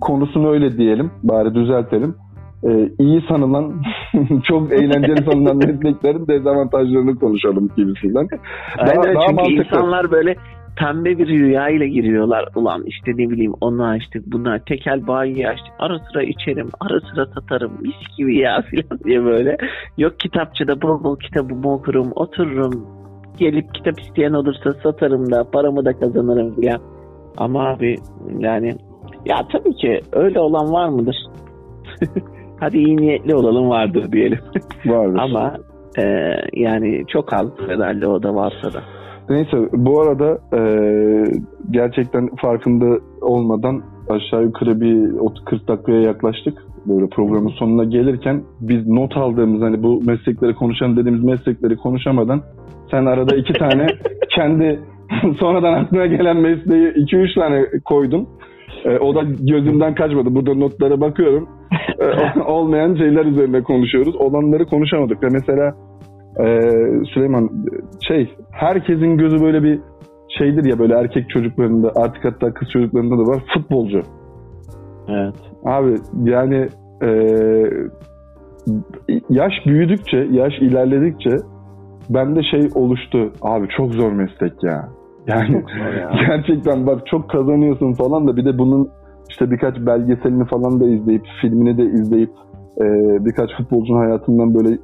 konusunu 0.01 0.49
öyle 0.51 0.77
diyelim. 0.77 1.11
Bari 1.23 1.55
düzeltelim. 1.55 2.15
E, 2.63 2.89
iyi 2.99 3.21
sanılan 3.29 3.73
çok 4.43 4.71
eğlenceli 4.71 5.23
sanılan 5.31 5.57
mesleklerin 5.67 6.27
dezavantajlarını 6.27 7.15
konuşalım 7.15 7.69
gibisinden. 7.77 8.27
Aynen 8.77 8.95
daha- 8.95 9.03
daha 9.15 9.27
çünkü 9.27 9.35
mantıklı. 9.35 9.63
insanlar 9.63 10.11
böyle 10.11 10.35
pembe 10.79 11.17
bir 11.17 11.27
rüya 11.27 11.69
ile 11.69 11.87
giriyorlar. 11.87 12.45
Ulan 12.55 12.83
işte 12.85 13.11
ne 13.11 13.29
bileyim 13.29 13.53
onu 13.61 13.85
açtık 13.85 14.23
bunlar 14.27 14.59
tekel 14.59 15.07
bayi 15.07 15.47
açtık. 15.49 15.73
Ara 15.79 15.99
sıra 15.99 16.23
içerim 16.23 16.69
ara 16.79 16.99
sıra 16.99 17.25
satarım 17.25 17.71
mis 17.81 18.17
gibi 18.17 18.37
ya 18.37 18.61
filan 18.69 18.99
diye 19.03 19.23
böyle. 19.23 19.57
Yok 19.97 20.19
kitapçıda 20.19 20.81
bol 20.81 21.03
bol 21.03 21.19
kitabımı 21.19 21.73
okurum 21.73 22.11
otururum. 22.15 22.87
Gelip 23.37 23.73
kitap 23.73 23.99
isteyen 23.99 24.33
olursa 24.33 24.73
satarım 24.83 25.31
da 25.31 25.51
paramı 25.51 25.85
da 25.85 25.99
kazanırım 25.99 26.55
filan. 26.55 26.81
Ama 27.37 27.69
abi 27.69 27.95
yani 28.39 28.75
ya 29.25 29.37
tabii 29.51 29.75
ki 29.75 30.01
öyle 30.11 30.39
olan 30.39 30.71
var 30.73 30.89
mıdır? 30.89 31.15
Hadi 32.59 32.77
iyi 32.77 32.97
niyetli 32.97 33.35
olalım 33.35 33.69
vardır 33.69 34.11
diyelim. 34.11 34.39
Vardır. 34.85 35.19
Ama 35.19 35.57
e, 35.97 36.03
yani 36.53 37.03
çok 37.07 37.33
az 37.33 37.47
herhalde 37.67 38.07
o 38.07 38.23
da 38.23 38.35
varsa 38.35 38.73
da. 38.73 38.98
Neyse 39.29 39.57
bu 39.73 40.01
arada 40.01 40.39
e, 40.53 40.61
gerçekten 41.71 42.29
farkında 42.35 42.99
olmadan 43.21 43.81
aşağı 44.09 44.43
yukarı 44.43 44.81
bir 44.81 44.95
30-40 44.95 45.67
dakikaya 45.67 46.01
yaklaştık. 46.01 46.57
Böyle 46.85 47.07
programın 47.09 47.49
sonuna 47.49 47.83
gelirken 47.83 48.43
biz 48.61 48.87
not 48.87 49.17
aldığımız 49.17 49.61
hani 49.61 49.83
bu 49.83 50.01
meslekleri 50.01 50.55
konuşan 50.55 50.97
dediğimiz 50.97 51.23
meslekleri 51.23 51.75
konuşamadan 51.75 52.41
sen 52.91 53.05
arada 53.05 53.35
iki 53.35 53.53
tane 53.53 53.87
kendi 54.35 54.79
sonradan 55.39 55.73
aklına 55.73 56.05
gelen 56.05 56.37
mesleği 56.37 56.87
2-3 56.87 57.39
tane 57.39 57.65
koydun. 57.85 58.27
E, 58.85 58.97
o 58.97 59.15
da 59.15 59.21
gözümden 59.39 59.95
kaçmadı. 59.95 60.35
Burada 60.35 60.53
notlara 60.53 61.01
bakıyorum. 61.01 61.49
E, 61.99 62.39
olmayan 62.47 62.95
şeyler 62.95 63.25
üzerine 63.25 63.63
konuşuyoruz. 63.63 64.15
Olanları 64.15 64.65
konuşamadık. 64.65 65.23
Ve 65.23 65.27
mesela 65.31 65.75
e, 66.39 66.71
Süleyman 67.13 67.49
şey 68.07 68.35
herkesin 68.51 69.17
gözü 69.17 69.41
böyle 69.41 69.63
bir 69.63 69.79
şeydir 70.37 70.65
ya 70.65 70.79
böyle 70.79 70.93
erkek 70.93 71.29
çocuklarında 71.29 71.91
artık 71.95 72.25
hatta 72.25 72.53
kız 72.53 72.69
çocuklarında 72.69 73.17
da 73.17 73.31
var 73.31 73.43
futbolcu. 73.53 74.01
Evet. 75.07 75.35
Abi 75.65 75.95
yani 76.23 76.67
e, 77.03 77.09
yaş 79.29 79.53
büyüdükçe, 79.65 80.17
yaş 80.31 80.53
ilerledikçe 80.59 81.37
bende 82.09 82.43
şey 82.43 82.69
oluştu. 82.75 83.31
Abi 83.41 83.67
çok 83.77 83.93
zor 83.93 84.11
meslek 84.11 84.63
ya. 84.63 84.89
Yani 85.27 85.63
ya. 85.99 86.11
gerçekten 86.27 86.87
bak 86.87 87.07
çok 87.07 87.29
kazanıyorsun 87.29 87.93
falan 87.93 88.27
da 88.27 88.37
bir 88.37 88.45
de 88.45 88.57
bunun 88.57 88.89
işte 89.29 89.51
birkaç 89.51 89.75
belgeselini 89.77 90.45
falan 90.45 90.79
da 90.79 90.87
izleyip 90.87 91.25
filmini 91.41 91.77
de 91.77 91.83
izleyip 91.83 92.31
e, 92.79 92.85
birkaç 93.25 93.49
futbolcunun 93.57 93.99
hayatından 93.99 94.55
böyle 94.55 94.77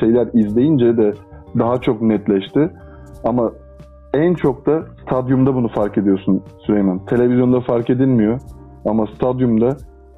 şeyler 0.00 0.28
izleyince 0.32 0.96
de 0.96 1.12
daha 1.58 1.80
çok 1.80 2.02
netleşti. 2.02 2.70
Ama 3.24 3.52
en 4.14 4.34
çok 4.34 4.66
da 4.66 4.82
stadyumda 5.02 5.54
bunu 5.54 5.68
fark 5.68 5.98
ediyorsun 5.98 6.42
Süleyman. 6.66 7.06
Televizyonda 7.06 7.60
fark 7.60 7.90
edilmiyor 7.90 8.40
ama 8.84 9.06
stadyumda 9.06 9.76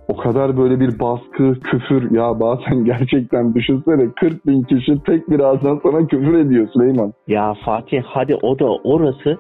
o 0.09 0.17
kadar 0.17 0.57
böyle 0.57 0.81
bir 0.81 0.99
baskı, 0.99 1.61
küfür 1.61 2.11
ya 2.11 2.41
bazen 2.41 2.85
gerçekten 2.85 3.55
düşünsene 3.55 4.09
40 4.21 4.47
bin 4.47 4.63
kişi 4.63 5.03
tek 5.07 5.31
bir 5.31 5.41
ağızdan 5.41 5.81
sana 5.83 6.07
küfür 6.07 6.35
ediyor 6.35 6.69
Süleyman. 6.73 7.13
Ya 7.29 7.55
Fatih 7.65 8.03
hadi 8.05 8.35
o 8.43 8.59
da 8.59 8.67
orası 8.85 9.39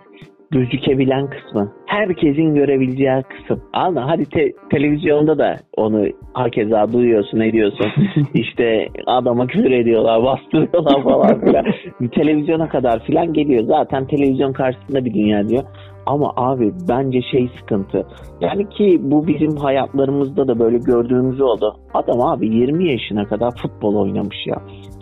gözükebilen 0.50 1.30
kısmı. 1.30 1.72
Herkesin 1.86 2.54
görebileceği 2.54 3.22
kısım. 3.22 3.62
Anladın? 3.72 4.06
Hadi 4.06 4.24
te- 4.24 4.52
televizyonda 4.70 5.38
da 5.38 5.56
onu 5.76 6.06
hakeza 6.32 6.92
duyuyorsun 6.92 7.40
ediyorsun. 7.40 7.86
işte 8.34 8.88
adama 9.06 9.46
küfür 9.46 9.70
ediyorlar, 9.70 10.22
bastırıyorlar 10.22 11.02
falan 11.02 11.40
filan. 11.40 11.64
Televizyona 12.10 12.68
kadar 12.68 13.04
filan 13.04 13.32
geliyor. 13.32 13.64
Zaten 13.64 14.06
televizyon 14.06 14.52
karşısında 14.52 15.04
bir 15.04 15.14
dünya 15.14 15.48
diyor. 15.48 15.64
Ama 16.06 16.32
abi 16.36 16.72
bence 16.88 17.22
şey 17.22 17.50
sıkıntı. 17.58 18.06
Yani 18.40 18.68
ki 18.68 18.98
bu 19.02 19.26
bizim 19.26 19.56
hayatlarımızda 19.56 20.48
da 20.48 20.58
böyle 20.58 20.78
gördüğümüz 20.78 21.40
oldu. 21.40 21.76
Adam 21.94 22.20
abi 22.20 22.46
20 22.46 22.90
yaşına 22.90 23.24
kadar 23.24 23.50
futbol 23.62 23.94
oynamış 23.94 24.36
ya. 24.46 24.56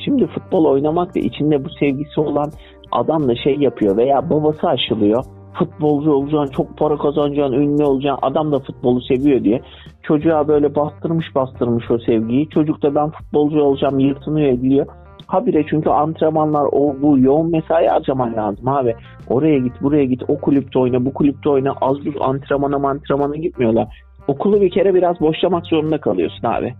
Şimdi 0.04 0.26
futbol 0.26 0.64
oynamak 0.64 1.14
da 1.14 1.20
içinde 1.20 1.64
bu 1.64 1.68
sevgisi 1.80 2.20
olan 2.20 2.50
adam 2.92 3.28
da 3.28 3.34
şey 3.36 3.56
yapıyor 3.56 3.96
veya 3.96 4.30
babası 4.30 4.68
aşılıyor. 4.68 5.24
Futbolcu 5.54 6.12
olacaksın, 6.12 6.52
çok 6.56 6.76
para 6.78 6.96
kazanacaksın, 6.96 7.54
ünlü 7.54 7.84
olacaksın. 7.84 8.26
Adam 8.26 8.52
da 8.52 8.58
futbolu 8.58 9.00
seviyor 9.00 9.44
diye. 9.44 9.60
Çocuğa 10.02 10.48
böyle 10.48 10.74
bastırmış 10.74 11.34
bastırmış 11.34 11.90
o 11.90 11.98
sevgiyi. 11.98 12.48
Çocuk 12.48 12.82
da 12.82 12.94
ben 12.94 13.10
futbolcu 13.10 13.60
olacağım 13.60 13.98
yırtınıyor 13.98 14.48
ediliyor. 14.48 14.86
Habire 15.26 15.64
çünkü 15.70 15.90
antrenmanlar 15.90 16.66
o 16.72 16.96
bu 17.02 17.18
yoğun 17.18 17.50
mesai 17.50 17.86
harcaman 17.86 18.36
lazım 18.36 18.68
abi. 18.68 18.94
Oraya 19.28 19.58
git 19.58 19.82
buraya 19.82 20.04
git 20.04 20.22
o 20.28 20.38
kulüpte 20.38 20.78
oyna 20.78 21.04
bu 21.04 21.14
kulüpte 21.14 21.50
oyna 21.50 21.72
az 21.80 22.06
buz 22.06 22.14
antrenmana 22.20 22.88
antrenmana 22.88 23.36
gitmiyorlar. 23.36 24.04
Okulu 24.28 24.60
bir 24.60 24.70
kere 24.70 24.94
biraz 24.94 25.20
boşlamak 25.20 25.66
zorunda 25.66 25.98
kalıyorsun 25.98 26.46
abi. 26.46 26.74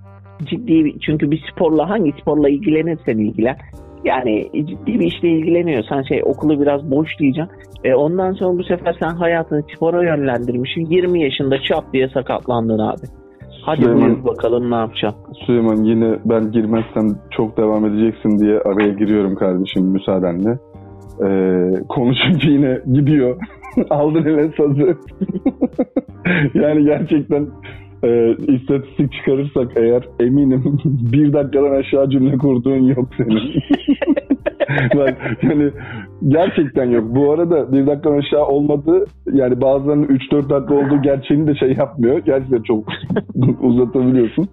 Ciddi 0.45 1.01
çünkü 1.01 1.31
bir 1.31 1.45
sporla 1.53 1.91
hangi 1.91 2.13
sporla 2.21 2.49
ilgilenirsen 2.49 3.19
ilgilen 3.19 3.57
yani 4.05 4.51
ciddi 4.55 5.01
bir 5.01 5.07
işle 5.07 5.29
ilgileniyorsan 5.29 6.03
şey 6.03 6.23
okulu 6.25 6.61
biraz 6.61 6.91
boşlayacaksın. 6.91 7.57
E 7.85 7.95
ondan 7.95 8.33
sonra 8.33 8.59
bu 8.59 8.65
sefer 8.65 8.97
sen 9.03 9.15
hayatını 9.17 9.63
spora 9.77 10.05
yönlendirmişsin. 10.05 10.87
20 10.87 11.23
yaşında 11.23 11.63
çat 11.63 11.85
diye 11.93 12.09
sakatlandın 12.09 12.79
abi. 12.79 13.07
Hadi 13.63 13.81
Süleyman- 13.81 14.01
buyur 14.01 14.25
bakalım 14.25 14.71
ne 14.71 14.75
yapacaksın. 14.75 15.33
Süleyman 15.47 15.85
yine 15.85 16.19
ben 16.25 16.53
girmezsem 16.53 17.09
çok 17.31 17.57
devam 17.57 17.87
edeceksin 17.87 18.39
diye 18.39 18.59
araya 18.59 18.93
giriyorum 18.93 19.35
kardeşim 19.35 19.85
müsaadenle. 19.85 20.59
Ee, 21.25 21.71
konu 21.89 22.13
çünkü 22.15 22.51
yine 22.51 22.81
gidiyor. 22.93 23.37
Aldın 23.91 24.25
ele 24.25 24.51
sazı. 24.57 24.97
yani 26.55 26.85
gerçekten 26.85 27.47
e, 28.05 28.37
istatistik 28.55 29.13
çıkarırsak 29.13 29.73
eğer 29.77 30.09
eminim 30.21 30.63
bir 30.85 31.33
dakikadan 31.33 31.81
aşağı 31.81 32.11
cümle 32.11 32.39
kurduğun 32.39 32.83
yok 32.83 33.09
senin. 33.17 33.39
Bak 34.97 35.17
yani 35.43 35.71
gerçekten 36.29 36.91
yok. 36.91 37.05
Bu 37.09 37.33
arada 37.33 37.73
bir 37.73 37.87
dakikadan 37.87 38.19
aşağı 38.19 38.47
olmadı 38.47 39.05
yani 39.33 39.61
bazılarının 39.61 40.07
3-4 40.07 40.51
dakika 40.51 40.75
olduğu 40.75 41.03
gerçeğini 41.03 41.47
de 41.47 41.55
şey 41.55 41.73
yapmıyor. 41.73 42.19
Gerçekten 42.19 42.63
çok 42.63 42.85
uzatabiliyorsun. 43.61 44.49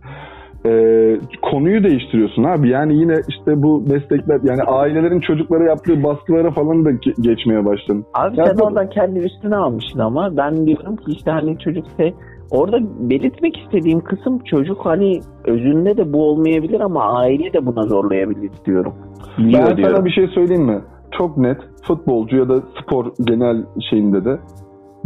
Ee, 0.65 1.17
konuyu 1.41 1.83
değiştiriyorsun 1.83 2.43
abi. 2.43 2.69
Yani 2.69 2.95
yine 2.95 3.15
işte 3.29 3.63
bu 3.63 3.81
meslekler 3.81 4.39
yani 4.43 4.63
ailelerin 4.63 5.19
çocuklara 5.19 5.63
yaptığı 5.63 6.03
baskılara 6.03 6.51
falan 6.51 6.85
da 6.85 6.91
ge- 6.91 7.21
geçmeye 7.21 7.65
başladın. 7.65 8.05
Abi 8.13 8.39
Ya 8.39 8.45
sen 8.45 8.65
oradan 8.65 8.89
kendi 8.89 9.19
üstüne 9.19 9.55
almışsın 9.55 9.99
ama 9.99 10.37
ben 10.37 10.67
diyorum 10.67 10.95
ki 10.95 11.11
işte 11.11 11.31
hani 11.31 11.59
çocuk 11.59 11.85
se 11.97 12.13
orada 12.51 12.77
belirtmek 13.09 13.57
istediğim 13.57 14.01
kısım 14.01 14.39
çocuk 14.39 14.85
hani 14.85 15.19
özünde 15.45 15.97
de 15.97 16.13
bu 16.13 16.23
olmayabilir 16.23 16.79
ama 16.79 17.03
aile 17.03 17.53
de 17.53 17.65
buna 17.65 17.83
zorlayabilir 17.83 18.51
diyorum. 18.65 18.93
Biliyor 19.37 19.67
Ben 19.69 19.77
diyorum. 19.77 19.95
sana 19.95 20.05
bir 20.05 20.11
şey 20.11 20.27
söyleyeyim 20.27 20.65
mi? 20.65 20.81
Çok 21.11 21.37
net 21.37 21.57
futbolcu 21.87 22.37
ya 22.37 22.49
da 22.49 22.63
spor 22.81 23.05
genel 23.25 23.65
şeyinde 23.89 24.25
de 24.25 24.39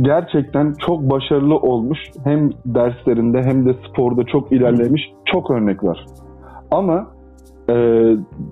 gerçekten 0.02 0.74
çok 0.86 1.02
başarılı 1.02 1.56
olmuş 1.56 2.00
hem 2.24 2.50
derslerinde 2.66 3.42
hem 3.44 3.66
de 3.66 3.74
sporda 3.74 4.24
çok 4.24 4.52
ilerlemiş 4.52 5.02
çok 5.26 5.52
örnek 5.52 5.84
var. 5.84 6.06
Ama 6.72 7.08
e, 7.70 7.76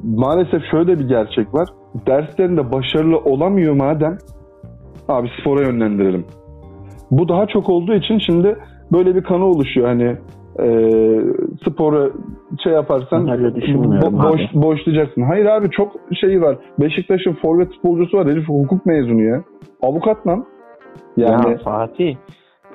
maalesef 0.03 0.61
şöyle 0.71 0.99
bir 0.99 1.07
gerçek 1.07 1.53
var. 1.53 1.69
Derslerinde 2.07 2.71
başarılı 2.71 3.17
olamıyor 3.17 3.73
madem 3.73 4.17
abi 5.07 5.29
spora 5.41 5.61
yönlendirelim. 5.61 6.25
Bu 7.11 7.29
daha 7.29 7.47
çok 7.47 7.69
olduğu 7.69 7.93
için 7.93 8.19
şimdi 8.19 8.57
böyle 8.93 9.15
bir 9.15 9.23
kanı 9.23 9.45
oluşuyor 9.45 9.87
hani 9.87 10.15
e, 10.59 10.67
spora 11.69 12.09
şey 12.63 12.73
yaparsan 12.73 13.27
bo- 13.27 14.13
boş, 14.33 14.41
abi. 14.41 14.61
boşlayacaksın. 14.61 15.21
Hayır 15.21 15.45
abi 15.45 15.69
çok 15.69 15.91
şeyi 16.21 16.41
var. 16.41 16.57
Beşiktaş'ın 16.79 17.33
forvet 17.33 17.71
futbolcusu 17.73 18.17
var. 18.17 18.27
Herif 18.27 18.47
hukuk 18.49 18.85
mezunu 18.85 19.21
ya. 19.21 19.43
Avukat 19.81 20.27
lan. 20.27 20.45
Yani 21.17 21.51
ya 21.51 21.57
Fatih 21.57 22.15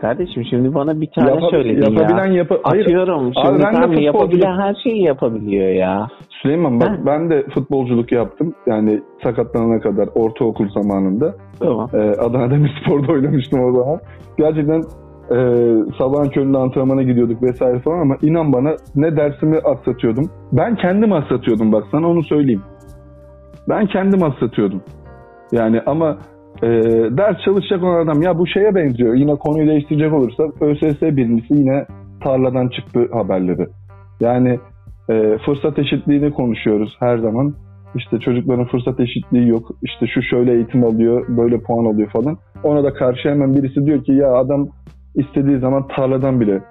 kardeşim 0.00 0.44
şimdi 0.50 0.74
bana 0.74 1.00
bir 1.00 1.08
tane 1.14 1.30
yapa- 1.30 1.50
söyledin 1.50 1.92
yapabilen 1.92 2.26
ya. 2.26 2.32
yapa 2.32 2.58
Hayır 2.62 2.84
Atıyorum 2.84 3.26
Abi 3.26 3.32
şimdi 3.46 3.62
ben 3.62 3.72
de 3.72 3.80
tam 3.80 3.90
futbolculuk- 3.92 4.02
yapabilen 4.02 4.58
her 4.60 4.74
şeyi 4.84 5.02
yapabiliyor 5.02 5.68
ya. 5.68 6.08
Süleyman 6.42 6.80
bak 6.80 6.88
Ha. 6.88 6.96
ben 7.06 7.30
de 7.30 7.42
futbolculuk 7.54 8.12
yaptım. 8.12 8.54
Yani 8.66 9.00
sakatlanana 9.22 9.80
kadar 9.80 10.08
ortaokul 10.14 10.68
zamanında. 10.68 11.34
Tamam. 11.60 11.88
Ee, 11.94 11.98
Adana 11.98 12.50
Demirspor'da 12.50 13.12
oynamıştım 13.12 13.60
o 13.64 13.72
zaman. 13.72 13.98
Gerçekten 14.38 14.82
e, 15.30 15.36
sabahın 15.98 16.28
köründe 16.28 16.58
antrenmana 16.58 17.02
gidiyorduk 17.02 17.42
vesaire 17.42 17.78
falan 17.78 18.00
ama 18.00 18.16
inan 18.22 18.52
bana 18.52 18.76
ne 18.96 19.16
dersimi 19.16 19.58
aksatıyordum. 19.58 20.30
Ben 20.52 20.76
kendim 20.76 21.12
aksatıyordum 21.12 21.72
bak 21.72 21.84
sana 21.90 22.08
onu 22.08 22.22
söyleyeyim. 22.22 22.62
Ben 23.68 23.86
kendim 23.86 24.22
aksatıyordum. 24.22 24.82
Yani 25.52 25.80
ama 25.86 26.18
e, 26.62 26.68
ders 27.10 27.36
çalışacak 27.44 27.82
olan 27.82 28.04
adam 28.04 28.22
ya 28.22 28.38
bu 28.38 28.46
şeye 28.46 28.74
benziyor. 28.74 29.14
Yine 29.14 29.34
konuyu 29.34 29.68
değiştirecek 29.68 30.12
olursa 30.12 30.42
ÖSS 30.60 31.02
birincisi 31.02 31.54
yine 31.54 31.86
tarladan 32.20 32.68
çıktı 32.68 33.08
haberleri. 33.12 33.66
Yani 34.20 34.58
e, 35.10 35.38
fırsat 35.46 35.78
eşitliğini 35.78 36.32
konuşuyoruz 36.32 36.96
her 37.00 37.18
zaman. 37.18 37.54
İşte 37.94 38.18
çocukların 38.18 38.66
fırsat 38.66 39.00
eşitliği 39.00 39.48
yok. 39.48 39.70
İşte 39.82 40.06
şu 40.06 40.22
şöyle 40.22 40.52
eğitim 40.52 40.84
alıyor, 40.84 41.26
böyle 41.28 41.60
puan 41.60 41.84
alıyor 41.84 42.10
falan. 42.10 42.38
Ona 42.62 42.84
da 42.84 42.94
karşı 42.94 43.28
hemen 43.28 43.54
birisi 43.54 43.86
diyor 43.86 44.04
ki 44.04 44.12
ya 44.12 44.32
adam 44.32 44.68
istediği 45.14 45.58
zaman 45.58 45.88
tarladan 45.88 46.40
bile. 46.40 46.62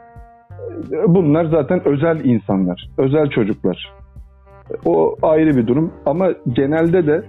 Bunlar 1.07 1.45
zaten 1.45 1.87
özel 1.87 2.25
insanlar, 2.25 2.89
özel 2.97 3.29
çocuklar. 3.29 3.93
O 4.85 5.15
ayrı 5.21 5.57
bir 5.57 5.67
durum. 5.67 5.93
Ama 6.05 6.29
genelde 6.53 7.07
de 7.07 7.23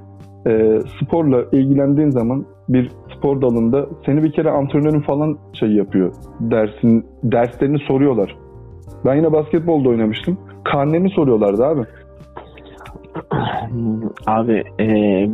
e, 0.46 0.80
sporla 1.00 1.44
ilgilendiğin 1.52 2.10
zaman 2.10 2.44
bir 2.68 2.90
spor 3.16 3.42
dalında 3.42 3.86
seni 4.06 4.22
bir 4.22 4.32
kere 4.32 4.50
antrenörün 4.50 5.00
falan 5.00 5.38
şey 5.52 5.68
yapıyor. 5.68 6.12
Dersin 6.40 7.06
derslerini 7.22 7.78
soruyorlar. 7.78 8.36
Ben 9.04 9.14
yine 9.14 9.32
basketbolda 9.32 9.88
oynamıştım. 9.88 10.38
Karnemi 10.64 11.10
soruyorlardı 11.10 11.64
abi. 11.66 11.80
Abi 14.26 14.64
e, 14.80 14.86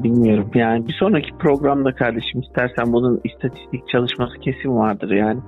bilmiyorum 0.02 0.50
yani 0.54 0.88
bir 0.88 0.92
sonraki 0.92 1.30
programda 1.38 1.94
kardeşim 1.94 2.40
istersen 2.40 2.92
bunun 2.92 3.20
istatistik 3.24 3.88
çalışması 3.88 4.38
kesin 4.40 4.76
vardır 4.76 5.10
yani. 5.10 5.40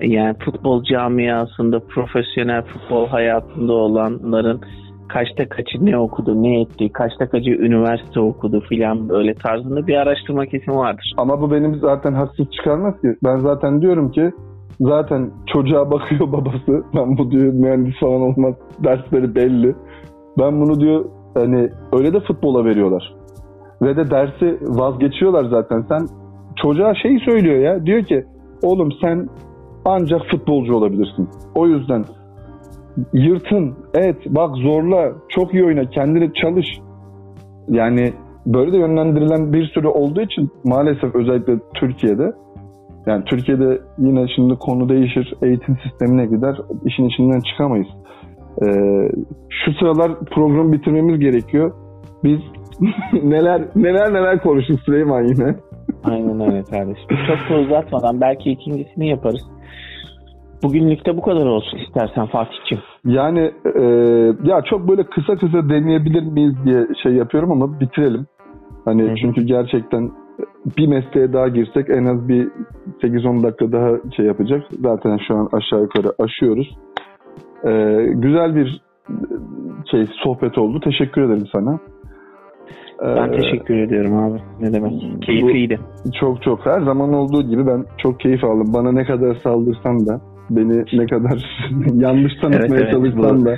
Yani 0.00 0.36
futbol 0.44 0.84
camiasında 0.84 1.80
profesyonel 1.80 2.62
futbol 2.62 3.06
hayatında 3.06 3.72
olanların 3.72 4.60
kaçta 5.08 5.48
kaçı 5.48 5.86
ne 5.86 5.98
okudu, 5.98 6.42
ne 6.42 6.60
etti, 6.60 6.92
kaçta 6.92 7.28
kaçı 7.28 7.50
üniversite 7.50 8.20
okudu 8.20 8.60
filan 8.60 9.08
böyle 9.08 9.34
tarzında 9.34 9.86
bir 9.86 9.94
araştırma 9.96 10.46
kesin 10.46 10.72
vardır. 10.72 11.12
Ama 11.16 11.40
bu 11.40 11.50
benim 11.50 11.74
zaten 11.74 12.12
haksız 12.12 12.46
çıkarmaz 12.50 13.00
ki. 13.00 13.08
Ben 13.24 13.38
zaten 13.38 13.82
diyorum 13.82 14.10
ki 14.10 14.32
zaten 14.80 15.30
çocuğa 15.46 15.90
bakıyor 15.90 16.32
babası. 16.32 16.84
Ben 16.94 17.18
bu 17.18 17.30
diyor 17.30 17.52
mühendis 17.52 18.00
falan 18.00 18.20
olmaz. 18.20 18.54
Dersleri 18.84 19.34
belli. 19.34 19.74
Ben 20.38 20.60
bunu 20.60 20.80
diyor 20.80 21.04
hani 21.38 21.68
öyle 21.92 22.12
de 22.12 22.20
futbola 22.20 22.64
veriyorlar. 22.64 23.14
Ve 23.82 23.96
de 23.96 24.10
dersi 24.10 24.58
vazgeçiyorlar 24.62 25.44
zaten. 25.44 25.84
Sen 25.88 26.06
çocuğa 26.62 26.94
şey 26.94 27.18
söylüyor 27.18 27.58
ya. 27.58 27.86
Diyor 27.86 28.02
ki 28.02 28.24
oğlum 28.62 28.92
sen 29.00 29.28
ancak 29.84 30.20
futbolcu 30.30 30.74
olabilirsin. 30.74 31.28
O 31.54 31.66
yüzden 31.66 32.04
yırtın, 33.12 33.74
et, 33.94 34.16
bak 34.26 34.56
zorla, 34.56 35.12
çok 35.28 35.54
iyi 35.54 35.64
oyna, 35.64 35.84
kendini 35.84 36.32
çalış. 36.34 36.66
Yani 37.68 38.12
böyle 38.46 38.72
de 38.72 38.76
yönlendirilen 38.76 39.52
bir 39.52 39.66
sürü 39.66 39.86
olduğu 39.86 40.20
için 40.20 40.50
maalesef 40.64 41.14
özellikle 41.14 41.58
Türkiye'de 41.74 42.32
yani 43.06 43.24
Türkiye'de 43.24 43.80
yine 43.98 44.26
şimdi 44.36 44.54
konu 44.54 44.88
değişir, 44.88 45.34
eğitim 45.42 45.76
sistemine 45.76 46.26
gider, 46.26 46.56
işin 46.84 47.04
içinden 47.04 47.40
çıkamayız. 47.40 47.88
Ee, 48.62 49.08
şu 49.50 49.72
sıralar 49.72 50.20
programı 50.24 50.72
bitirmemiz 50.72 51.20
gerekiyor. 51.20 51.72
Biz 52.24 52.38
neler 53.22 53.62
neler 53.76 54.12
neler 54.12 54.42
konuştuk 54.42 54.80
Süleyman 54.80 55.22
yine. 55.22 55.54
Aynen 56.04 56.40
öyle 56.40 56.62
kardeşim. 56.62 57.06
Çok 57.08 57.50
da 57.50 57.60
uzatmadan 57.60 58.20
belki 58.20 58.50
ikincisini 58.50 59.08
yaparız. 59.08 59.42
Bugünlük 60.62 61.06
de 61.06 61.16
bu 61.16 61.22
kadar 61.22 61.46
olsun 61.46 61.78
istersen 61.78 62.26
Fatih'ciğim. 62.26 62.84
Yani 63.04 63.52
e, 63.74 63.82
ya 64.44 64.62
çok 64.70 64.88
böyle 64.88 65.02
kısa 65.02 65.36
kısa 65.36 65.68
deneyebilir 65.68 66.22
miyiz 66.22 66.54
diye 66.64 66.86
şey 67.02 67.12
yapıyorum 67.12 67.52
ama 67.52 67.80
bitirelim. 67.80 68.26
Hani 68.84 69.02
hı. 69.02 69.14
çünkü 69.20 69.42
gerçekten 69.42 70.10
bir 70.78 70.86
mesleğe 70.86 71.32
daha 71.32 71.48
girsek 71.48 71.90
en 71.90 72.04
az 72.04 72.28
bir 72.28 72.48
8-10 73.02 73.42
dakika 73.42 73.72
daha 73.72 73.88
şey 74.16 74.26
yapacak. 74.26 74.62
Zaten 74.80 75.18
şu 75.28 75.34
an 75.34 75.48
aşağı 75.52 75.80
yukarı 75.80 76.12
aşıyoruz. 76.18 76.76
E, 77.64 77.70
güzel 78.14 78.54
bir 78.56 78.82
şey 79.90 80.06
sohbet 80.24 80.58
oldu. 80.58 80.80
Teşekkür 80.80 81.22
ederim 81.22 81.46
sana. 81.52 81.78
Ben 83.02 83.32
E, 83.32 83.36
teşekkür 83.40 83.78
ediyorum 83.78 84.16
abi. 84.16 84.38
Ne 84.60 84.72
demek. 84.72 85.22
Keyifliydi. 85.22 85.78
Çok 86.20 86.42
çok 86.42 86.66
her 86.66 86.80
zaman 86.80 87.12
olduğu 87.12 87.42
gibi 87.42 87.66
ben 87.66 87.84
çok 87.98 88.20
keyif 88.20 88.44
aldım. 88.44 88.74
Bana 88.74 88.92
ne 88.92 89.04
kadar 89.04 89.34
saldırsan 89.34 90.06
da 90.06 90.20
beni 90.50 90.84
ne 90.92 91.06
kadar 91.06 91.44
yanlış 91.94 92.32
tanıtmaya 92.40 92.66
Evet, 92.68 92.72
evet, 92.82 92.90
çalışsan 92.92 93.40
bu- 93.40 93.44
da 93.44 93.56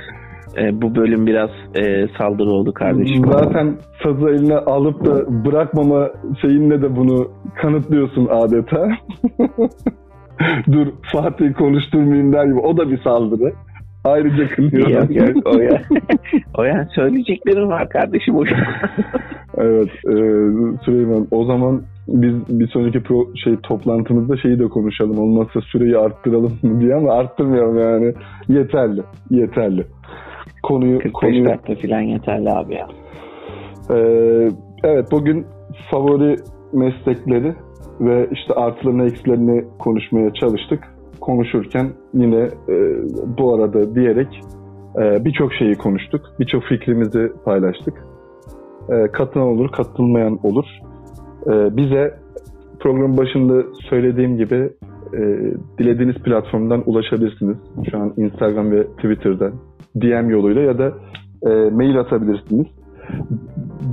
Ee, 0.57 0.81
bu 0.81 0.95
bölüm 0.95 1.27
biraz 1.27 1.49
e, 1.75 2.07
saldırı 2.17 2.49
oldu 2.49 2.73
kardeşim. 2.73 3.23
Zaten 3.31 3.75
sazı 4.03 4.29
eline 4.29 4.55
alıp 4.57 5.05
da 5.05 5.45
bırakmama 5.45 6.09
şeyinle 6.41 6.81
de 6.81 6.95
bunu 6.95 7.27
kanıtlıyorsun 7.61 8.27
adeta. 8.31 8.89
Dur 10.71 10.87
Fatih 11.13 11.53
konuşturmayayım 11.53 12.33
der 12.33 12.45
gibi. 12.45 12.59
O 12.59 12.77
da 12.77 12.89
bir 12.89 12.97
saldırı. 13.01 13.53
Ayrıca 14.03 14.47
kınıyorum. 14.47 15.15
Yok 15.15 15.35
yok 15.35 15.45
o 15.45 15.59
ya. 15.59 15.81
o 16.57 16.63
ya 16.63 16.87
söyleyeceklerim 16.95 17.69
var 17.69 17.89
kardeşim. 17.89 18.35
O 18.35 18.43
evet 19.57 19.89
e, 20.05 20.13
Süleyman 20.85 21.27
o 21.31 21.45
zaman 21.45 21.81
biz 22.07 22.59
bir 22.59 22.67
sonraki 22.67 23.03
pro, 23.03 23.35
şey 23.43 23.55
toplantımızda 23.63 24.37
şeyi 24.37 24.59
de 24.59 24.67
konuşalım. 24.67 25.19
Olmazsa 25.19 25.61
süreyi 25.61 25.97
arttıralım 25.97 26.59
diye 26.79 26.95
ama 26.95 27.13
arttırmayalım 27.13 27.79
yani. 27.79 28.13
Yeterli. 28.49 29.01
Yeterli. 29.29 29.85
Konuyu 30.63 30.97
45 30.97 31.13
konuyu 31.13 31.45
dakika 31.45 31.75
falan 31.75 32.01
yeterli 32.01 32.49
abi 32.49 32.73
ya. 32.73 32.87
Ee, 33.91 34.49
evet 34.83 35.05
bugün 35.11 35.45
favori 35.91 36.35
meslekleri 36.73 37.55
ve 37.99 38.27
işte 38.31 38.53
artılarını 38.53 39.05
eksilerini 39.05 39.65
konuşmaya 39.79 40.33
çalıştık. 40.33 40.83
Konuşurken 41.21 41.89
yine 42.13 42.49
e, 42.69 42.75
bu 43.37 43.53
arada 43.53 43.95
diyerek 43.95 44.41
e, 45.01 45.25
birçok 45.25 45.53
şeyi 45.53 45.75
konuştuk. 45.75 46.21
Birçok 46.39 46.63
fikrimizi 46.63 47.31
paylaştık. 47.45 47.93
E, 48.89 49.07
katılan 49.07 49.47
olur, 49.47 49.71
katılmayan 49.71 50.39
olur. 50.43 50.65
E, 51.47 51.77
bize 51.77 52.19
programın 52.79 53.17
başında 53.17 53.63
söylediğim 53.89 54.37
gibi 54.37 54.69
e, 55.13 55.19
dilediğiniz 55.79 56.15
platformdan 56.15 56.83
ulaşabilirsiniz. 56.85 57.57
Şu 57.91 57.97
an 57.97 58.13
Instagram 58.17 58.71
ve 58.71 58.87
Twitter'da 58.87 59.51
DM 59.95 60.29
yoluyla 60.29 60.61
ya 60.61 60.77
da 60.77 60.93
e, 61.45 61.69
mail 61.69 61.99
atabilirsiniz. 61.99 62.67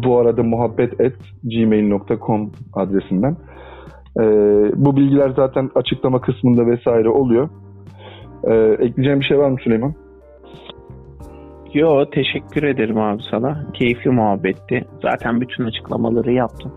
Bu 0.05 0.19
arada 0.19 0.43
muhabbet 0.43 1.01
at 1.01 1.13
gmail.com 1.45 2.53
adresinden. 2.75 3.37
E, 4.17 4.23
bu 4.77 4.97
bilgiler 4.97 5.33
zaten 5.37 5.71
açıklama 5.75 6.21
kısmında 6.21 6.67
vesaire 6.67 7.09
oluyor. 7.09 7.49
E, 8.45 8.55
ekleyeceğim 8.55 9.21
bir 9.21 9.25
şey 9.25 9.39
var 9.39 9.51
mı 9.51 9.57
Süleyman? 9.65 9.95
Yo 11.75 12.05
teşekkür 12.11 12.63
ederim 12.63 12.99
abi 12.99 13.23
sana. 13.31 13.67
Keyifli 13.75 14.11
muhabbetti. 14.11 14.85
Zaten 15.03 15.41
bütün 15.41 15.65
açıklamaları 15.65 16.33
yaptım. 16.33 16.73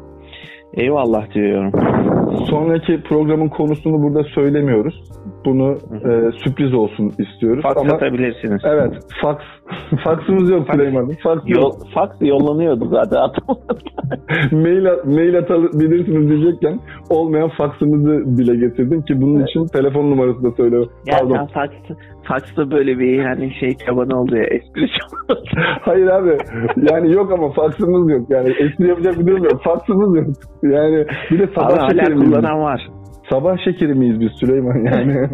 Eyvallah 0.74 1.34
diyorum. 1.34 1.72
Sonraki 2.50 3.04
programın 3.04 3.48
konusunu 3.48 4.04
burada 4.04 4.24
söylemiyoruz. 4.24 5.02
Bunu 5.46 5.72
e, 5.94 6.32
sürpriz 6.44 6.74
olsun 6.74 7.12
istiyoruz. 7.20 7.64
Fax 7.64 7.78
Ama 7.78 7.94
atabilirsiniz. 7.94 8.62
evet, 8.66 8.94
fax 9.22 9.38
faksımız 10.04 10.50
yok 10.50 10.68
Süleyman'ın. 10.72 11.18
Fax 11.24 11.40
Yol, 11.46 11.62
yok. 11.62 11.74
fax 11.94 12.10
yollanıyordu 12.22 12.86
zaten 12.90 13.20
mail, 14.52 14.86
mail 15.06 15.38
atabilirsiniz 15.38 16.30
diyecekken 16.30 16.80
olmayan 17.10 17.50
faksımızı 17.58 18.38
dile 18.38 18.68
getirdim 18.68 19.02
ki 19.02 19.22
bunun 19.22 19.46
için 19.46 19.66
telefon 19.66 20.12
numarası 20.12 20.44
da 20.44 20.52
söyle. 20.52 20.86
Pardon. 21.12 21.48
fax, 21.54 21.70
faxta 22.24 22.72
böyle 22.72 23.00
bir 23.00 23.24
hani 23.24 23.54
şey 23.60 23.78
çabanı 23.86 24.22
oldu 24.22 24.36
ya 24.36 24.44
espri 24.44 24.88
çabanı. 24.88 25.40
Hayır 25.82 26.08
abi. 26.08 26.38
Yani 26.92 27.14
yok 27.14 27.32
ama 27.32 27.52
faksımız 27.52 28.12
yok. 28.12 28.30
Yani 28.30 28.50
espri 28.50 28.88
yapacak 28.88 29.20
bir 29.20 29.28
durum 29.28 29.44
yok. 29.44 29.64
Faksımız 29.64 30.18
yok. 30.18 30.28
Yani 30.64 31.06
bir 31.32 31.40
de 31.40 31.48
sabah 31.56 31.78
hala 31.78 32.10
miyiz? 32.10 32.22
biz? 32.22 32.30
kullanan 32.30 32.60
var. 32.60 32.90
Sabah 33.32 33.58
şekeri 33.58 33.94
miyiz 33.94 34.20
biz 34.20 34.32
Süleyman 34.40 34.78
yani? 34.94 35.30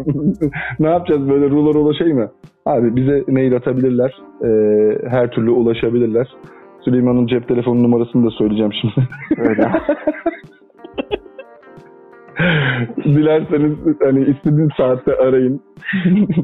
ne 0.80 0.88
yapacağız 0.88 1.28
böyle 1.28 1.50
rulo 1.50 1.74
rulo 1.74 1.94
şey 1.94 2.12
mi? 2.12 2.28
Abi 2.66 2.96
bize 2.96 3.24
mail 3.28 3.56
atabilirler. 3.56 4.14
Ee, 4.44 4.48
her 5.08 5.30
türlü 5.30 5.50
ulaşabilirler. 5.50 6.28
Süleyman'ın 6.84 7.26
cep 7.26 7.48
telefonu 7.48 7.82
numarasını 7.82 8.26
da 8.26 8.30
söyleyeceğim 8.30 8.72
şimdi. 8.80 9.08
Öyle. 9.38 9.62
Dilerseniz 13.04 13.76
hani 14.02 14.20
istediğiniz 14.20 14.70
saatte 14.76 15.16
arayın. 15.16 15.60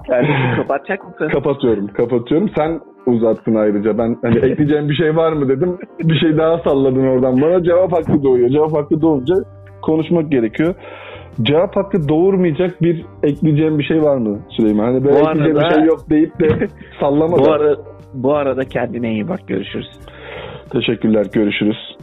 Kardeşim 0.08 0.56
kapatacak 0.56 1.04
mısın? 1.04 1.28
kapatıyorum, 1.28 1.86
kapatıyorum. 1.86 2.50
Sen 2.56 2.80
uzattın 3.06 3.54
ayrıca. 3.54 3.98
Ben 3.98 4.16
hani 4.22 4.36
ekleyeceğim 4.38 4.88
bir 4.88 4.94
şey 4.94 5.16
var 5.16 5.32
mı 5.32 5.48
dedim. 5.48 5.78
Bir 6.00 6.18
şey 6.18 6.36
daha 6.36 6.58
salladın 6.58 7.06
oradan 7.06 7.40
bana. 7.40 7.62
Cevap 7.62 7.92
hakkı 7.92 8.22
doğuyor. 8.22 8.48
Cevap 8.48 8.72
hakkı 8.72 9.00
doğunca 9.00 9.34
konuşmak 9.82 10.30
gerekiyor. 10.30 10.74
Cevap 11.42 11.76
hakkı 11.76 12.08
doğurmayacak 12.08 12.82
bir 12.82 13.04
ekleyeceğim 13.22 13.78
bir 13.78 13.84
şey 13.84 14.02
var 14.02 14.16
mı 14.16 14.38
Süleyman? 14.48 14.84
Hani 14.84 15.04
böyle 15.04 15.16
Bu 15.16 15.18
ekleyeceğim 15.28 15.56
arada- 15.58 15.70
bir 15.70 15.74
şey 15.74 15.84
yok 15.84 16.10
deyip 16.10 16.40
de 16.40 16.68
sallama 17.00 17.38
bu, 17.38 17.50
ara, 17.50 17.76
bu 18.14 18.34
arada 18.34 18.64
kendine 18.64 19.12
iyi 19.12 19.28
bak 19.28 19.40
görüşürüz. 19.46 19.88
Teşekkürler. 20.70 21.26
Görüşürüz. 21.32 21.96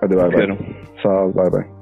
Hadi 0.00 0.16
bay 0.16 0.32
bay. 0.32 0.56
Sağ 1.02 1.24
ol. 1.24 1.34
Bay 1.34 1.52
bay. 1.52 1.73